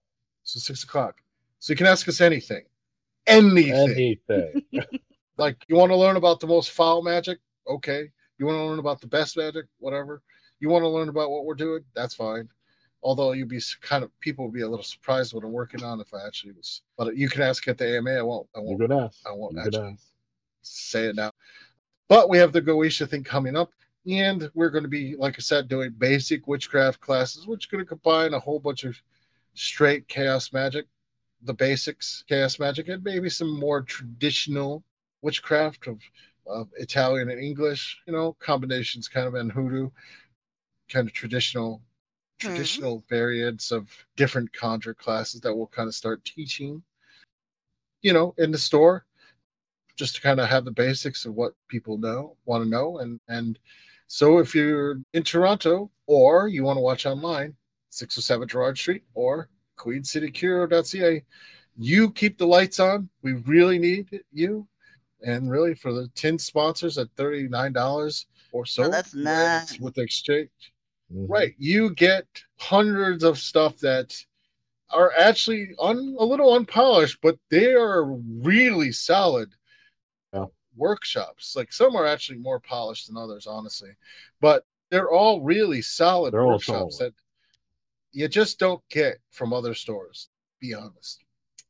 So 0.43 0.59
six 0.59 0.83
o'clock. 0.83 1.15
So 1.59 1.73
you 1.73 1.77
can 1.77 1.87
ask 1.87 2.07
us 2.07 2.21
anything. 2.21 2.63
Anything. 3.27 4.19
Anything. 4.31 4.63
like 5.39 5.65
you 5.67 5.75
want 5.75 5.91
to 5.91 5.95
learn 5.95 6.17
about 6.17 6.39
the 6.39 6.47
most 6.47 6.71
foul 6.71 7.01
magic? 7.01 7.39
Okay. 7.67 8.11
You 8.37 8.45
want 8.45 8.57
to 8.57 8.63
learn 8.63 8.79
about 8.79 9.01
the 9.01 9.07
best 9.07 9.37
magic? 9.37 9.65
Whatever. 9.79 10.21
You 10.59 10.69
want 10.69 10.83
to 10.83 10.89
learn 10.89 11.09
about 11.09 11.31
what 11.31 11.45
we're 11.45 11.55
doing? 11.55 11.83
That's 11.95 12.13
fine. 12.13 12.49
Although 13.01 13.31
you'd 13.31 13.47
be 13.47 13.61
kind 13.81 14.03
of 14.03 14.17
people 14.19 14.45
would 14.45 14.53
be 14.53 14.61
a 14.61 14.67
little 14.67 14.83
surprised 14.83 15.33
what 15.33 15.45
i'm 15.45 15.53
working 15.53 15.83
on 15.83 16.01
if 16.01 16.13
i 16.13 16.17
actually 16.27 16.51
was 16.51 16.81
but 16.97 17.15
you 17.15 17.29
can 17.29 17.41
ask 17.41 17.65
at 17.69 17.77
the 17.77 17.95
ama 17.97 18.11
i 18.11 18.21
won't 18.21 18.45
i 18.53 18.59
won't 18.59 18.91
ask. 18.91 19.19
I 19.25 19.31
won't 19.31 19.57
actually. 19.57 19.93
ask. 19.93 20.03
say 20.61 21.05
it 21.05 21.15
now. 21.15 21.31
But 22.09 22.27
we 22.27 22.37
have 22.39 22.51
the 22.51 22.61
goetia 22.61 23.07
thing 23.07 23.23
coming 23.23 23.55
up 23.55 23.71
and 24.05 24.51
we're 24.53 24.69
going 24.69 24.83
to 24.83 24.89
be 24.89 25.15
like 25.15 25.35
i 25.37 25.39
said 25.39 25.69
doing 25.69 25.93
basic 25.97 26.45
witchcraft 26.47 26.99
classes 26.99 27.47
which 27.47 27.67
are 27.67 27.71
going 27.71 27.85
to 27.85 27.87
combine 27.87 28.33
a 28.33 28.39
whole 28.39 28.59
bunch 28.59 28.83
of 28.83 29.01
straight 29.53 30.07
chaos 30.07 30.51
magic 30.51 30.85
the 31.43 31.53
basics 31.53 32.23
chaos 32.27 32.59
magic 32.59 32.89
and 32.89 33.03
maybe 33.03 33.29
some 33.29 33.59
more 33.59 33.81
traditional 33.81 34.83
witchcraft 35.21 35.87
of, 35.87 35.99
of 36.47 36.69
italian 36.77 37.29
and 37.29 37.39
english 37.41 38.01
you 38.07 38.13
know 38.13 38.33
combinations 38.39 39.07
kind 39.07 39.27
of 39.27 39.35
in 39.35 39.49
hoodoo 39.49 39.89
kind 40.89 41.07
of 41.07 41.13
traditional 41.13 41.81
Mhm. 42.39 42.39
traditional 42.39 43.03
variants 43.09 43.71
of 43.71 43.89
different 44.15 44.51
conjure 44.53 44.93
classes 44.93 45.41
that 45.41 45.53
we'll 45.55 45.67
kind 45.67 45.87
of 45.87 45.95
start 45.95 46.23
teaching 46.25 46.81
you 48.01 48.13
know 48.13 48.33
in 48.37 48.51
the 48.51 48.57
store 48.57 49.05
just 49.95 50.15
to 50.15 50.21
kind 50.21 50.39
of 50.39 50.47
have 50.47 50.65
the 50.65 50.71
basics 50.71 51.25
of 51.25 51.33
what 51.35 51.53
people 51.67 51.97
know 51.97 52.35
want 52.45 52.63
to 52.63 52.69
know 52.69 52.99
and 52.99 53.19
and 53.27 53.59
so 54.07 54.39
if 54.39 54.55
you're 54.55 54.99
in 55.13 55.23
toronto 55.23 55.89
or 56.07 56.47
you 56.47 56.63
want 56.63 56.77
to 56.77 56.81
watch 56.81 57.05
online 57.05 57.55
607 57.89 58.47
gerrard 58.47 58.77
street 58.77 59.03
or 59.13 59.49
queencitycurio.ca 59.77 61.23
you 61.77 62.11
keep 62.11 62.37
the 62.37 62.47
lights 62.47 62.79
on 62.79 63.09
we 63.21 63.33
really 63.45 63.79
need 63.79 64.21
you 64.31 64.67
and 65.21 65.51
really 65.51 65.75
for 65.75 65.91
the 65.93 66.07
10 66.15 66.37
sponsors 66.39 66.97
at 66.97 67.13
$39 67.15 68.25
or 68.51 68.65
so 68.65 68.83
Oh, 68.83 68.89
that's 68.89 69.11
that's 69.11 69.71
nice. 69.73 69.79
with 69.79 69.95
the 69.95 70.01
exchange 70.01 70.49
Mhm. 71.11 71.25
right 71.29 71.55
you 71.57 71.93
get 71.95 72.25
hundreds 72.59 73.23
of 73.23 73.37
stuff 73.37 73.77
that 73.77 74.15
are 74.91 75.11
actually 75.17 75.75
un, 75.79 76.15
a 76.19 76.25
little 76.25 76.55
unpolished 76.55 77.19
but 77.21 77.37
they 77.49 77.73
are 77.73 78.05
really 78.05 78.91
solid 78.91 79.53
Yeah. 80.33 80.45
workshops 80.75 81.55
like 81.55 81.73
some 81.73 81.95
are 81.95 82.05
actually 82.05 82.37
more 82.39 82.59
polished 82.59 83.07
than 83.07 83.17
others 83.17 83.45
honestly 83.47 83.91
but 84.39 84.65
they're 84.89 85.11
all 85.11 85.41
really 85.41 85.81
solid 85.81 86.33
They're 86.33 86.45
workshops 86.45 86.97
solid. 86.97 87.13
that 87.13 87.21
you 88.11 88.27
just 88.27 88.57
don't 88.59 88.87
get 88.89 89.19
from 89.31 89.51
other 89.53 89.73
stores 89.73 90.29
be 90.59 90.73
honest 90.73 91.23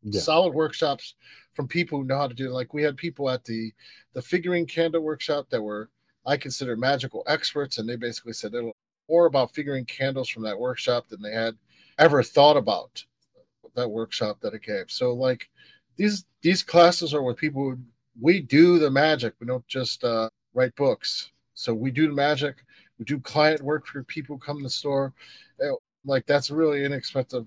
Yeah. 0.04 0.22
solid 0.22 0.54
workshops 0.54 1.16
from 1.54 1.68
people 1.68 2.00
who 2.00 2.06
know 2.06 2.18
how 2.18 2.28
to 2.28 2.34
do 2.34 2.48
it. 2.48 2.54
Like 2.54 2.74
we 2.74 2.84
had 2.84 2.98
people 2.98 3.30
at 3.30 3.44
the 3.44 3.74
the 4.14 4.22
figuring 4.22 4.66
candle 4.66 5.02
workshop 5.02 5.48
that 5.50 5.62
were 5.62 5.90
I 6.26 6.38
consider 6.38 6.76
magical 6.76 7.24
experts, 7.28 7.78
and 7.78 7.88
they 7.88 7.96
basically 7.96 8.34
said 8.34 8.52
they 8.52 8.72
more 9.10 9.26
about 9.26 9.54
figuring 9.56 9.86
candles 9.86 10.30
from 10.30 10.44
that 10.44 10.60
workshop 10.60 11.08
than 11.10 11.22
they 11.22 11.34
had 11.34 11.56
ever 11.98 12.22
thought 12.22 12.58
about 12.58 13.04
that 13.76 13.90
workshop 13.90 14.40
that 14.42 14.54
it 14.54 14.62
gave. 14.62 14.92
So 14.92 15.14
like 15.14 15.50
these 15.96 16.26
these 16.42 16.64
classes 16.64 17.14
are 17.14 17.24
with 17.24 17.38
people 17.38 17.64
who 17.64 17.80
we 18.22 18.42
do 18.42 18.80
the 18.80 18.92
magic. 18.92 19.34
We 19.40 19.48
don't 19.48 19.68
just 19.68 20.04
uh, 20.04 20.30
write 20.54 20.76
books. 20.76 21.32
So 21.54 21.74
we 21.74 21.92
do 21.92 22.08
the 22.08 22.14
magic. 22.14 22.58
We 22.98 23.06
do 23.06 23.20
client 23.20 23.62
work 23.62 23.86
for 23.88 24.04
people 24.04 24.36
who 24.36 24.40
come 24.40 24.58
to 24.58 24.64
the 24.64 24.70
store. 24.70 25.14
Uh, 25.64 25.76
Like 26.06 26.26
that's 26.26 26.50
really 26.52 26.86
inexpensive 26.86 27.46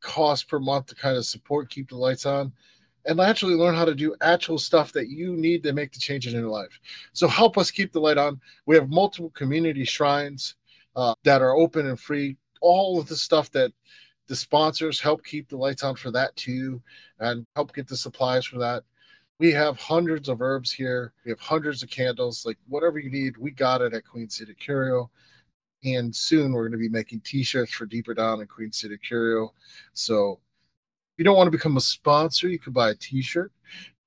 cost 0.00 0.48
per 0.48 0.58
month 0.58 0.86
to 0.86 0.94
kind 0.94 1.16
of 1.16 1.24
support 1.26 1.70
keep 1.70 1.88
the 1.88 1.96
lights 1.96 2.26
on 2.26 2.52
and 3.06 3.20
actually 3.20 3.54
learn 3.54 3.74
how 3.74 3.84
to 3.84 3.94
do 3.94 4.14
actual 4.20 4.58
stuff 4.58 4.92
that 4.92 5.08
you 5.08 5.36
need 5.36 5.62
to 5.62 5.72
make 5.72 5.92
the 5.92 5.98
changes 5.98 6.34
in 6.34 6.40
your 6.40 6.50
life. 6.50 6.80
So 7.12 7.28
help 7.28 7.58
us 7.58 7.70
keep 7.70 7.92
the 7.92 8.00
light 8.00 8.18
on. 8.18 8.40
We 8.66 8.76
have 8.76 8.88
multiple 8.88 9.30
community 9.30 9.84
shrines 9.84 10.54
uh, 10.96 11.14
that 11.24 11.42
are 11.42 11.56
open 11.56 11.86
and 11.86 12.00
free. 12.00 12.36
All 12.60 12.98
of 12.98 13.08
the 13.08 13.16
stuff 13.16 13.50
that 13.52 13.72
the 14.26 14.36
sponsors 14.36 15.00
help 15.00 15.24
keep 15.24 15.48
the 15.48 15.56
lights 15.56 15.82
on 15.82 15.96
for 15.96 16.10
that 16.12 16.34
too, 16.34 16.80
and 17.18 17.46
help 17.56 17.74
get 17.74 17.86
the 17.86 17.96
supplies 17.96 18.46
for 18.46 18.58
that. 18.58 18.84
We 19.38 19.50
have 19.52 19.76
hundreds 19.78 20.28
of 20.28 20.40
herbs 20.40 20.72
here. 20.72 21.12
We 21.24 21.30
have 21.30 21.40
hundreds 21.40 21.82
of 21.82 21.90
candles. 21.90 22.46
Like 22.46 22.56
whatever 22.68 22.98
you 22.98 23.10
need, 23.10 23.36
we 23.36 23.50
got 23.50 23.82
it 23.82 23.92
at 23.92 24.06
Queen 24.06 24.30
City 24.30 24.54
Curio. 24.54 25.10
And 25.84 26.14
soon 26.14 26.52
we're 26.52 26.62
going 26.62 26.72
to 26.72 26.78
be 26.78 26.88
making 26.88 27.20
T-shirts 27.20 27.72
for 27.72 27.84
Deeper 27.84 28.14
Down 28.14 28.40
and 28.40 28.48
Queen 28.48 28.72
City 28.72 28.96
Curio. 28.96 29.52
So 29.92 30.40
if 31.14 31.18
you 31.18 31.24
don't 31.24 31.36
want 31.36 31.46
to 31.46 31.56
become 31.56 31.76
a 31.76 31.80
sponsor, 31.80 32.48
you 32.48 32.58
can 32.58 32.72
buy 32.72 32.90
a 32.90 32.94
T-shirt. 32.94 33.52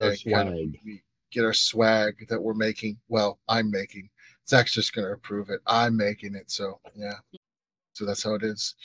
Our 0.01 0.09
and 0.09 0.23
kind 0.25 0.49
of 0.49 0.55
swag. 0.55 0.79
we 0.85 1.03
get 1.31 1.45
our 1.45 1.53
swag 1.53 2.27
that 2.27 2.41
we're 2.41 2.53
making. 2.53 2.97
Well, 3.07 3.39
I'm 3.47 3.71
making. 3.71 4.09
Zach's 4.47 4.73
just 4.73 4.93
going 4.93 5.07
to 5.07 5.13
approve 5.13 5.49
it. 5.49 5.61
I'm 5.67 5.95
making 5.95 6.35
it. 6.35 6.51
So 6.51 6.79
yeah. 6.95 7.13
So 7.93 8.05
that's 8.05 8.23
how 8.23 8.35
it 8.35 8.43
is. 8.43 8.75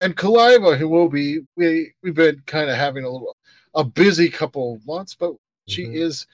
And 0.00 0.16
Kaliva, 0.16 0.76
who 0.76 0.88
will 0.88 1.08
be, 1.08 1.40
we 1.56 1.92
we've 2.02 2.14
been 2.14 2.42
kind 2.46 2.68
of 2.68 2.76
having 2.76 3.04
a 3.04 3.08
little 3.08 3.36
a 3.74 3.84
busy 3.84 4.28
couple 4.28 4.74
of 4.74 4.86
months, 4.86 5.14
but 5.14 5.34
she 5.68 5.84
Mhm. 5.84 5.94
is 5.94 6.26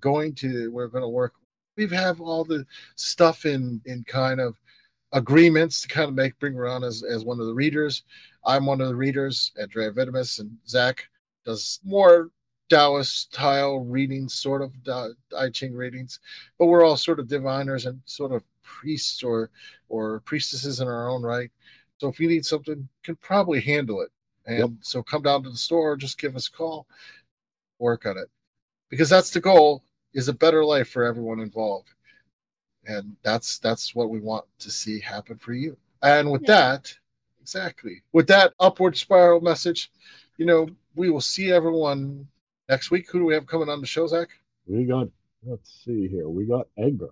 going 0.00 0.34
to. 0.36 0.70
We're 0.70 0.88
going 0.88 1.02
to 1.02 1.08
work. 1.08 1.32
We 1.76 1.84
have 1.84 1.92
have 1.92 2.20
all 2.20 2.44
the 2.44 2.66
stuff 2.96 3.46
in 3.46 3.80
in 3.86 4.04
kind 4.04 4.40
of 4.40 4.60
agreements 5.12 5.82
to 5.82 5.88
kind 5.88 6.08
of 6.08 6.14
make 6.14 6.38
bring 6.38 6.54
her 6.54 6.68
on 6.68 6.84
as 6.84 7.02
as 7.02 7.24
one 7.24 7.40
of 7.40 7.46
the 7.46 7.54
readers. 7.54 8.04
I'm 8.44 8.66
one 8.66 8.80
of 8.80 8.88
the 8.88 8.94
readers. 8.96 9.52
Andrieh 9.60 9.94
Vitimus 9.94 10.38
and 10.38 10.56
Zach 10.66 11.04
does 11.44 11.80
more 11.84 12.30
Taoist 12.68 13.32
style 13.32 13.80
readings, 13.80 14.34
sort 14.34 14.62
of 14.62 14.72
I 15.36 15.50
Ching 15.50 15.74
readings, 15.74 16.20
but 16.58 16.66
we're 16.66 16.84
all 16.84 16.96
sort 16.96 17.18
of 17.18 17.26
diviners 17.26 17.86
and 17.86 18.00
sort 18.04 18.32
of 18.32 18.44
priests 18.62 19.22
or 19.22 19.50
or 19.88 20.20
priestesses 20.20 20.80
in 20.80 20.86
our 20.86 21.08
own 21.08 21.22
right. 21.22 21.50
So 21.98 22.08
if 22.08 22.20
you 22.20 22.28
need 22.28 22.46
something, 22.46 22.88
can 23.02 23.16
probably 23.16 23.60
handle 23.60 24.00
it. 24.00 24.10
And 24.46 24.58
Yep. 24.58 24.70
so 24.80 25.02
come 25.02 25.22
down 25.22 25.42
to 25.42 25.50
the 25.50 25.56
store, 25.56 25.96
just 25.96 26.18
give 26.18 26.36
us 26.36 26.46
a 26.46 26.52
call, 26.52 26.86
work 27.78 28.06
on 28.06 28.16
it. 28.16 28.30
Because 28.88 29.10
that's 29.10 29.30
the 29.30 29.40
goal 29.40 29.82
is 30.14 30.28
a 30.28 30.32
better 30.32 30.64
life 30.64 30.88
for 30.88 31.04
everyone 31.04 31.40
involved. 31.40 31.88
And 32.86 33.16
that's 33.22 33.58
that's 33.58 33.94
what 33.94 34.10
we 34.10 34.20
want 34.20 34.44
to 34.58 34.70
see 34.70 35.00
happen 35.00 35.36
for 35.36 35.52
you. 35.52 35.76
And 36.02 36.30
with 36.30 36.42
Yeah. 36.42 36.48
that, 36.72 36.94
exactly. 37.40 38.02
With 38.12 38.26
that 38.28 38.54
upward 38.58 38.96
spiral 38.96 39.40
message, 39.40 39.90
you 40.38 40.46
know, 40.46 40.68
we 40.94 41.10
will 41.10 41.20
see 41.20 41.52
everyone 41.52 42.26
next 42.68 42.90
week. 42.90 43.10
Who 43.10 43.18
do 43.18 43.24
we 43.26 43.34
have 43.34 43.46
coming 43.46 43.68
on 43.68 43.80
the 43.80 43.86
show, 43.86 44.06
Zach? 44.06 44.28
We 44.66 44.84
got, 44.84 45.08
let's 45.44 45.82
see 45.84 46.08
here. 46.08 46.28
We 46.28 46.46
got 46.46 46.68
Edgar. 46.78 47.10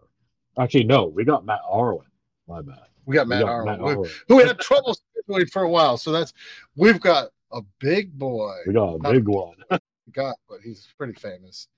Actually, 0.58 0.84
no, 0.84 1.06
we 1.06 1.24
got 1.24 1.44
Matt 1.44 1.60
Auryn 1.70 2.02
My 2.48 2.62
bad. 2.62 2.78
We 3.04 3.14
got 3.14 3.26
We 3.26 3.30
Matt 3.30 3.42
got 3.42 3.50
Arlen, 3.50 3.66
Matt 3.66 3.78
who, 3.80 4.04
Auryn. 4.04 4.22
who 4.28 4.38
had 4.38 4.58
trouble 4.58 4.96
scheduling 5.28 5.50
for 5.50 5.62
a 5.62 5.68
while. 5.68 5.96
So 5.98 6.12
that's 6.12 6.32
we've 6.76 7.00
got 7.00 7.28
a 7.52 7.60
big 7.78 8.18
boy. 8.18 8.54
We 8.66 8.72
got 8.72 8.94
a 8.94 8.98
Not- 9.02 9.12
big 9.12 9.28
one. 9.28 9.56
got, 10.12 10.36
but 10.48 10.60
he's 10.64 10.88
pretty 10.96 11.12
famous. 11.12 11.68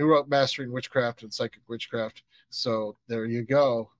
He 0.00 0.04
wrote 0.04 0.30
Mastering 0.30 0.72
Witchcraft 0.72 1.24
and 1.24 1.34
Psychic 1.34 1.60
Witchcraft. 1.68 2.22
So 2.48 2.96
there 3.06 3.26
you 3.26 3.42
go. 3.42 3.90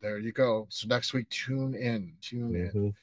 There 0.00 0.20
you 0.20 0.30
go. 0.30 0.68
So 0.70 0.86
next 0.86 1.12
week, 1.12 1.28
tune 1.28 1.74
in. 1.74 2.12
Tune 2.20 2.54
in. 2.54 2.70
Mhm. 2.70 2.94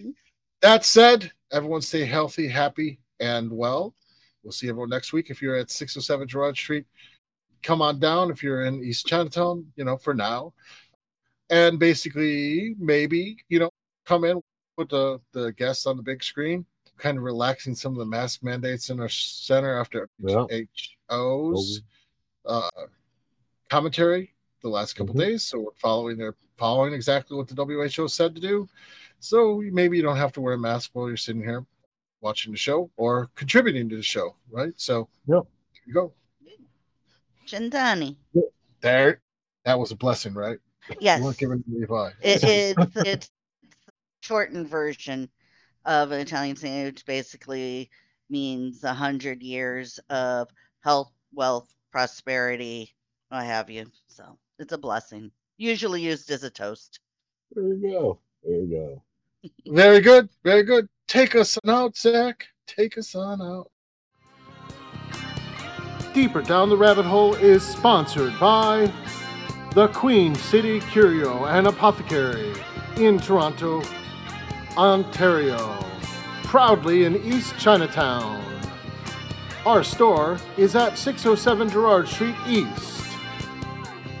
Mhm. 0.00 0.14
That 0.60 0.84
said, 0.84 1.30
everyone 1.52 1.80
stay 1.80 2.04
healthy, 2.04 2.48
happy, 2.48 2.98
and 3.20 3.52
well. 3.52 3.94
We'll 4.42 4.50
see 4.50 4.68
everyone 4.68 4.88
next 4.90 5.12
week. 5.12 5.30
If 5.30 5.40
you're 5.40 5.54
at 5.54 5.70
607 5.70 6.26
Gerrard 6.26 6.56
Street, 6.56 6.86
come 7.62 7.80
on 7.80 8.00
down. 8.00 8.32
If 8.32 8.42
you're 8.42 8.64
in 8.64 8.82
East 8.82 9.06
Chinatown, 9.06 9.72
you 9.76 9.84
know, 9.84 9.96
for 9.96 10.12
now. 10.12 10.54
And 11.50 11.78
basically, 11.78 12.74
maybe, 12.80 13.36
you 13.48 13.60
know, 13.60 13.70
come 14.06 14.24
in, 14.24 14.42
put 14.76 14.88
the, 14.88 15.20
the 15.30 15.52
guests 15.52 15.86
on 15.86 15.96
the 15.96 16.02
big 16.02 16.24
screen, 16.24 16.66
kind 17.02 17.18
of 17.18 17.24
relaxing 17.24 17.74
some 17.74 17.92
of 17.92 17.98
the 17.98 18.04
mask 18.06 18.44
mandates 18.44 18.88
in 18.88 19.00
our 19.00 19.08
center 19.08 19.76
after 19.76 20.08
Yeah. 20.20 20.46
WHO's 21.10 21.82
uh, 22.46 22.70
commentary 23.68 24.34
the 24.62 24.68
last 24.68 24.94
couple 24.94 25.14
Mhm. 25.14 25.18
days. 25.18 25.42
So 25.42 25.58
we're 25.58 25.74
following 25.74 26.16
their 26.16 26.36
following 26.56 26.92
exactly 26.94 27.36
what 27.36 27.48
the 27.48 27.54
WHO 27.56 28.06
said 28.06 28.36
to 28.36 28.40
do. 28.40 28.68
So 29.18 29.60
maybe 29.72 29.96
you 29.96 30.02
don't 30.04 30.16
have 30.16 30.32
to 30.34 30.40
wear 30.40 30.54
a 30.54 30.58
mask 30.58 30.90
while 30.92 31.08
you're 31.08 31.16
sitting 31.16 31.42
here 31.42 31.66
watching 32.20 32.52
the 32.52 32.58
show 32.58 32.88
or 32.96 33.28
contributing 33.34 33.88
to 33.88 33.96
the 33.96 34.02
show, 34.02 34.36
right? 34.48 34.72
So 34.76 35.08
Yep. 35.26 35.42
there 35.42 35.82
you 35.86 35.94
go. 35.94 36.12
Cent'anni. 37.46 38.16
There, 38.80 39.20
that 39.64 39.76
was 39.78 39.90
a 39.90 39.96
blessing, 39.96 40.34
right? 40.34 40.58
Yes. 41.00 41.18
You 41.18 41.24
weren't 41.24 41.38
giving 41.38 41.64
me 41.66 41.80
Levi. 41.80 42.10
It, 42.22 42.42
it's 42.44 42.96
it's 42.96 43.30
shortened 44.20 44.68
version 44.68 45.28
of 45.84 46.12
an 46.12 46.20
Italian 46.20 46.56
sandwich 46.56 47.04
basically 47.06 47.90
means 48.30 48.84
a 48.84 48.94
hundred 48.94 49.42
years 49.42 49.98
of 50.10 50.48
health, 50.80 51.12
wealth, 51.34 51.72
prosperity, 51.90 52.94
what 53.28 53.44
have 53.44 53.70
you. 53.70 53.86
So 54.06 54.38
it's 54.58 54.72
a 54.72 54.78
blessing. 54.78 55.30
Usually 55.58 56.02
used 56.02 56.30
as 56.30 56.44
a 56.44 56.50
toast. 56.50 57.00
There 57.54 57.64
you 57.64 57.90
go. 57.90 58.18
There 58.42 58.60
you 58.60 58.66
go. 58.66 59.02
Very 59.74 60.00
good, 60.00 60.28
very 60.44 60.62
good. 60.62 60.88
Take 61.08 61.34
us 61.34 61.58
on 61.64 61.70
out, 61.70 61.96
Zach. 61.96 62.46
Take 62.66 62.96
us 62.96 63.14
on 63.16 63.42
out. 63.42 63.70
Deeper 66.14 66.42
Down 66.42 66.68
the 66.68 66.76
Rabbit 66.76 67.04
Hole 67.04 67.34
is 67.34 67.62
sponsored 67.66 68.38
by 68.38 68.92
the 69.74 69.88
Queen 69.88 70.34
City 70.34 70.78
Curio 70.80 71.46
and 71.46 71.66
Apothecary 71.66 72.52
in 72.96 73.18
Toronto, 73.18 73.82
Ontario. 74.76 75.78
Proudly 76.44 77.04
in 77.04 77.16
East 77.16 77.58
Chinatown. 77.58 78.42
Our 79.64 79.84
store 79.84 80.38
is 80.56 80.74
at 80.74 80.98
607 80.98 81.70
Gerrard 81.70 82.08
Street 82.08 82.34
East, 82.46 83.06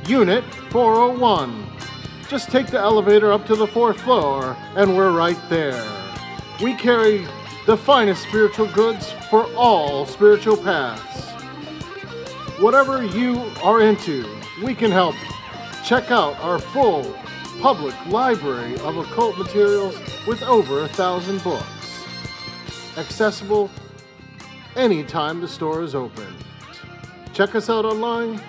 Unit 0.06 0.44
401. 0.70 1.66
Just 2.28 2.50
take 2.50 2.68
the 2.68 2.78
elevator 2.78 3.32
up 3.32 3.44
to 3.46 3.56
the 3.56 3.66
fourth 3.66 4.00
floor, 4.00 4.56
and 4.76 4.96
we're 4.96 5.10
right 5.10 5.38
there. 5.48 5.84
We 6.62 6.74
carry 6.74 7.26
the 7.66 7.76
finest 7.76 8.22
spiritual 8.22 8.66
goods 8.72 9.12
for 9.30 9.52
all 9.54 10.06
spiritual 10.06 10.56
paths. 10.56 11.30
Whatever 12.60 13.04
you 13.04 13.42
are 13.62 13.82
into, 13.82 14.26
we 14.62 14.74
can 14.74 14.90
help. 14.90 15.16
Check 15.84 16.10
out 16.10 16.38
our 16.40 16.58
full 16.58 17.02
public 17.62 17.94
library 18.06 18.76
of 18.80 18.96
occult 18.96 19.38
materials 19.38 19.96
with 20.26 20.42
over 20.42 20.82
a 20.82 20.88
thousand 20.88 21.40
books. 21.44 22.04
Accessible 22.96 23.70
anytime 24.74 25.40
the 25.40 25.46
store 25.46 25.80
is 25.80 25.94
open. 25.94 26.26
Check 27.32 27.54
us 27.54 27.70
out 27.70 27.84
online 27.84 28.42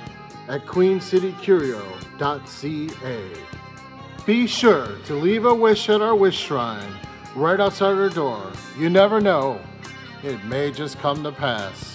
at 0.48 0.65
queencitycurio.ca. 0.65 3.41
Be 4.26 4.48
sure 4.48 4.98
to 5.06 5.14
leave 5.14 5.45
a 5.45 5.53
wish 5.53 5.90
at 5.90 6.02
our 6.02 6.15
wish 6.15 6.40
shrine 6.40 6.91
right 7.35 7.60
outside 7.60 7.94
our 7.94 8.10
door. 8.10 8.52
You 8.80 8.90
never 8.90 9.22
know, 9.22 9.61
it 10.23 10.44
may 10.45 10.72
just 10.72 10.98
come 10.98 11.23
to 11.23 11.31
pass. 11.31 11.93